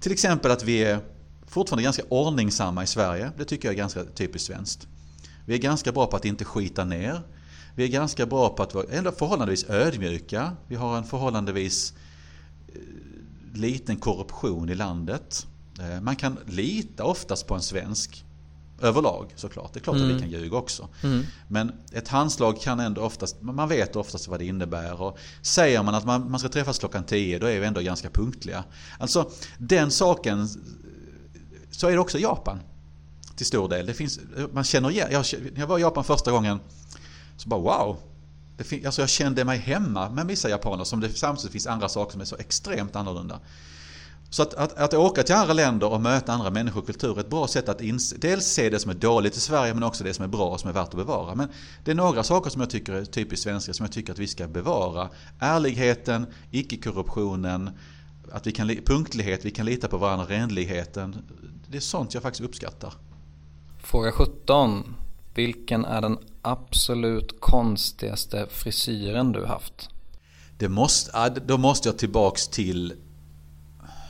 till 0.00 0.12
exempel 0.12 0.50
att 0.50 0.64
vi 0.64 0.84
är 0.84 1.00
fortfarande 1.46 1.82
ganska 1.82 2.02
ordningsamma 2.08 2.82
i 2.82 2.86
Sverige. 2.86 3.30
Det 3.38 3.44
tycker 3.44 3.68
jag 3.68 3.72
är 3.72 3.78
ganska 3.78 4.04
typiskt 4.04 4.46
svenskt. 4.46 4.86
Vi 5.46 5.54
är 5.54 5.58
ganska 5.58 5.92
bra 5.92 6.06
på 6.06 6.16
att 6.16 6.24
inte 6.24 6.44
skita 6.44 6.84
ner. 6.84 7.20
Vi 7.74 7.84
är 7.84 7.88
ganska 7.88 8.26
bra 8.26 8.48
på 8.48 8.62
att 8.62 8.74
vara 8.74 9.12
förhållandevis 9.12 9.70
ödmjuka. 9.70 10.52
Vi 10.68 10.76
har 10.76 10.98
en 10.98 11.04
förhållandevis 11.04 11.94
eh, 12.68 12.80
liten 13.52 13.96
korruption 13.96 14.68
i 14.68 14.74
landet. 14.74 15.46
Eh, 15.80 16.00
man 16.00 16.16
kan 16.16 16.38
lita 16.46 17.04
oftast 17.04 17.46
på 17.46 17.54
en 17.54 17.62
svensk 17.62 18.24
Överlag 18.84 19.32
såklart. 19.36 19.72
Det 19.72 19.78
är 19.78 19.82
klart 19.82 19.96
mm. 19.96 20.06
att 20.06 20.10
vi 20.10 20.18
mm. 20.18 20.30
kan 20.30 20.40
ljuga 20.40 20.56
också. 20.56 20.88
Mm. 21.02 21.24
Men 21.48 21.72
ett 21.92 22.08
handslag 22.08 22.60
kan 22.60 22.80
ändå 22.80 23.00
oftast, 23.00 23.42
man 23.42 23.68
vet 23.68 23.96
oftast 23.96 24.28
vad 24.28 24.40
det 24.40 24.44
innebär. 24.44 25.02
Och 25.02 25.18
säger 25.42 25.82
man 25.82 25.94
att 25.94 26.04
man, 26.04 26.30
man 26.30 26.40
ska 26.40 26.48
träffas 26.48 26.78
klockan 26.78 27.04
10 27.04 27.38
då 27.38 27.46
är 27.46 27.60
vi 27.60 27.66
ändå 27.66 27.80
ganska 27.80 28.10
punktliga. 28.10 28.64
Alltså 28.98 29.30
den 29.58 29.90
saken, 29.90 30.48
så 31.70 31.88
är 31.88 31.92
det 31.92 31.98
också 31.98 32.18
i 32.18 32.22
Japan. 32.22 32.60
Till 33.36 33.46
stor 33.46 33.68
del. 33.68 33.86
Det 33.86 33.94
finns, 33.94 34.20
man 34.52 34.64
känner 34.64 34.90
igen, 34.90 35.08
jag, 35.12 35.24
jag 35.56 35.66
var 35.66 35.78
i 35.78 35.82
Japan 35.82 36.04
första 36.04 36.30
gången 36.30 36.60
så 37.36 37.48
bara 37.48 37.60
wow. 37.60 37.96
Det 38.56 38.86
alltså 38.86 39.02
jag 39.02 39.08
kände 39.08 39.44
mig 39.44 39.58
hemma 39.58 40.10
med 40.10 40.26
vissa 40.26 40.48
japaner 40.48 40.84
som 40.84 41.00
det 41.00 41.10
samtidigt 41.10 41.52
finns 41.52 41.66
andra 41.66 41.88
saker 41.88 42.12
som 42.12 42.20
är 42.20 42.24
så 42.24 42.36
extremt 42.36 42.96
annorlunda. 42.96 43.40
Så 44.34 44.42
att, 44.42 44.54
att, 44.54 44.78
att 44.78 44.94
åka 44.94 45.22
till 45.22 45.34
andra 45.34 45.52
länder 45.52 45.92
och 45.92 46.00
möta 46.00 46.32
andra 46.32 46.50
människor 46.50 46.80
och 46.80 46.86
kulturer 46.86 47.16
är 47.16 47.20
ett 47.20 47.30
bra 47.30 47.46
sätt 47.46 47.68
att 47.68 47.80
inse, 47.80 48.16
dels 48.16 48.46
se 48.46 48.70
det 48.70 48.78
som 48.78 48.90
är 48.90 48.94
dåligt 48.94 49.36
i 49.36 49.40
Sverige 49.40 49.74
men 49.74 49.82
också 49.82 50.04
det 50.04 50.14
som 50.14 50.24
är 50.24 50.28
bra 50.28 50.48
och 50.50 50.60
som 50.60 50.70
är 50.70 50.74
värt 50.74 50.88
att 50.88 50.94
bevara. 50.94 51.34
Men 51.34 51.48
det 51.84 51.90
är 51.90 51.94
några 51.94 52.22
saker 52.22 52.50
som 52.50 52.60
jag 52.60 52.70
tycker 52.70 52.92
är 52.92 53.04
typiskt 53.04 53.44
svenska 53.44 53.72
som 53.72 53.84
jag 53.84 53.92
tycker 53.92 54.12
att 54.12 54.18
vi 54.18 54.26
ska 54.26 54.48
bevara. 54.48 55.08
Ärligheten, 55.38 56.26
icke-korruptionen, 56.50 57.70
att 58.32 58.46
vi 58.46 58.52
kan, 58.52 58.66
li- 58.66 58.82
punktlighet, 58.86 59.44
vi 59.44 59.50
kan 59.50 59.66
lita 59.66 59.88
på 59.88 59.96
varandra, 59.96 60.26
renligheten. 60.28 61.16
Det 61.68 61.76
är 61.76 61.80
sånt 61.80 62.14
jag 62.14 62.22
faktiskt 62.22 62.44
uppskattar. 62.44 62.92
Fråga 63.82 64.12
17. 64.12 64.94
Vilken 65.34 65.84
är 65.84 66.00
den 66.00 66.18
absolut 66.42 67.40
konstigaste 67.40 68.46
frisyren 68.50 69.32
du 69.32 69.46
haft? 69.46 69.88
Det 70.58 70.68
måste, 70.68 71.28
då 71.46 71.58
måste 71.58 71.88
jag 71.88 71.98
tillbaks 71.98 72.48
till... 72.48 72.94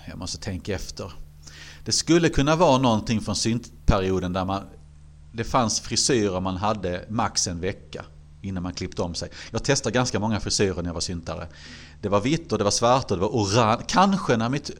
Jag 0.08 0.18
måste 0.18 0.38
tänka 0.38 0.74
efter. 0.74 1.12
Det 1.84 1.92
skulle 1.92 2.28
kunna 2.28 2.56
vara 2.56 2.78
någonting 2.78 3.20
från 3.20 3.36
syntperioden 3.36 4.32
där 4.32 4.44
man... 4.44 4.62
Det 5.32 5.44
fanns 5.44 5.80
frisyrer 5.80 6.40
man 6.40 6.56
hade 6.56 7.04
max 7.08 7.46
en 7.46 7.60
vecka 7.60 8.04
innan 8.42 8.62
man 8.62 8.72
klippte 8.72 9.02
om 9.02 9.14
sig. 9.14 9.28
Jag 9.50 9.64
testade 9.64 9.94
ganska 9.94 10.18
många 10.18 10.40
frisyrer 10.40 10.74
när 10.74 10.84
jag 10.84 10.94
var 10.94 11.00
syntare. 11.00 11.46
Det 12.02 12.08
var 12.08 12.20
vitt 12.20 12.52
och 12.52 12.58
det 12.58 12.64
var 12.64 12.70
svart 12.70 13.10
och 13.10 13.16
det 13.16 13.20
var 13.20 13.28
orange. 13.28 13.82
Kanske 13.88 14.36
när 14.36 14.48
mitt... 14.48 14.70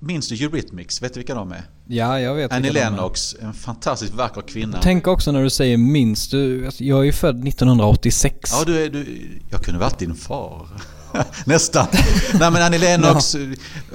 Minns 0.00 0.28
du 0.28 0.44
Eurythmics? 0.44 1.02
Vet 1.02 1.14
du 1.14 1.20
vilka 1.20 1.34
de 1.34 1.52
är? 1.52 1.62
Ja, 1.86 2.20
jag 2.20 2.34
vet 2.34 2.52
Annie. 2.52 2.70
Lennox, 2.70 3.36
en 3.40 3.54
fantastiskt 3.54 4.14
vacker 4.14 4.42
kvinna. 4.42 4.78
Tänk 4.82 5.06
också 5.06 5.32
när 5.32 5.42
du 5.42 5.50
säger 5.50 5.76
minst. 5.76 6.30
Du, 6.30 6.70
jag 6.78 7.00
är 7.00 7.04
ju 7.04 7.12
född 7.12 7.48
1986. 7.48 8.50
Ja, 8.52 8.64
du 8.66 8.84
är, 8.84 8.90
du, 8.90 9.30
jag 9.50 9.60
kunde 9.60 9.80
varit 9.80 9.98
din 9.98 10.14
far. 10.14 10.68
Nästan. 11.46 11.86
Nej 12.34 12.50
men 12.50 12.62
Annie 12.62 12.78
Lennox, 12.78 13.36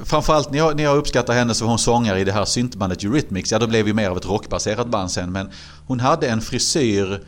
framförallt 0.03 0.51
när 0.51 0.57
jag, 0.57 0.75
när 0.75 0.83
jag 0.83 0.97
uppskattar 0.97 1.33
henne 1.33 1.53
så 1.53 1.65
var 1.65 1.69
hon 1.69 1.79
sångare 1.79 2.19
i 2.19 2.23
det 2.23 2.31
här 2.31 2.45
syntbandet 2.45 3.03
Eurythmics. 3.03 3.51
Ja, 3.51 3.59
då 3.59 3.67
blev 3.67 3.85
vi 3.85 3.93
mer 3.93 4.09
av 4.09 4.17
ett 4.17 4.25
rockbaserat 4.25 4.87
band 4.87 5.11
sen. 5.11 5.31
Men 5.31 5.49
hon 5.87 5.99
hade 5.99 6.27
en 6.29 6.41
frisyr, 6.41 7.23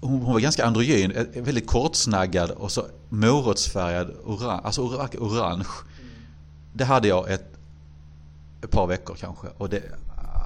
hon, 0.00 0.24
var 0.24 0.40
ganska 0.40 0.64
androgyn, 0.66 1.10
eh, 1.10 1.42
väldigt 1.42 1.66
kortsnaggad 1.66 2.50
och 2.50 2.72
så 2.72 2.86
morotsfärgad 3.08 4.10
orange. 4.24 4.60
Alltså 4.64 4.82
ora- 4.82 5.18
orange. 5.18 5.66
Det 6.72 6.84
hade 6.84 7.08
jag 7.08 7.30
ett, 7.30 7.44
ett 8.64 8.70
par 8.70 8.86
veckor 8.86 9.16
kanske. 9.20 9.46
Och 9.58 9.68
det, 9.68 9.82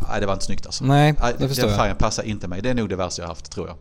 nej, 0.09 0.21
det 0.21 0.27
var 0.27 0.33
inte 0.33 0.45
snyggt 0.45 0.67
alltså. 0.67 0.85
Nej, 0.85 1.15
det 1.39 1.49
förstår 1.49 1.63
den 1.63 1.71
jag. 1.71 1.79
färgen 1.81 1.97
passar 1.97 2.23
inte 2.23 2.49
mig. 2.49 2.63
Det 2.63 2.71
är 2.71 2.75
nog 2.75 2.89
det 2.89 2.97
värsta 2.97 3.23
jag 3.23 3.29
haft 3.29 3.51
tror 3.51 3.69
jag. 3.69 3.77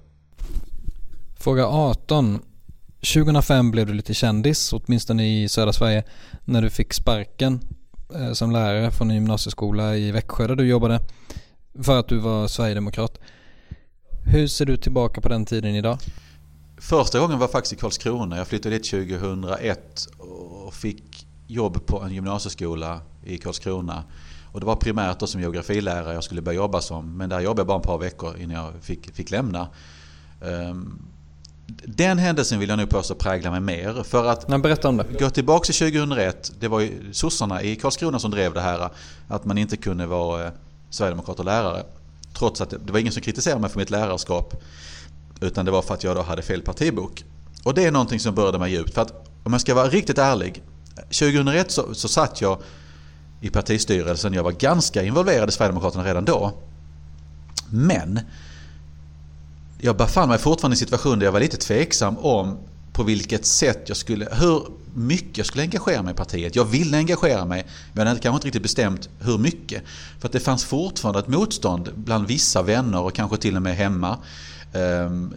Fråga 1.39 1.67
18. 1.67 2.39
2005 3.03 3.71
blev 3.71 3.87
du 3.87 3.93
lite 3.93 4.13
kändis, 4.13 4.73
åtminstone 4.73 5.27
i 5.27 5.49
södra 5.49 5.73
Sverige, 5.73 6.03
när 6.45 6.61
du 6.61 6.69
fick 6.69 6.93
sparken 6.93 7.59
eh, 8.15 8.33
som 8.33 8.51
lärare 8.51 8.91
från 8.91 9.09
en 9.09 9.15
gymnasieskola 9.15 9.95
i 9.95 10.11
Växjö 10.11 10.47
där 10.47 10.55
du 10.55 10.67
jobbade 10.67 10.99
för 11.83 11.99
att 11.99 12.07
du 12.07 12.17
var 12.17 12.47
sverigedemokrat. 12.47 13.19
Hur 14.25 14.47
ser 14.47 14.65
du 14.65 14.77
tillbaka 14.77 15.21
på 15.21 15.29
den 15.29 15.45
tiden 15.45 15.75
idag? 15.75 15.97
Första 16.77 17.19
gången 17.19 17.39
var 17.39 17.47
faktiskt 17.47 17.73
i 17.73 17.75
Karlskrona. 17.75 18.37
Jag 18.37 18.47
flyttade 18.47 18.75
dit 18.75 18.89
2001 18.89 20.07
och 20.17 20.73
fick 20.73 21.27
jobb 21.47 21.85
på 21.85 22.01
en 22.01 22.13
gymnasieskola 22.13 23.01
i 23.23 23.37
Karlskrona. 23.37 24.03
Och 24.51 24.59
det 24.59 24.65
var 24.65 24.75
primärt 24.75 25.19
då 25.19 25.27
som 25.27 25.41
geografilärare 25.41 26.13
jag 26.13 26.23
skulle 26.23 26.41
börja 26.41 26.55
jobba 26.55 26.81
som. 26.81 27.17
Men 27.17 27.29
där 27.29 27.39
jobbade 27.39 27.59
jag 27.59 27.67
bara 27.67 27.77
ett 27.77 27.85
par 27.85 27.97
veckor 27.97 28.37
innan 28.37 28.55
jag 28.55 28.73
fick, 28.81 29.15
fick 29.15 29.31
lämna. 29.31 29.67
Ehm, 30.41 30.99
den 31.85 32.17
händelsen 32.17 32.59
vill 32.59 32.69
jag 32.69 32.77
nu 32.77 32.87
påstå 32.87 33.15
präglar 33.15 33.51
mig 33.51 33.59
mer. 33.59 34.03
För 34.03 34.25
att 34.25 34.47
Men 34.47 34.61
berätta 34.61 34.89
om 34.89 34.97
det. 34.97 35.05
gå 35.19 35.29
tillbaka 35.29 35.65
till 35.65 35.75
2001. 35.75 36.51
Det 36.59 36.67
var 36.67 36.79
ju 36.79 37.13
sossarna 37.13 37.61
i 37.61 37.75
Karlskrona 37.75 38.19
som 38.19 38.31
drev 38.31 38.53
det 38.53 38.61
här. 38.61 38.89
Att 39.27 39.45
man 39.45 39.57
inte 39.57 39.77
kunde 39.77 40.05
vara 40.05 40.45
eh, 40.45 40.51
sverigedemokrat 40.89 41.39
och 41.39 41.45
lärare. 41.45 41.83
Trots 42.37 42.61
att 42.61 42.69
det, 42.69 42.91
var 42.91 42.99
ingen 42.99 43.13
som 43.13 43.21
kritiserade 43.21 43.61
mig 43.61 43.69
för 43.69 43.79
mitt 43.79 43.89
lärarskap. 43.89 44.63
Utan 45.41 45.65
det 45.65 45.71
var 45.71 45.81
för 45.81 45.93
att 45.93 46.03
jag 46.03 46.15
då 46.15 46.21
hade 46.21 46.41
fel 46.41 46.61
partibok. 46.61 47.23
Och 47.63 47.73
det 47.73 47.85
är 47.85 47.91
någonting 47.91 48.19
som 48.19 48.35
berörde 48.35 48.59
mig 48.59 48.71
djupt. 48.71 48.93
För 48.93 49.01
att 49.01 49.29
om 49.43 49.51
jag 49.51 49.61
ska 49.61 49.75
vara 49.75 49.87
riktigt 49.87 50.17
ärlig. 50.17 50.63
2001 50.95 51.71
så, 51.71 51.93
så 51.93 52.07
satt 52.07 52.41
jag 52.41 52.57
i 53.41 53.49
partistyrelsen. 53.49 54.33
Jag 54.33 54.43
var 54.43 54.51
ganska 54.51 55.03
involverad 55.03 55.49
i 55.49 55.51
Sverigedemokraterna 55.51 56.03
redan 56.03 56.25
då. 56.25 56.51
Men 57.69 58.19
jag 59.85 59.97
befann 59.97 60.29
mig 60.29 60.37
fortfarande 60.37 60.73
i 60.73 60.75
en 60.75 60.79
situation 60.79 61.19
där 61.19 61.25
jag 61.25 61.31
var 61.31 61.39
lite 61.39 61.57
tveksam 61.57 62.17
om 62.17 62.57
på 62.93 63.03
vilket 63.03 63.45
sätt 63.45 63.83
jag 63.85 63.97
skulle, 63.97 64.27
hur 64.31 64.63
mycket 64.93 65.37
jag 65.37 65.47
skulle 65.47 65.63
engagera 65.63 66.01
mig 66.01 66.13
i 66.13 66.17
partiet. 66.17 66.55
Jag 66.55 66.65
ville 66.65 66.97
engagera 66.97 67.45
mig, 67.45 67.65
men 67.93 68.01
jag 68.01 68.09
hade 68.09 68.19
kanske 68.19 68.35
inte 68.35 68.47
riktigt 68.47 68.63
bestämt 68.63 69.09
hur 69.19 69.37
mycket. 69.37 69.83
För 70.19 70.27
att 70.27 70.31
det 70.31 70.39
fanns 70.39 70.65
fortfarande 70.65 71.19
ett 71.19 71.27
motstånd 71.27 71.89
bland 71.95 72.27
vissa 72.27 72.61
vänner 72.61 73.01
och 73.01 73.13
kanske 73.13 73.37
till 73.37 73.55
och 73.55 73.61
med 73.61 73.75
hemma. 73.75 74.17
Ehm, 74.73 75.33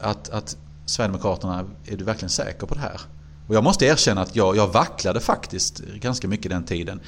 att, 0.00 0.30
att 0.30 0.56
Sverigedemokraterna, 0.86 1.64
är 1.86 1.96
du 1.96 2.04
verkligen 2.04 2.30
säker 2.30 2.66
på 2.66 2.74
det 2.74 2.80
här? 2.80 3.00
Och 3.46 3.54
jag 3.54 3.64
måste 3.64 3.86
erkänna 3.86 4.20
att 4.20 4.36
jag, 4.36 4.56
jag 4.56 4.72
vacklade 4.72 5.20
faktiskt 5.20 5.78
ganska 5.78 6.28
mycket 6.28 6.50
den 6.50 6.64
tiden. 6.64 7.00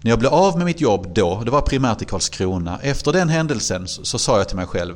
När 0.00 0.10
jag 0.10 0.18
blev 0.18 0.32
av 0.32 0.56
med 0.56 0.64
mitt 0.64 0.80
jobb 0.80 1.14
då, 1.14 1.42
det 1.44 1.50
var 1.50 1.60
primärt 1.60 2.02
i 2.02 2.04
Karlskrona. 2.04 2.78
Efter 2.82 3.12
den 3.12 3.28
händelsen 3.28 3.88
så, 3.88 4.04
så 4.04 4.18
sa 4.18 4.38
jag 4.38 4.48
till 4.48 4.56
mig 4.56 4.66
själv 4.66 4.94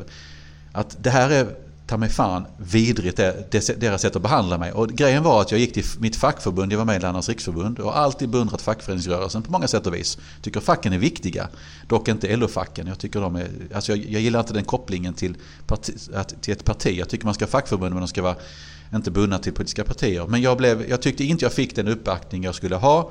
att 0.73 0.97
det 1.01 1.11
här 1.11 1.31
är 1.31 1.55
ta 1.89 1.97
mig 1.97 2.09
fan 2.09 2.47
vidrigt 2.59 3.17
det, 3.17 3.81
deras 3.81 4.03
sätt 4.03 4.17
att 4.17 4.23
behandla 4.23 4.59
mig. 4.59 4.73
Och 4.73 4.89
grejen 4.89 5.23
var 5.23 5.41
att 5.41 5.51
jag 5.51 5.61
gick 5.61 5.75
till 5.75 5.85
mitt 5.99 6.17
fackförbund, 6.17 6.73
jag 6.73 6.79
var 6.79 6.85
med 6.85 6.97
i 6.97 6.99
Lärarnas 6.99 7.29
riksförbund 7.29 7.79
och 7.79 7.93
har 7.93 8.01
alltid 8.01 8.29
beundrat 8.29 8.63
fackföreningsrörelsen 8.63 9.43
på 9.43 9.53
många 9.53 9.69
sätt 9.69 9.87
och 9.87 9.95
vis. 9.95 10.19
Tycker 10.43 10.61
facken 10.61 10.93
är 10.93 10.99
viktiga, 10.99 11.49
dock 11.87 12.09
inte 12.09 12.37
LO-facken. 12.37 12.87
Jag, 12.87 12.99
tycker 12.99 13.21
de 13.21 13.37
är, 13.37 13.49
alltså 13.75 13.93
jag, 13.93 14.11
jag 14.11 14.23
gillar 14.23 14.41
inte 14.41 14.53
den 14.53 14.65
kopplingen 14.65 15.15
till, 15.15 15.37
parti, 15.67 15.95
att, 16.15 16.43
till 16.43 16.53
ett 16.53 16.65
parti. 16.65 16.99
Jag 16.99 17.09
tycker 17.09 17.25
man 17.25 17.35
ska 17.35 17.45
ha 17.45 17.51
fackförbund 17.51 17.95
men 17.95 18.01
de 18.01 18.09
ska 18.09 18.23
vara 18.23 18.37
inte 18.95 19.11
bundna 19.11 19.39
till 19.39 19.53
politiska 19.53 19.85
partier. 19.85 20.27
Men 20.27 20.43
jag, 20.43 20.57
blev, 20.57 20.89
jag 20.89 21.03
tyckte 21.03 21.25
inte 21.25 21.45
jag 21.45 21.53
fick 21.53 21.77
den 21.77 21.89
uppbackning 21.89 22.45
jag 22.45 22.55
skulle 22.55 22.77
ha 22.77 23.11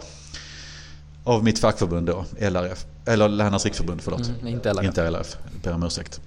av 1.23 1.43
mitt 1.43 1.59
fackförbund 1.59 2.07
då, 2.07 2.25
LRF. 2.39 2.85
Eller 3.05 3.29
Lärarnas 3.29 3.65
riksförbund, 3.65 4.01
förlåt. 4.01 4.27
Mm, 4.27 4.47
inte 4.47 4.73
LRF. 4.73 4.85
Inte 4.85 5.09
LRF, 5.09 5.37
ber 5.63 5.73
om 5.73 5.83
ursäkt. 5.83 6.21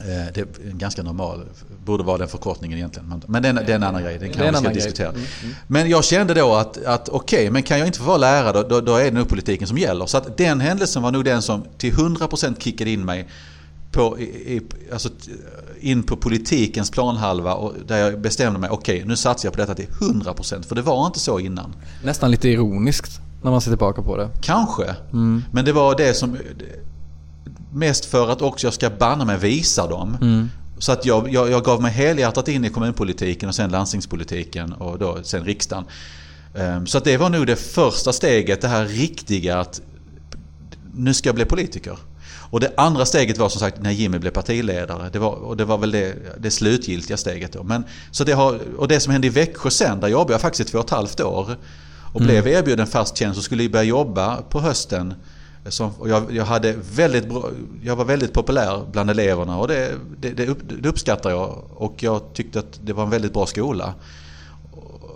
Eh, 0.00 0.06
Det 0.34 0.40
är 0.40 0.46
ganska 0.72 1.02
normal, 1.02 1.44
borde 1.84 2.04
vara 2.04 2.18
den 2.18 2.28
förkortningen 2.28 2.78
egentligen. 2.78 3.08
Men- 3.08 3.22
Men 3.26 3.42
det 3.42 3.48
är, 3.48 3.50
en- 3.50 3.66
det 3.66 3.72
är 3.72 3.76
en 3.76 3.82
annan 3.82 4.02
grej, 4.02 4.12
den 4.18 4.22
Det 4.28 4.34
är 4.34 4.38
kan 4.38 4.46
en 4.46 4.54
vi 4.54 4.60
ska 4.60 4.68
diskutera. 4.74 5.08
Mm, 5.08 5.22
Men 5.66 5.88
jag 5.90 6.04
kände 6.04 6.34
då 6.34 6.54
att, 6.54 6.84
att 6.84 7.08
okej, 7.08 7.50
men 7.50 7.62
kan 7.62 7.78
jag 7.78 7.86
inte 7.86 7.98
få 7.98 8.04
vara 8.04 8.16
lärare 8.18 8.68
då, 8.68 8.80
då, 8.80 8.96
är 8.96 9.04
det 9.04 9.10
nog 9.10 9.28
politiken 9.28 9.68
som 9.68 9.78
gäller. 9.78 10.06
Så 10.06 10.16
att 10.18 10.36
den 10.36 10.60
händelsen 10.60 11.02
var 11.02 11.12
nog 11.12 11.24
den 11.24 11.42
som 11.42 11.64
till 11.78 11.92
100% 11.92 12.54
kickade 12.62 12.90
in 12.90 13.04
mig 13.04 13.28
på, 13.92 14.18
i, 14.18 14.62
alltså, 14.92 15.08
in 15.80 16.02
på 16.02 16.16
politikens 16.16 16.90
planhalva 16.90 17.54
och 17.54 17.74
där 17.86 17.96
jag 17.98 18.20
bestämde 18.20 18.58
mig, 18.60 18.70
okej 18.70 19.02
nu 19.06 19.16
satsar 19.16 19.46
jag 19.46 19.52
på 19.54 19.60
detta 19.60 19.74
till 19.74 19.86
100% 19.88 20.62
för 20.68 20.74
det 20.74 20.82
var 20.82 21.06
inte 21.06 21.20
så 21.20 21.38
innan. 21.40 21.74
Nästan 22.04 22.30
lite 22.30 22.48
ironiskt 22.48 23.20
när 23.42 23.50
man 23.50 23.60
ser 23.60 23.70
tillbaka 23.70 24.02
på 24.02 24.16
det. 24.16 24.28
Kanske. 24.42 24.94
Men 25.52 25.64
det 25.64 25.72
var 25.72 25.96
det 25.96 26.14
som... 26.14 26.36
Mest 27.76 28.04
för 28.04 28.28
att 28.28 28.42
också 28.42 28.66
jag 28.66 28.74
ska 28.74 28.90
banna 28.90 29.24
mig 29.24 29.38
visa 29.38 29.86
dem. 29.86 30.16
Så 30.78 30.92
att 30.92 31.06
jag, 31.06 31.32
jag, 31.32 31.50
jag 31.50 31.64
gav 31.64 31.82
mig 31.82 31.92
helhjärtat 31.92 32.48
in 32.48 32.64
i 32.64 32.70
kommunpolitiken 32.70 33.48
och 33.48 33.54
sen 33.54 33.70
landstingspolitiken 33.70 34.72
och 34.72 34.98
då 34.98 35.18
sen 35.22 35.44
riksdagen. 35.44 35.84
Ehm, 36.54 36.86
Så 36.86 36.98
att 36.98 37.04
det 37.04 37.16
var 37.16 37.30
nog 37.30 37.46
det 37.46 37.56
första 37.56 38.12
steget, 38.12 38.60
det 38.60 38.68
här 38.68 38.84
riktiga 38.84 39.58
att 39.60 39.80
nu 40.94 41.14
ska 41.14 41.28
jag 41.28 41.34
bli 41.36 41.44
politiker. 41.44 41.98
Och 42.50 42.60
det 42.60 42.72
andra 42.76 43.06
steget 43.06 43.38
var 43.38 43.48
som 43.48 43.60
sagt 43.60 43.82
när 43.82 43.90
Jimmy 43.90 44.18
blev 44.18 44.30
partiledare. 44.30 45.08
Det 45.12 45.18
var, 45.18 45.30
och 45.30 45.56
det 45.56 45.64
var 45.64 45.78
väl 45.78 45.90
det, 45.90 46.14
det 46.38 46.50
slutgiltiga 46.50 47.16
steget 47.16 47.52
då. 47.52 47.62
Men, 47.62 47.84
så 48.10 48.24
det 48.24 48.32
har, 48.32 48.60
och 48.76 48.88
det 48.88 49.00
som 49.00 49.12
hände 49.12 49.26
i 49.26 49.30
Växjö 49.30 49.70
sen, 49.70 50.00
där 50.00 50.08
jobbade 50.08 50.32
jag 50.32 50.40
faktiskt 50.40 50.68
i 50.68 50.72
två 50.72 50.78
och 50.78 50.84
ett 50.84 50.90
halvt 50.90 51.20
år. 51.20 51.56
Och 52.12 52.20
blev 52.20 52.46
erbjuden 52.46 52.86
fast 52.86 53.16
tjänst 53.16 53.38
och 53.38 53.44
skulle 53.44 53.68
börja 53.68 53.84
jobba 53.84 54.42
på 54.42 54.60
hösten. 54.60 55.14
Som, 55.68 55.90
och 55.98 56.08
jag, 56.08 56.32
jag, 56.32 56.44
hade 56.44 56.74
väldigt 56.94 57.28
bra, 57.28 57.50
jag 57.82 57.96
var 57.96 58.04
väldigt 58.04 58.32
populär 58.32 58.86
bland 58.92 59.10
eleverna 59.10 59.58
och 59.58 59.68
det, 59.68 59.94
det, 60.18 60.30
det, 60.30 60.46
upp, 60.46 60.58
det 60.82 60.88
uppskattar 60.88 61.30
jag. 61.30 61.64
Och 61.74 62.02
jag 62.02 62.22
tyckte 62.32 62.58
att 62.58 62.80
det 62.82 62.92
var 62.92 63.02
en 63.04 63.10
väldigt 63.10 63.32
bra 63.32 63.46
skola. 63.46 63.94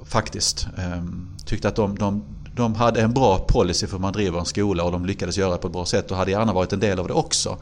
Faktiskt. 0.04 0.66
Ehm, 0.78 1.28
tyckte 1.46 1.68
att 1.68 1.76
de, 1.76 1.98
de, 1.98 2.24
de 2.56 2.74
hade 2.74 3.00
en 3.00 3.12
bra 3.12 3.38
policy 3.38 3.86
för 3.86 3.96
hur 3.96 4.02
man 4.02 4.12
driver 4.12 4.38
en 4.38 4.44
skola 4.44 4.84
och 4.84 4.92
de 4.92 5.06
lyckades 5.06 5.38
göra 5.38 5.52
det 5.52 5.58
på 5.58 5.66
ett 5.66 5.72
bra 5.72 5.86
sätt 5.86 6.10
och 6.10 6.16
hade 6.16 6.30
gärna 6.30 6.52
varit 6.52 6.72
en 6.72 6.80
del 6.80 6.98
av 6.98 7.08
det 7.08 7.14
också. 7.14 7.58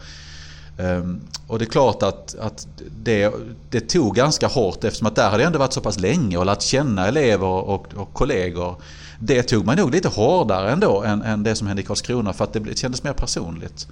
Ehm, 0.79 1.21
och 1.47 1.59
det 1.59 1.65
är 1.65 1.71
klart 1.71 2.03
att, 2.03 2.39
att 2.39 2.67
det, 3.03 3.35
det 3.71 3.81
tog 3.81 4.15
ganska 4.15 4.47
hårt 4.47 4.85
eftersom 4.85 5.07
att 5.07 5.17
där 5.17 5.31
hade 5.31 5.43
jag 5.43 5.47
ändå 5.47 5.59
varit 5.59 5.73
så 5.73 5.81
pass 5.81 5.99
länge 5.99 6.37
och 6.37 6.47
lärt 6.47 6.63
känna 6.63 7.09
elever 7.09 7.47
och, 7.47 7.95
och 7.95 8.13
kollegor. 8.13 8.83
Det 9.19 9.43
tog 9.43 9.67
mig 9.67 9.77
nog 9.77 9.91
lite 9.91 10.09
hårdare 10.09 10.71
ändå 10.73 11.03
än, 11.03 11.23
än 11.23 11.43
det 11.43 11.55
som 11.55 11.67
hände 11.67 11.83
i 11.83 11.85
Karlskrona 11.85 12.33
för 12.33 12.45
att 12.45 12.53
det, 12.53 12.79
kändes 12.79 13.03
mer 13.03 13.13
personligt. 13.13 13.89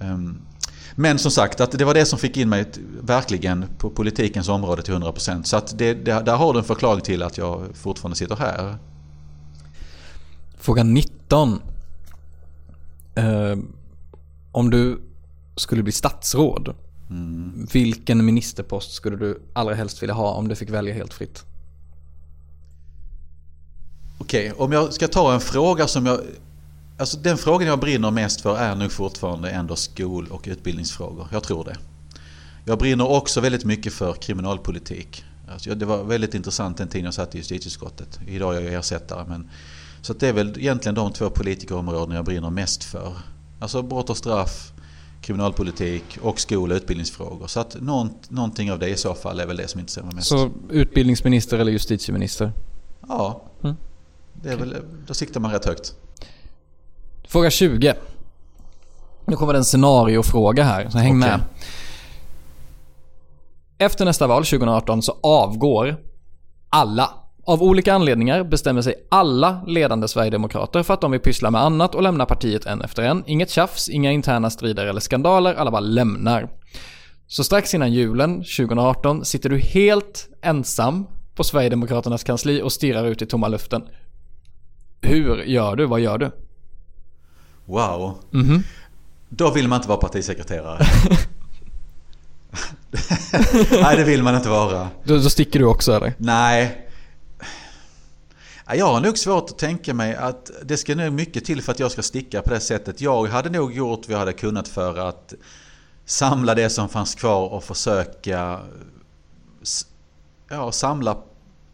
Ehm, 0.00 0.38
men 0.94 1.18
som 1.18 1.30
sagt, 1.30 1.60
att 1.60 1.72
det 1.72 1.84
var 1.84 1.94
det 1.94 2.06
som 2.06 2.18
fick 2.18 2.36
in 2.36 2.48
mig 2.48 2.64
verkligen 3.00 3.64
på 3.78 3.90
politikens 3.90 4.48
område 4.48 4.82
till 4.82 4.94
100%. 4.94 5.42
Så 5.42 5.56
att 5.56 5.78
det, 5.78 5.94
det, 5.94 6.22
där 6.24 6.36
har 6.36 6.52
du 6.52 6.58
en 6.58 6.64
förklaring 6.64 7.00
till 7.00 7.22
att 7.22 7.38
jag 7.38 7.62
fortfarande 7.74 8.16
sitter 8.16 8.36
här. 8.36 8.76
Fråga 10.58 10.82
19. 10.82 11.60
Eh, 13.14 13.56
om 14.52 14.70
du 14.70 15.00
skulle 15.56 15.82
bli 15.82 15.92
statsråd, 15.92 16.74
vilken 17.72 18.24
ministerpost 18.24 18.92
skulle 18.92 19.16
du 19.16 19.42
allra 19.52 19.74
helst 19.74 20.02
vilja 20.02 20.14
ha 20.14 20.30
om 20.30 20.48
du 20.48 20.54
fick 20.54 20.70
välja 20.70 20.94
helt 20.94 21.14
fritt? 21.14 21.44
Okej, 24.26 24.52
om 24.52 24.72
jag 24.72 24.92
ska 24.92 25.08
ta 25.08 25.34
en 25.34 25.40
fråga 25.40 25.86
som 25.88 26.06
jag... 26.06 26.20
Alltså 26.98 27.18
den 27.18 27.38
frågan 27.38 27.68
jag 27.68 27.80
brinner 27.80 28.10
mest 28.10 28.40
för 28.40 28.58
är 28.58 28.74
nog 28.74 28.92
fortfarande 28.92 29.50
ändå 29.50 29.76
skol 29.76 30.26
och 30.30 30.44
utbildningsfrågor. 30.46 31.28
Jag 31.32 31.42
tror 31.42 31.64
det. 31.64 31.76
Jag 32.64 32.78
brinner 32.78 33.10
också 33.10 33.40
väldigt 33.40 33.64
mycket 33.64 33.92
för 33.92 34.12
kriminalpolitik. 34.12 35.24
Alltså 35.52 35.74
det 35.74 35.86
var 35.86 36.04
väldigt 36.04 36.34
intressant 36.34 36.76
den 36.76 36.88
tiden 36.88 37.04
jag 37.04 37.14
satt 37.14 37.34
i 37.34 37.38
justitieutskottet. 37.38 38.20
Idag 38.26 38.56
är 38.56 38.60
jag 38.60 38.74
ersättare. 38.74 39.24
Men, 39.28 39.50
så 40.02 40.12
det 40.12 40.28
är 40.28 40.32
väl 40.32 40.58
egentligen 40.58 40.94
de 40.94 41.12
två 41.12 41.30
politikerområden 41.30 42.16
jag 42.16 42.24
brinner 42.24 42.50
mest 42.50 42.84
för. 42.84 43.12
Alltså 43.60 43.82
brott 43.82 44.10
och 44.10 44.16
straff, 44.16 44.72
kriminalpolitik 45.20 46.18
och 46.22 46.40
skol 46.40 46.70
och 46.70 46.76
utbildningsfrågor. 46.76 47.46
Så 47.46 47.60
att 47.60 47.76
någon, 47.80 48.10
någonting 48.28 48.72
av 48.72 48.78
det 48.78 48.88
i 48.88 48.96
så 48.96 49.14
fall 49.14 49.40
är 49.40 49.46
väl 49.46 49.56
det 49.56 49.68
som 49.68 49.80
intresserar 49.80 50.04
mig 50.04 50.14
mest. 50.14 50.28
Så 50.28 50.50
utbildningsminister 50.70 51.58
eller 51.58 51.72
justitieminister? 51.72 52.52
Ja, 53.08 53.42
Mm. 53.62 53.76
Det 54.42 54.52
är 54.52 54.56
väl, 54.56 54.76
då 55.06 55.14
siktar 55.14 55.40
man 55.40 55.52
rätt 55.52 55.64
högt. 55.64 55.94
Fråga 57.28 57.50
20. 57.50 57.94
Nu 59.26 59.36
kommer 59.36 59.52
det 59.52 59.58
en 59.58 59.64
scenariofråga 59.64 60.64
här, 60.64 60.88
så 60.88 60.98
häng 60.98 61.22
Okej. 61.22 61.30
med. 61.30 61.40
Efter 63.78 64.04
nästa 64.04 64.26
val 64.26 64.44
2018 64.44 65.02
så 65.02 65.18
avgår 65.22 65.96
alla. 66.70 67.10
Av 67.46 67.62
olika 67.62 67.94
anledningar 67.94 68.44
bestämmer 68.44 68.82
sig 68.82 68.94
alla 69.08 69.64
ledande 69.66 70.08
Sverigedemokrater 70.08 70.82
för 70.82 70.94
att 70.94 71.00
de 71.00 71.10
vill 71.10 71.20
pyssla 71.20 71.50
med 71.50 71.60
annat 71.62 71.94
och 71.94 72.02
lämna 72.02 72.26
partiet 72.26 72.66
en 72.66 72.82
efter 72.82 73.02
en. 73.02 73.24
Inget 73.26 73.50
tjafs, 73.50 73.88
inga 73.88 74.12
interna 74.12 74.50
strider 74.50 74.86
eller 74.86 75.00
skandaler, 75.00 75.54
alla 75.54 75.70
bara 75.70 75.80
lämnar. 75.80 76.48
Så 77.26 77.44
strax 77.44 77.74
innan 77.74 77.92
julen 77.92 78.36
2018 78.36 79.24
sitter 79.24 79.48
du 79.50 79.58
helt 79.58 80.28
ensam 80.42 81.06
på 81.34 81.44
Sverigedemokraternas 81.44 82.24
kansli 82.24 82.62
och 82.62 82.72
stirrar 82.72 83.06
ut 83.06 83.22
i 83.22 83.26
tomma 83.26 83.48
luften. 83.48 83.82
Hur 85.00 85.42
gör 85.42 85.76
du? 85.76 85.86
Vad 85.86 86.00
gör 86.00 86.18
du? 86.18 86.30
Wow. 87.64 88.18
Mhm. 88.30 88.62
Då 89.28 89.50
vill 89.50 89.68
man 89.68 89.76
inte 89.76 89.88
vara 89.88 89.98
partisekreterare. 89.98 90.86
Nej, 93.82 93.96
det 93.96 94.04
vill 94.04 94.22
man 94.22 94.34
inte 94.36 94.48
vara. 94.48 94.88
Då, 95.04 95.14
då 95.14 95.30
sticker 95.30 95.58
du 95.58 95.64
också 95.64 95.92
eller? 95.92 96.14
Nej. 96.18 96.88
Ja, 98.66 98.74
Jag 98.74 98.86
har 98.86 99.00
nog 99.00 99.18
svårt 99.18 99.50
att 99.50 99.58
tänka 99.58 99.94
mig 99.94 100.14
att 100.14 100.50
det 100.62 100.76
ska 100.76 100.94
nog 100.94 101.12
mycket 101.12 101.44
till 101.44 101.62
för 101.62 101.72
att 101.72 101.80
jag 101.80 101.90
ska 101.90 102.02
sticka 102.02 102.42
på 102.42 102.50
det 102.50 102.60
sättet. 102.60 103.00
Jag 103.00 103.26
hade 103.26 103.50
nog 103.50 103.74
gjort 103.74 104.00
vad 104.08 104.14
jag 104.14 104.18
hade 104.18 104.32
kunnat 104.32 104.68
för 104.68 105.08
att 105.08 105.34
samla 106.04 106.54
det 106.54 106.70
som 106.70 106.88
fanns 106.88 107.14
kvar 107.14 107.48
och 107.48 107.64
försöka 107.64 108.60
ja, 110.48 110.72
samla. 110.72 111.16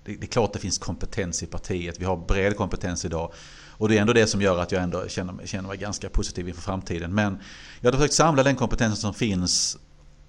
Det 0.04 0.16
det 0.16 0.26
är 0.26 0.28
klart 0.28 0.52
det 0.52 0.58
finns 0.58 0.78
kompetens 0.78 1.42
i 1.42 1.46
partiet. 1.46 2.00
Vi 2.00 2.04
har 2.04 2.16
bred 2.16 2.56
kompetens 2.56 3.04
idag. 3.04 3.32
Och 3.70 3.88
det 3.88 3.96
är 3.96 4.00
ändå 4.00 4.12
det 4.12 4.26
som 4.26 4.42
gör 4.42 4.58
att 4.58 4.72
jag 4.72 4.82
ändå 4.82 5.08
känner 5.08 5.32
mig, 5.32 5.48
känner 5.48 5.68
mig 5.68 5.78
ganska 5.78 6.08
positiv 6.08 6.48
inför 6.48 6.62
framtiden. 6.62 7.14
Men 7.14 7.38
jag 7.80 7.86
hade 7.86 7.98
försökt 7.98 8.14
samla 8.14 8.42
den 8.42 8.56
kompetensen 8.56 9.00
som 9.00 9.14
finns 9.14 9.78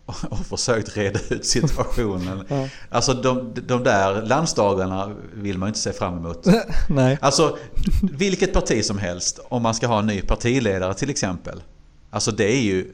och 0.05 0.45
försökt 0.45 0.97
reda 0.97 1.19
ut 1.29 1.45
situationen. 1.45 2.45
Alltså 2.89 3.13
de, 3.13 3.53
de 3.67 3.83
där 3.83 4.21
landsdagarna 4.21 5.15
vill 5.33 5.57
man 5.57 5.67
ju 5.67 5.69
inte 5.69 5.79
se 5.79 5.93
fram 5.93 6.17
emot. 6.17 6.47
Nej. 6.89 7.17
Alltså 7.21 7.57
vilket 8.01 8.53
parti 8.53 8.85
som 8.85 8.97
helst, 8.97 9.39
om 9.49 9.61
man 9.61 9.75
ska 9.75 9.87
ha 9.87 9.99
en 9.99 10.07
ny 10.07 10.21
partiledare 10.21 10.93
till 10.93 11.09
exempel. 11.09 11.63
Alltså 12.09 12.31
det 12.31 12.51
är 12.51 12.61
ju 12.61 12.93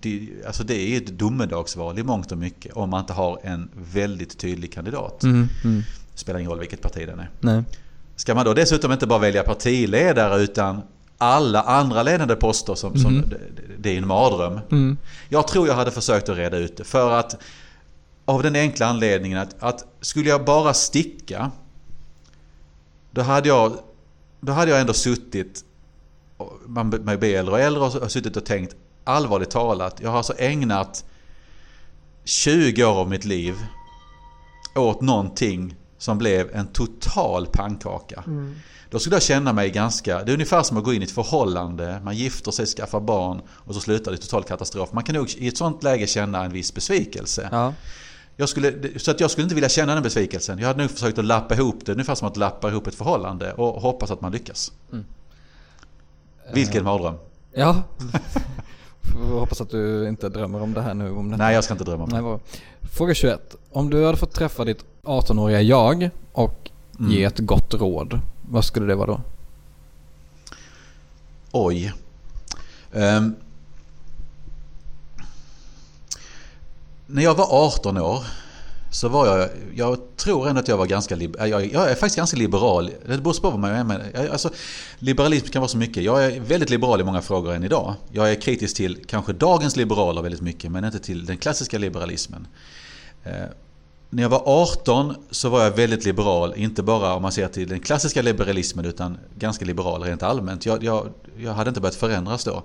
det, 0.00 0.28
alltså 0.46 0.64
det 0.64 0.74
är 0.74 0.96
ett 0.96 1.18
domedagsval 1.18 1.98
i 1.98 2.02
mångt 2.02 2.32
och 2.32 2.38
mycket 2.38 2.72
om 2.72 2.90
man 2.90 3.00
inte 3.00 3.12
har 3.12 3.40
en 3.42 3.68
väldigt 3.92 4.38
tydlig 4.38 4.72
kandidat. 4.72 5.22
Mm, 5.22 5.48
mm. 5.64 5.82
Spelar 6.14 6.38
ingen 6.38 6.50
roll 6.50 6.60
vilket 6.60 6.82
parti 6.82 7.06
den 7.06 7.18
är. 7.18 7.30
Nej. 7.40 7.62
Ska 8.16 8.34
man 8.34 8.44
då 8.44 8.54
dessutom 8.54 8.92
inte 8.92 9.06
bara 9.06 9.18
välja 9.18 9.42
partiledare 9.42 10.42
utan 10.42 10.82
alla 11.18 11.62
andra 11.62 12.02
ledande 12.02 12.36
poster 12.36 12.74
som, 12.74 12.98
som 12.98 13.22
det, 13.26 13.38
det 13.78 13.90
är 13.90 13.98
en 13.98 14.06
mardröm. 14.06 14.60
Mm. 14.70 14.96
Jag 15.28 15.48
tror 15.48 15.68
jag 15.68 15.74
hade 15.74 15.90
försökt 15.90 16.28
att 16.28 16.36
reda 16.36 16.56
ut 16.56 16.76
det 16.76 16.84
för 16.84 17.12
att 17.12 17.36
av 18.24 18.42
den 18.42 18.56
enkla 18.56 18.86
anledningen 18.86 19.38
att, 19.38 19.56
att 19.58 19.84
skulle 20.00 20.28
jag 20.28 20.44
bara 20.44 20.74
sticka 20.74 21.50
då 23.10 23.22
hade 23.22 23.48
jag, 23.48 23.78
då 24.40 24.52
hade 24.52 24.70
jag 24.70 24.80
ändå 24.80 24.92
suttit 24.92 25.64
man 26.66 26.90
blir 26.90 27.24
äldre 27.24 27.54
och 27.54 27.60
äldre 27.60 27.82
och 27.82 28.12
suttit 28.12 28.36
och 28.36 28.44
tänkt 28.44 28.76
allvarligt 29.06 29.50
talat. 29.50 30.00
Jag 30.02 30.10
har 30.10 30.16
alltså 30.16 30.34
ägnat 30.38 31.04
20 32.24 32.84
år 32.84 32.94
av 32.94 33.08
mitt 33.10 33.24
liv 33.24 33.54
åt 34.74 35.00
någonting 35.00 35.74
som 35.98 36.18
blev 36.18 36.50
en 36.54 36.66
total 36.66 37.46
pannkaka. 37.46 38.24
Då 38.90 38.98
skulle 38.98 39.16
jag 39.16 39.22
känna 39.22 39.52
mig 39.52 39.70
ganska... 39.70 40.24
Det 40.24 40.30
är 40.30 40.34
ungefär 40.34 40.62
som 40.62 40.76
att 40.76 40.84
gå 40.84 40.94
in 40.94 41.02
i 41.02 41.04
ett 41.04 41.10
förhållande. 41.10 42.00
Man 42.04 42.16
gifter 42.16 42.50
sig, 42.50 42.66
skaffar 42.66 43.00
barn 43.00 43.40
och 43.48 43.74
så 43.74 43.80
slutar 43.80 44.10
det 44.10 44.18
i 44.18 44.20
total 44.20 44.44
katastrof. 44.44 44.92
Man 44.92 45.04
kan 45.04 45.14
nog 45.14 45.30
i 45.30 45.48
ett 45.48 45.56
sånt 45.56 45.82
läge 45.82 46.06
känna 46.06 46.44
en 46.44 46.52
viss 46.52 46.74
besvikelse. 46.74 47.48
Ja. 47.52 47.74
Jag 48.36 48.48
skulle, 48.48 48.98
så 48.98 49.10
att 49.10 49.20
jag 49.20 49.30
skulle 49.30 49.42
inte 49.42 49.54
vilja 49.54 49.68
känna 49.68 49.94
den 49.94 50.02
besvikelsen. 50.02 50.58
Jag 50.58 50.66
hade 50.66 50.82
nog 50.82 50.90
försökt 50.90 51.18
att 51.18 51.24
lappa 51.24 51.54
ihop 51.54 51.86
det 51.86 51.92
ungefär 51.92 52.14
som 52.14 52.28
att 52.28 52.36
lappa 52.36 52.70
ihop 52.70 52.86
ett 52.86 52.94
förhållande 52.94 53.52
och 53.52 53.82
hoppas 53.82 54.10
att 54.10 54.20
man 54.20 54.32
lyckas. 54.32 54.72
Vilken 56.52 56.84
mardröm. 56.84 57.14
Ja. 57.52 57.82
Får 59.12 59.38
hoppas 59.40 59.60
att 59.60 59.70
du 59.70 60.08
inte 60.08 60.28
drömmer 60.28 60.62
om 60.62 60.74
det 60.74 60.82
här 60.82 60.94
nu. 60.94 61.10
Om 61.10 61.30
det. 61.30 61.36
Nej, 61.36 61.54
jag 61.54 61.64
ska 61.64 61.74
inte 61.74 61.84
drömma 61.84 62.04
om 62.04 62.08
Nej, 62.10 62.18
det. 62.18 62.22
bra. 62.22 62.40
Fråga 62.92 63.14
21. 63.14 63.56
Om 63.72 63.90
du 63.90 64.04
hade 64.04 64.18
fått 64.18 64.32
träffa 64.34 64.64
ditt 64.64 64.84
18-åriga 65.02 65.62
jag 65.62 66.10
och 66.32 66.70
ge 66.98 67.24
ett 67.24 67.38
gott 67.38 67.74
råd. 67.74 68.20
Vad 68.48 68.64
skulle 68.64 68.86
det 68.86 68.94
vara 68.94 69.06
då? 69.06 69.20
Oj. 71.52 71.92
Ehm. 72.92 73.34
när 77.06 77.22
jag 77.22 77.34
var 77.34 77.46
18 77.50 77.96
år 77.98 78.24
så 78.96 79.08
var 79.08 79.26
jag, 79.26 79.48
jag 79.74 79.98
tror 80.16 80.48
ändå 80.48 80.60
att 80.60 80.68
jag 80.68 80.76
var 80.76 80.86
ganska, 80.86 81.16
jag, 81.16 81.48
jag 81.48 81.90
är 81.90 81.94
faktiskt 81.94 82.16
ganska 82.16 82.36
liberal. 82.36 82.90
Det 83.06 83.18
beror 83.18 83.40
på 83.40 83.50
vad 83.50 83.58
man 83.58 83.70
är 83.70 83.84
med. 83.84 84.28
Alltså, 84.32 84.50
liberalism 84.98 85.46
kan 85.46 85.60
vara 85.60 85.68
så 85.68 85.76
mycket. 85.76 86.02
Jag 86.02 86.24
är 86.24 86.40
väldigt 86.40 86.70
liberal 86.70 87.00
i 87.00 87.04
många 87.04 87.22
frågor 87.22 87.54
än 87.54 87.64
idag. 87.64 87.94
Jag 88.12 88.30
är 88.30 88.34
kritisk 88.34 88.76
till 88.76 89.04
kanske 89.06 89.32
dagens 89.32 89.76
liberaler 89.76 90.22
väldigt 90.22 90.40
mycket 90.40 90.70
men 90.70 90.84
inte 90.84 90.98
till 90.98 91.26
den 91.26 91.38
klassiska 91.38 91.78
liberalismen. 91.78 92.46
Eh, 93.24 93.32
när 94.10 94.22
jag 94.22 94.30
var 94.30 94.42
18 94.44 95.14
så 95.30 95.48
var 95.48 95.64
jag 95.64 95.70
väldigt 95.70 96.04
liberal, 96.04 96.54
inte 96.56 96.82
bara 96.82 97.14
om 97.14 97.22
man 97.22 97.32
ser 97.32 97.48
till 97.48 97.68
den 97.68 97.80
klassiska 97.80 98.22
liberalismen 98.22 98.84
utan 98.84 99.18
ganska 99.38 99.64
liberal 99.64 100.02
rent 100.02 100.22
allmänt. 100.22 100.66
Jag, 100.66 100.84
jag, 100.84 101.08
jag 101.38 101.52
hade 101.52 101.68
inte 101.68 101.80
börjat 101.80 101.96
förändras 101.96 102.44
då. 102.44 102.62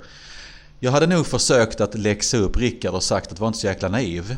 Jag 0.80 0.92
hade 0.92 1.08
nog 1.08 1.28
försökt 1.28 1.82
att 1.82 1.96
läxa 1.96 2.38
upp 2.38 2.58
Rickard 2.58 2.94
och 2.94 3.04
sagt 3.04 3.32
att 3.32 3.40
var 3.40 3.48
inte 3.48 3.60
så 3.60 3.68
jäkla 3.68 3.90
naiv. 3.90 4.38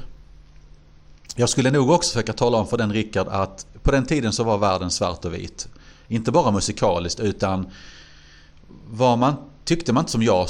Jag 1.36 1.50
skulle 1.50 1.72
nog 1.72 1.90
också 1.90 2.14
försöka 2.14 2.34
tala 2.34 2.58
om 2.58 2.68
för 2.68 2.78
den 2.78 2.94
Rickard 2.94 3.28
att 3.28 3.66
på 3.84 3.92
den 3.92 4.06
tiden 4.06 4.34
så 4.34 4.44
var 4.44 4.58
världen 4.58 4.92
svart 4.92 5.26
och 5.26 5.34
vit. 5.34 5.68
Inte 6.08 6.32
bara 6.32 6.52
musikaliskt 6.52 7.20
utan 7.20 7.70
var 8.90 9.18
man, 9.18 9.36
tyckte 9.66 9.94
man 9.94 10.02
inte 10.02 10.12
som 10.12 10.24
jag 10.24 10.50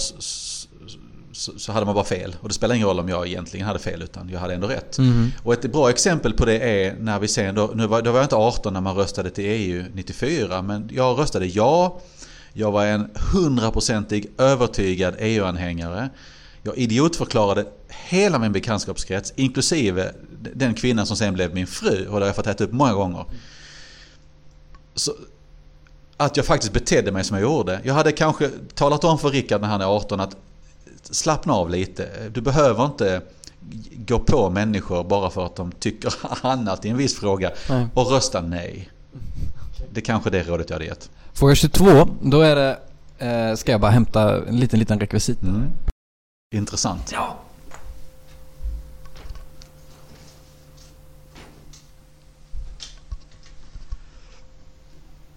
så, 1.33 1.59
så, 1.59 1.71
hade 1.71 1.85
man 1.85 1.95
bara 1.95 2.05
fel. 2.05 2.35
Och 2.41 2.47
det 2.47 2.53
spelar 2.53 2.75
ingen 2.75 2.87
roll 2.87 2.99
om 2.99 3.09
jag 3.09 3.27
egentligen 3.27 3.67
hade 3.67 3.79
fel 3.79 4.01
utan 4.01 4.29
jag 4.29 4.39
hade 4.39 4.53
ändå 4.53 4.67
rätt. 4.67 4.97
Och 5.43 5.53
ett 5.53 5.71
bra 5.71 5.89
exempel 5.89 6.33
på 6.33 6.45
det 6.45 6.59
är 6.59 6.95
när 6.99 7.19
vi 7.19 7.27
sen, 7.27 7.55
då, 7.55 7.71
nu 7.75 7.87
var, 7.87 8.01
då 8.01 8.11
var 8.11 8.19
jag 8.19 8.25
inte 8.25 8.35
18 8.35 8.73
när 8.73 8.81
man 8.81 8.95
röstade 8.95 9.29
till 9.29 9.45
EU 9.45 9.83
94 9.93 10.61
men 10.61 10.89
jag 10.93 11.19
röstade 11.19 11.45
ja. 11.45 11.99
Jag 12.53 12.71
var 12.71 12.85
en 12.85 13.09
hundraprocentig 13.33 14.31
övertygad 14.37 15.15
EU-anhängare. 15.19 16.09
Jag 16.63 16.77
idiotförklarade 16.77 17.65
hela 17.89 18.39
min 18.39 18.51
bekantskapskrets 18.51 19.33
inklusive 19.35 20.11
den 20.53 20.73
kvinnan 20.73 21.05
som 21.05 21.17
sen 21.17 21.33
blev 21.33 21.53
min 21.53 21.67
fru 21.67 22.07
och 22.07 22.19
det 22.19 22.25
har 22.25 22.27
jag 22.27 22.35
fått 22.35 22.47
äta 22.47 22.63
upp 22.63 22.71
många 22.71 22.93
gånger. 22.93 23.25
Så, 24.95 25.13
att 26.17 26.37
jag 26.37 26.45
faktiskt 26.45 26.73
betedde 26.73 27.11
mig 27.11 27.23
som 27.23 27.37
jag 27.37 27.43
gjorde. 27.43 27.79
Jag 27.83 27.93
hade 27.93 28.11
kanske 28.11 28.49
talat 28.73 29.03
om 29.03 29.19
för 29.19 29.29
Rickard 29.29 29.61
när 29.61 29.67
han 29.67 29.81
är 29.81 29.85
18 29.85 30.19
att 30.19 30.35
slappna 31.03 31.53
av 31.53 31.69
lite. 31.69 32.09
Du 32.33 32.41
behöver 32.41 32.85
inte 32.85 33.21
gå 33.95 34.19
på 34.19 34.49
människor 34.49 35.03
bara 35.03 35.29
för 35.29 35.45
att 35.45 35.55
de 35.55 35.71
tycker 35.71 36.13
annat 36.41 36.85
i 36.85 36.89
en 36.89 36.97
viss 36.97 37.19
fråga 37.19 37.51
Nej. 37.69 37.87
och 37.93 38.11
rösta 38.11 38.41
nej. 38.41 38.89
Det 39.91 39.99
är 39.99 40.05
kanske 40.05 40.29
det 40.29 40.43
rådet 40.43 40.69
jag 40.69 40.75
hade 40.75 40.85
gett. 40.85 41.09
Fråga 41.33 41.55
22. 41.55 42.07
Då 42.21 42.41
är 42.41 42.55
det... 42.55 42.79
Eh, 43.17 43.55
ska 43.55 43.71
jag 43.71 43.81
bara 43.81 43.91
hämta 43.91 44.47
en 44.47 44.59
liten, 44.59 44.79
liten 44.79 44.99
rekvisit. 44.99 45.37
Intressant. 46.55 47.11
Ja. 47.13 47.37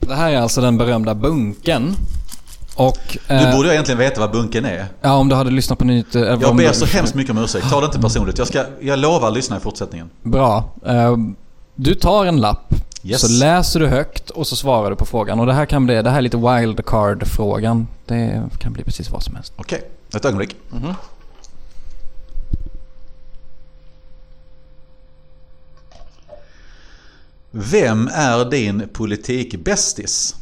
Det 0.08 0.14
här 0.14 0.30
är 0.32 0.36
alltså 0.40 0.60
den 0.60 0.78
berömda 0.78 1.14
bunken. 1.14 1.94
Och... 2.74 3.18
Eh, 3.28 3.52
borde 3.56 3.68
jag 3.68 3.72
egentligen 3.74 3.98
veta 3.98 4.20
vad 4.20 4.30
bunken 4.30 4.64
är. 4.64 4.86
Ja, 5.00 5.12
om 5.16 5.28
du 5.28 5.34
hade 5.34 5.50
lyssnat 5.50 5.78
på 5.78 5.84
nyheter... 5.84 6.20
eller 6.20 6.42
Jag 6.42 6.56
ber 6.56 6.68
du- 6.68 6.74
så 6.74 6.84
hemskt 6.86 7.14
mycket 7.14 7.30
om 7.30 7.38
ursäkt. 7.44 7.70
Ta 7.70 7.80
det 7.80 7.86
inte 7.86 8.00
personligt. 8.00 8.38
Jag, 8.38 8.46
ska, 8.48 8.64
jag 8.80 8.98
lovar 8.98 9.28
att 9.28 9.34
lyssna 9.34 9.56
i 9.56 9.60
fortsättningen. 9.60 10.10
Bra. 10.22 10.64
Eh, 10.86 11.16
Du 11.74 11.94
tar 11.94 12.26
en 12.26 12.40
lapp 12.40 12.74
Yes. 13.02 13.20
Så 13.20 13.28
läser 13.44 13.80
du 13.80 13.86
högt 13.86 14.30
och 14.30 14.46
så 14.46 14.56
svarar 14.56 14.90
du 14.90 14.96
på 14.96 15.06
frågan. 15.06 15.40
Och 15.40 15.46
det 15.46 15.52
här 15.52 15.66
kan 15.66 15.86
bli, 15.86 16.02
det 16.02 16.10
här 16.10 16.18
är 16.18 16.22
lite 16.22 16.36
wildcard-frågan. 16.36 17.86
Det 18.06 18.42
kan 18.58 18.72
bli 18.72 18.84
precis 18.84 19.10
vad 19.10 19.22
som 19.22 19.34
helst. 19.34 19.52
Okej, 19.56 19.82
ett 20.14 20.24
ögonblick. 20.24 20.56
Vem 27.58 28.08
är 28.12 28.50
din 28.50 28.88
politikbästis? 28.92 30.34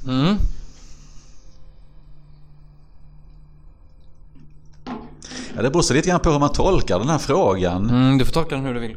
Ja, 5.55 5.63
det 5.63 5.71
beror 5.71 5.83
sig 5.83 5.97
lite 5.97 6.09
grann 6.09 6.21
på 6.21 6.31
hur 6.31 6.39
man 6.39 6.53
tolkar 6.53 6.99
den 6.99 7.09
här 7.09 7.19
frågan. 7.19 7.91
Mm, 7.91 8.19
du 8.19 8.25
får 8.25 8.33
tolka 8.33 8.55
den 8.55 8.65
hur 8.65 8.75
du 8.75 8.81
vill. 8.81 8.97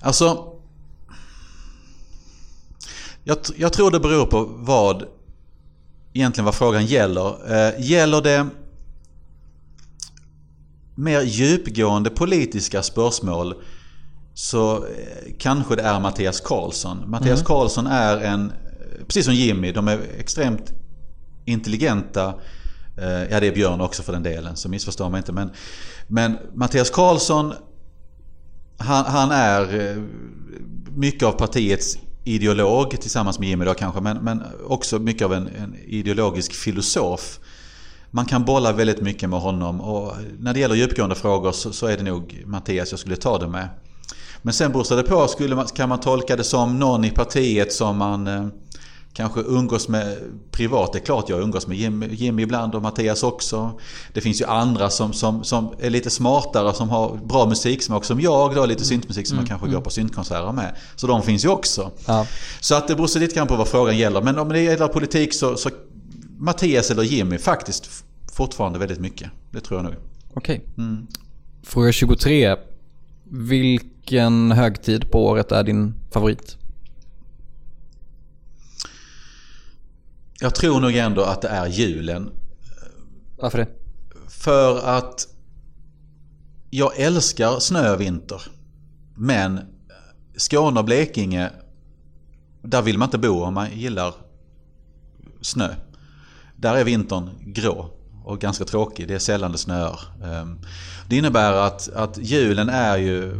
Alltså... 0.00 0.52
Jag, 3.24 3.38
jag 3.56 3.72
tror 3.72 3.90
det 3.90 4.00
beror 4.00 4.26
på 4.26 4.44
vad 4.44 5.04
egentligen 6.12 6.44
vad 6.44 6.54
frågan 6.54 6.86
gäller. 6.86 7.52
Eh, 7.52 7.90
gäller 7.90 8.22
det 8.22 8.46
mer 10.94 11.22
djupgående 11.22 12.10
politiska 12.10 12.82
spörsmål 12.82 13.54
så 14.38 14.76
eh, 14.76 15.32
kanske 15.38 15.76
det 15.76 15.82
är 15.82 16.00
Mattias 16.00 16.40
Karlsson. 16.40 17.10
Mattias 17.10 17.42
Karlsson 17.42 17.86
är 17.86 18.16
en, 18.20 18.50
eh, 18.50 19.04
precis 19.06 19.24
som 19.24 19.34
Jimmy, 19.34 19.72
de 19.72 19.88
är 19.88 20.00
extremt 20.18 20.72
intelligenta. 21.44 22.34
Eh, 22.98 23.24
ja, 23.30 23.40
det 23.40 23.46
är 23.46 23.54
Björn 23.54 23.80
också 23.80 24.02
för 24.02 24.12
den 24.12 24.22
delen, 24.22 24.56
så 24.56 24.68
missförstå 24.68 25.08
mig 25.08 25.18
inte. 25.18 25.32
Men, 25.32 25.50
men 26.06 26.38
Mattias 26.54 26.90
Karlsson 26.90 27.52
han, 28.76 29.04
han 29.04 29.30
är 29.30 29.96
mycket 30.96 31.22
av 31.22 31.32
partiets 31.32 31.98
ideolog 32.24 33.00
tillsammans 33.00 33.38
med 33.38 33.48
Jimmy 33.48 33.64
då 33.64 33.74
kanske, 33.74 34.00
men, 34.00 34.16
men 34.16 34.42
också 34.66 34.98
mycket 34.98 35.24
av 35.24 35.32
en, 35.32 35.48
en 35.48 35.76
ideologisk 35.86 36.52
filosof. 36.52 37.38
Man 38.10 38.26
kan 38.26 38.44
bolla 38.44 38.72
väldigt 38.72 39.00
mycket 39.00 39.30
med 39.30 39.40
honom 39.40 39.80
och 39.80 40.12
när 40.38 40.54
det 40.54 40.60
gäller 40.60 40.74
djupgående 40.74 41.14
frågor 41.14 41.52
så, 41.52 41.72
så 41.72 41.86
är 41.86 41.96
det 41.96 42.02
nog 42.02 42.42
Mattias 42.46 42.90
jag 42.90 43.00
skulle 43.00 43.16
ta 43.16 43.38
det 43.38 43.48
med. 43.48 43.68
Men 44.42 44.54
sen 44.54 44.72
beror 44.72 44.96
det 44.96 45.02
på, 45.02 45.28
skulle 45.28 45.56
man, 45.56 45.66
kan 45.66 45.88
man 45.88 46.00
tolka 46.00 46.36
det 46.36 46.44
som 46.44 46.78
någon 46.78 47.04
i 47.04 47.10
partiet 47.10 47.72
som 47.72 47.96
man 47.96 48.26
eh, 48.26 48.46
kanske 49.12 49.40
umgås 49.40 49.88
med 49.88 50.18
privat? 50.50 50.92
Det 50.92 50.98
är 50.98 51.04
klart 51.04 51.28
jag 51.28 51.40
umgås 51.40 51.66
med 51.66 51.76
Jimmy, 51.76 52.08
Jimmy 52.10 52.42
ibland 52.42 52.74
och 52.74 52.82
Mattias 52.82 53.22
också. 53.22 53.80
Det 54.12 54.20
finns 54.20 54.40
ju 54.40 54.44
andra 54.44 54.90
som, 54.90 55.12
som, 55.12 55.44
som 55.44 55.74
är 55.80 55.90
lite 55.90 56.10
smartare 56.10 56.74
som 56.74 56.90
har 56.90 57.16
bra 57.24 57.46
musiksmak 57.46 58.04
som 58.04 58.20
jag 58.20 58.54
då, 58.54 58.66
lite 58.66 58.84
syntmusik 58.84 59.26
som 59.26 59.36
man 59.36 59.46
kanske 59.46 59.70
går 59.70 59.80
på 59.80 59.90
syntkonserter 59.90 60.52
med. 60.52 60.76
Så 60.96 61.06
de 61.06 61.22
finns 61.22 61.44
ju 61.44 61.48
också. 61.48 61.90
Ja. 62.06 62.26
Så 62.60 62.74
att 62.74 62.88
det 62.88 62.94
beror 62.94 63.06
sig 63.06 63.20
lite 63.20 63.34
grann 63.34 63.46
på 63.46 63.56
vad 63.56 63.68
frågan 63.68 63.98
gäller. 63.98 64.22
Men 64.22 64.38
om 64.38 64.48
det 64.48 64.60
gäller 64.60 64.88
politik 64.88 65.34
så, 65.34 65.56
så 65.56 65.70
Mattias 66.38 66.90
eller 66.90 67.02
Jimmy 67.02 67.38
faktiskt 67.38 68.04
fortfarande 68.32 68.78
väldigt 68.78 69.00
mycket. 69.00 69.30
Det 69.50 69.60
tror 69.60 69.78
jag 69.78 69.84
nog. 69.84 69.94
Okej. 70.34 70.64
Fråga 71.62 71.92
23. 71.92 72.56
Vilken 73.30 74.52
högtid 74.52 75.10
på 75.10 75.26
året 75.26 75.52
är 75.52 75.64
din 75.64 75.94
favorit? 76.10 76.56
Jag 80.40 80.54
tror 80.54 80.80
nog 80.80 80.96
ändå 80.96 81.22
att 81.22 81.42
det 81.42 81.48
är 81.48 81.66
julen. 81.66 82.30
Varför 83.36 83.58
det? 83.58 83.68
För 84.28 84.78
att 84.98 85.28
jag 86.70 86.98
älskar 87.00 87.58
snö 87.58 87.92
och 87.94 88.00
vinter. 88.00 88.42
Men 89.14 89.60
Skåne 90.36 90.80
och 90.80 90.86
Blekinge, 90.86 91.50
där 92.62 92.82
vill 92.82 92.98
man 92.98 93.06
inte 93.06 93.18
bo 93.18 93.42
om 93.42 93.54
man 93.54 93.78
gillar 93.78 94.14
snö. 95.40 95.74
Där 96.56 96.76
är 96.76 96.84
vintern 96.84 97.30
grå 97.40 97.97
och 98.28 98.40
ganska 98.40 98.64
tråkig. 98.64 99.08
Det 99.08 99.14
är 99.14 99.18
sällan 99.18 99.52
det 99.52 99.58
snöar. 99.58 100.00
Ehm, 100.24 100.58
det 101.08 101.16
innebär 101.16 101.52
att, 101.52 101.88
att 101.94 102.18
julen 102.18 102.68
är 102.68 102.96
ju... 102.96 103.32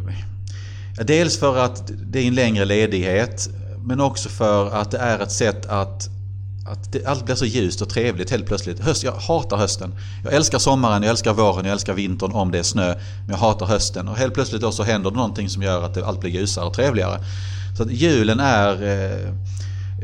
Dels 1.05 1.39
för 1.39 1.57
att 1.57 1.93
det 2.03 2.19
är 2.19 2.27
en 2.27 2.35
längre 2.35 2.65
ledighet. 2.65 3.49
Men 3.85 4.01
också 4.01 4.29
för 4.29 4.71
att 4.71 4.91
det 4.91 4.99
är 4.99 5.19
ett 5.19 5.33
sätt 5.33 5.67
att 5.67 6.09
att 6.71 6.93
det, 6.93 7.07
allt 7.07 7.25
blir 7.25 7.35
så 7.35 7.45
ljust 7.45 7.83
och 7.83 7.89
trevligt 7.89 8.31
helt 8.31 8.47
plötsligt. 8.47 8.81
Höst, 8.81 9.05
jag 9.05 9.13
hatar 9.13 9.57
hösten. 9.57 9.95
Jag 10.25 10.33
älskar 10.33 10.59
sommaren, 10.59 11.03
jag 11.03 11.11
älskar 11.11 11.33
våren, 11.33 11.65
jag 11.65 11.73
älskar 11.73 11.95
vintern 11.95 12.33
om 12.33 12.51
det 12.51 12.59
är 12.59 12.63
snö. 12.63 12.95
Men 12.95 13.31
jag 13.31 13.37
hatar 13.37 13.67
hösten. 13.67 14.09
Och 14.09 14.17
helt 14.17 14.35
plötsligt 14.35 14.61
då 14.61 14.73
så 14.73 14.83
händer 14.83 15.11
det 15.11 15.17
någonting 15.17 15.49
som 15.49 15.63
gör 15.63 15.83
att 15.83 15.95
det, 15.95 16.07
allt 16.07 16.21
blir 16.21 16.31
ljusare 16.31 16.65
och 16.65 16.75
trevligare. 16.75 17.21
Så 17.77 17.83
att 17.83 17.91
julen 17.91 18.41
är 18.41 18.83
eh, 18.83 19.35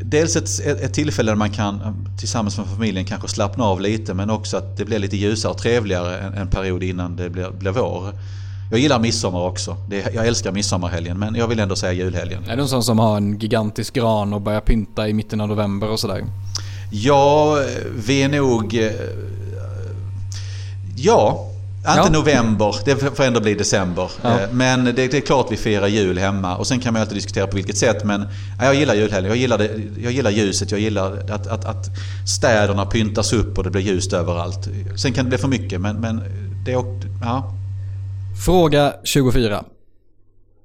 dels 0.02 0.36
ett, 0.36 0.60
ett, 0.60 0.94
tillfälle 0.94 1.30
där 1.30 1.36
man 1.36 1.50
kan 1.50 2.06
tillsammans 2.18 2.58
med 2.58 2.66
familjen 2.66 3.04
kanske 3.04 3.28
slappna 3.28 3.64
av 3.64 3.80
lite. 3.80 4.14
Men 4.14 4.30
också 4.30 4.56
att 4.56 4.76
det 4.76 4.84
blir 4.84 4.98
lite 4.98 5.16
ljusare 5.16 5.52
och 5.52 5.58
trevligare 5.58 6.18
en, 6.18 6.34
en 6.34 6.48
period 6.48 6.82
innan 6.82 7.16
det 7.16 7.30
blir, 7.30 7.50
blir 7.50 7.70
vår. 7.70 8.12
Jag 8.70 8.80
gillar 8.80 9.00
midsommar 9.00 9.40
också. 9.40 9.76
Det, 9.88 10.14
jag 10.14 10.26
älskar 10.26 10.52
midsommarhelgen 10.52 11.18
men 11.18 11.34
jag 11.34 11.48
vill 11.48 11.58
ändå 11.58 11.76
säga 11.76 11.92
julhelgen. 11.92 12.44
Är 12.48 12.56
du 12.56 12.62
en 12.62 12.68
sån 12.68 12.84
som 12.84 12.98
har 12.98 13.16
en 13.16 13.38
gigantisk 13.38 13.94
gran 13.94 14.32
och 14.32 14.40
börjar 14.40 14.60
pynta 14.60 15.08
i 15.08 15.12
mitten 15.12 15.40
av 15.40 15.48
november 15.48 15.88
och 15.88 16.00
sådär? 16.00 16.24
Ja, 16.90 17.58
vi 18.06 18.22
är 18.22 18.28
nog... 18.28 18.74
eh, 18.74 18.92
Ja, 21.84 21.98
inte 21.98 22.12
november. 22.12 22.76
Det 22.84 22.96
får 23.16 23.24
ändå 23.24 23.40
bli 23.40 23.54
december. 23.54 24.10
Ja. 24.22 24.40
Eh, 24.40 24.48
Men 24.52 24.84
det, 24.84 24.92
det 24.92 25.14
är 25.14 25.20
klart 25.20 25.46
vi 25.50 25.56
firar 25.56 25.86
jul 25.86 26.18
hemma. 26.18 26.56
Och 26.56 26.66
sen 26.66 26.80
kan 26.80 26.92
man 26.92 27.00
ju 27.00 27.02
alltid 27.02 27.16
diskutera 27.16 27.46
på 27.46 27.56
vilket 27.56 27.76
sätt. 27.76 28.04
Men 28.04 28.28
ja, 28.58 28.64
jag 28.64 28.74
gillar 28.74 28.94
julhelgen. 28.94 29.30
Jag 29.30 29.38
gillar, 29.38 29.58
det, 29.58 29.70
jag 29.98 30.12
gillar 30.12 30.30
ljuset. 30.30 30.70
Jag 30.70 30.80
gillar 30.80 31.30
att, 31.30 31.46
att, 31.46 31.64
att 31.64 31.86
städerna 32.28 32.86
pyntas 32.86 33.32
upp 33.32 33.58
och 33.58 33.64
det 33.64 33.70
blir 33.70 33.82
ljust 33.82 34.12
överallt. 34.12 34.68
Sen 34.96 35.12
kan 35.12 35.24
det 35.24 35.28
bli 35.28 35.38
för 35.38 35.48
mycket 35.48 35.80
men, 35.80 35.96
men 36.00 36.22
det 36.64 36.72
är. 36.72 36.84
Ja. 37.22 37.54
Fråga 38.44 38.92
24. 39.04 39.64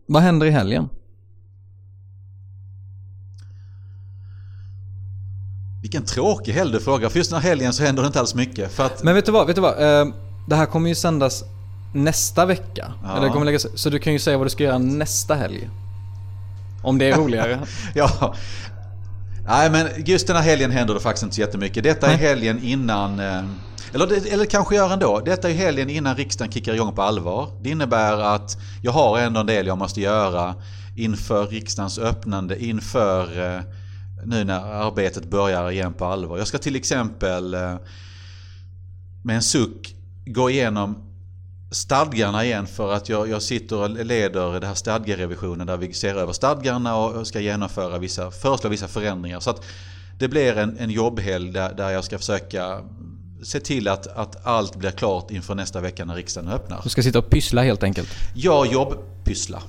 Vad 0.07 0.21
händer 0.21 0.47
i 0.47 0.51
helgen? 0.51 0.89
Vilken 5.81 6.05
tråkig 6.05 6.53
helg 6.53 6.71
du 6.71 6.79
frågar. 6.79 7.09
För 7.09 7.17
just 7.17 7.31
den 7.31 7.41
här 7.41 7.49
helgen 7.49 7.73
så 7.73 7.83
händer 7.83 8.03
det 8.03 8.07
inte 8.07 8.19
alls 8.19 8.35
mycket. 8.35 8.79
Att, 8.79 9.03
Men 9.03 9.15
vet 9.15 9.25
du 9.25 9.31
vad? 9.31 9.47
Vet 9.47 9.55
du 9.55 9.61
vad? 9.61 10.01
Eh, 10.01 10.07
Det 10.47 10.55
här 10.55 10.65
kommer 10.65 10.89
ju 10.89 10.95
sändas 10.95 11.43
nästa 11.93 12.45
vecka. 12.45 12.93
Ja. 13.03 13.17
Eller 13.17 13.29
kommer 13.29 13.45
läggas, 13.45 13.67
så 13.75 13.89
du 13.89 13.99
kan 13.99 14.13
ju 14.13 14.19
säga 14.19 14.37
vad 14.37 14.45
du 14.45 14.49
ska 14.51 14.63
göra 14.63 14.77
nästa 14.77 15.35
helg. 15.35 15.69
Om 16.83 16.97
det 16.97 17.09
är 17.11 17.17
roligare. 17.17 17.59
Ja. 17.95 18.35
Nej 19.45 19.69
men 19.71 19.87
just 20.05 20.27
den 20.27 20.35
här 20.35 20.43
helgen 20.43 20.71
händer 20.71 20.93
det 20.93 20.99
faktiskt 20.99 21.23
inte 21.23 21.35
så 21.35 21.41
jättemycket. 21.41 21.83
Detta 21.83 22.07
är 22.07 22.17
Nej. 22.17 22.27
helgen 22.27 22.63
innan... 22.63 23.19
eh, 23.19 23.43
Eller, 23.93 24.33
eller 24.33 24.45
kanske 24.45 24.75
gör 24.75 24.93
ändå. 24.93 25.19
Detta 25.25 25.49
är 25.49 25.53
helgen 25.53 25.89
innan 25.89 26.15
riksdagen 26.15 26.51
kickar 26.51 26.73
igång 26.73 26.95
på 26.95 27.01
allvar. 27.01 27.49
Det 27.61 27.69
innebär 27.69 28.17
att 28.35 28.57
jag 28.81 28.91
har 28.91 29.19
ändå 29.19 29.39
en 29.39 29.45
del 29.45 29.67
jag 29.67 29.77
måste 29.77 30.01
göra 30.01 30.55
inför 30.95 31.47
riksdagens 31.47 31.99
öppnande, 31.99 32.63
inför 32.63 33.55
eh, 33.55 33.61
nu 34.25 34.43
när 34.43 34.59
arbetet 34.59 35.29
börjar 35.29 35.71
igen 35.71 35.93
på 35.93 36.05
allvar. 36.05 36.37
Jag 36.37 36.47
ska 36.47 36.57
till 36.57 36.75
exempel 36.75 37.53
eh, 37.53 37.75
med 39.23 39.35
en 39.35 39.41
suck 39.41 39.95
gå 40.33 40.49
igenom 40.49 40.95
stadgarna 41.71 42.45
igen 42.45 42.67
för 42.67 42.93
att 42.93 43.09
jag, 43.09 43.29
jag 43.29 43.41
sitter 43.41 43.77
och 43.77 43.89
leder 43.89 44.59
det 44.59 44.67
här 44.67 44.73
stadgerevisionen 44.73 45.67
där 45.67 45.77
vi 45.77 45.93
ser 45.93 46.15
över 46.15 46.33
stadgarna 46.33 46.95
och 46.95 47.27
ska 47.27 47.39
genomföra 47.39 47.97
vissa, 47.97 48.31
föreslå 48.31 48.69
vissa 48.69 48.87
förändringar. 48.87 49.39
Så 49.39 49.49
att 49.49 49.63
det 50.19 50.27
blir 50.27 50.57
en, 50.57 50.77
en 50.77 50.89
jobbhelg 50.89 51.51
där, 51.51 51.73
där 51.73 51.89
jag 51.89 52.03
ska 52.03 52.17
försöka 52.17 52.81
se 53.43 53.59
till 53.59 53.87
att, 53.87 54.07
att 54.07 54.45
allt 54.45 54.75
blir 54.75 54.91
klart 54.91 55.31
inför 55.31 55.55
nästa 55.55 55.81
vecka 55.81 56.05
när 56.05 56.15
riksdagen 56.15 56.49
öppnar. 56.51 56.81
Du 56.83 56.89
ska 56.89 57.03
sitta 57.03 57.19
och 57.19 57.29
pyssla 57.29 57.63
helt 57.63 57.83
enkelt. 57.83 58.09
Jag 58.35 58.67
jobbpyssla. 58.67 59.61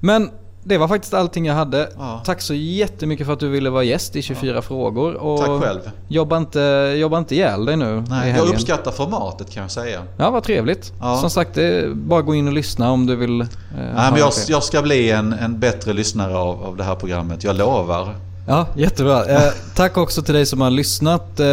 Men 0.00 0.30
det 0.64 0.78
var 0.78 0.88
faktiskt 0.88 1.14
allting 1.14 1.46
jag 1.46 1.54
hade. 1.54 1.88
Ja. 1.98 2.22
Tack 2.24 2.40
så 2.40 2.54
jättemycket 2.54 3.26
för 3.26 3.32
att 3.32 3.40
du 3.40 3.48
ville 3.48 3.70
vara 3.70 3.84
gäst 3.84 4.16
i 4.16 4.22
24 4.22 4.62
frågor. 4.62 5.14
Och 5.14 5.38
Tack 5.38 5.62
själv. 5.62 5.80
Jobba 6.08 6.36
inte, 6.36 6.94
jobba 6.98 7.18
inte 7.18 7.34
ihjäl 7.34 7.64
dig 7.64 7.76
nu 7.76 8.04
Nej, 8.08 8.34
jag 8.36 8.48
uppskattar 8.48 8.90
formatet 8.90 9.50
kan 9.50 9.62
jag 9.62 9.70
säga. 9.70 10.02
Ja, 10.16 10.30
vad 10.30 10.42
trevligt. 10.42 10.92
Ja. 11.00 11.16
Som 11.16 11.30
sagt, 11.30 11.58
bara 11.94 12.22
gå 12.22 12.34
in 12.34 12.46
och 12.46 12.52
lyssna 12.52 12.90
om 12.90 13.06
du 13.06 13.16
vill. 13.16 13.40
Eh, 13.40 13.46
Nej, 13.70 14.10
men 14.10 14.16
jag, 14.16 14.32
jag 14.48 14.62
ska 14.62 14.82
bli 14.82 15.10
en, 15.10 15.32
en 15.32 15.60
bättre 15.60 15.92
lyssnare 15.92 16.36
av, 16.36 16.64
av 16.64 16.76
det 16.76 16.84
här 16.84 16.94
programmet. 16.94 17.44
Jag 17.44 17.56
lovar. 17.56 18.14
Ja, 18.48 18.66
jättebra. 18.76 19.24
Eh, 19.26 19.52
tack 19.74 19.96
också 19.96 20.22
till 20.22 20.34
dig 20.34 20.46
som 20.46 20.60
har 20.60 20.70
lyssnat. 20.70 21.40
Eh, 21.40 21.46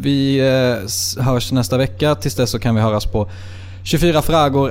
vi 0.00 0.38
eh, 0.38 1.22
hörs 1.24 1.52
nästa 1.52 1.78
vecka. 1.78 2.14
Tills 2.14 2.34
dess 2.34 2.50
så 2.50 2.58
kan 2.58 2.74
vi 2.74 2.80
höras 2.80 3.06
på 3.06 3.30
24fragor 3.84 4.70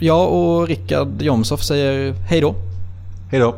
Jag 0.00 0.32
och 0.32 0.68
Rickard 0.68 1.22
Jomshoff 1.22 1.62
säger 1.62 2.12
hej 2.12 2.40
då. 2.40 2.54
Hej 3.30 3.40
då. 3.40 3.54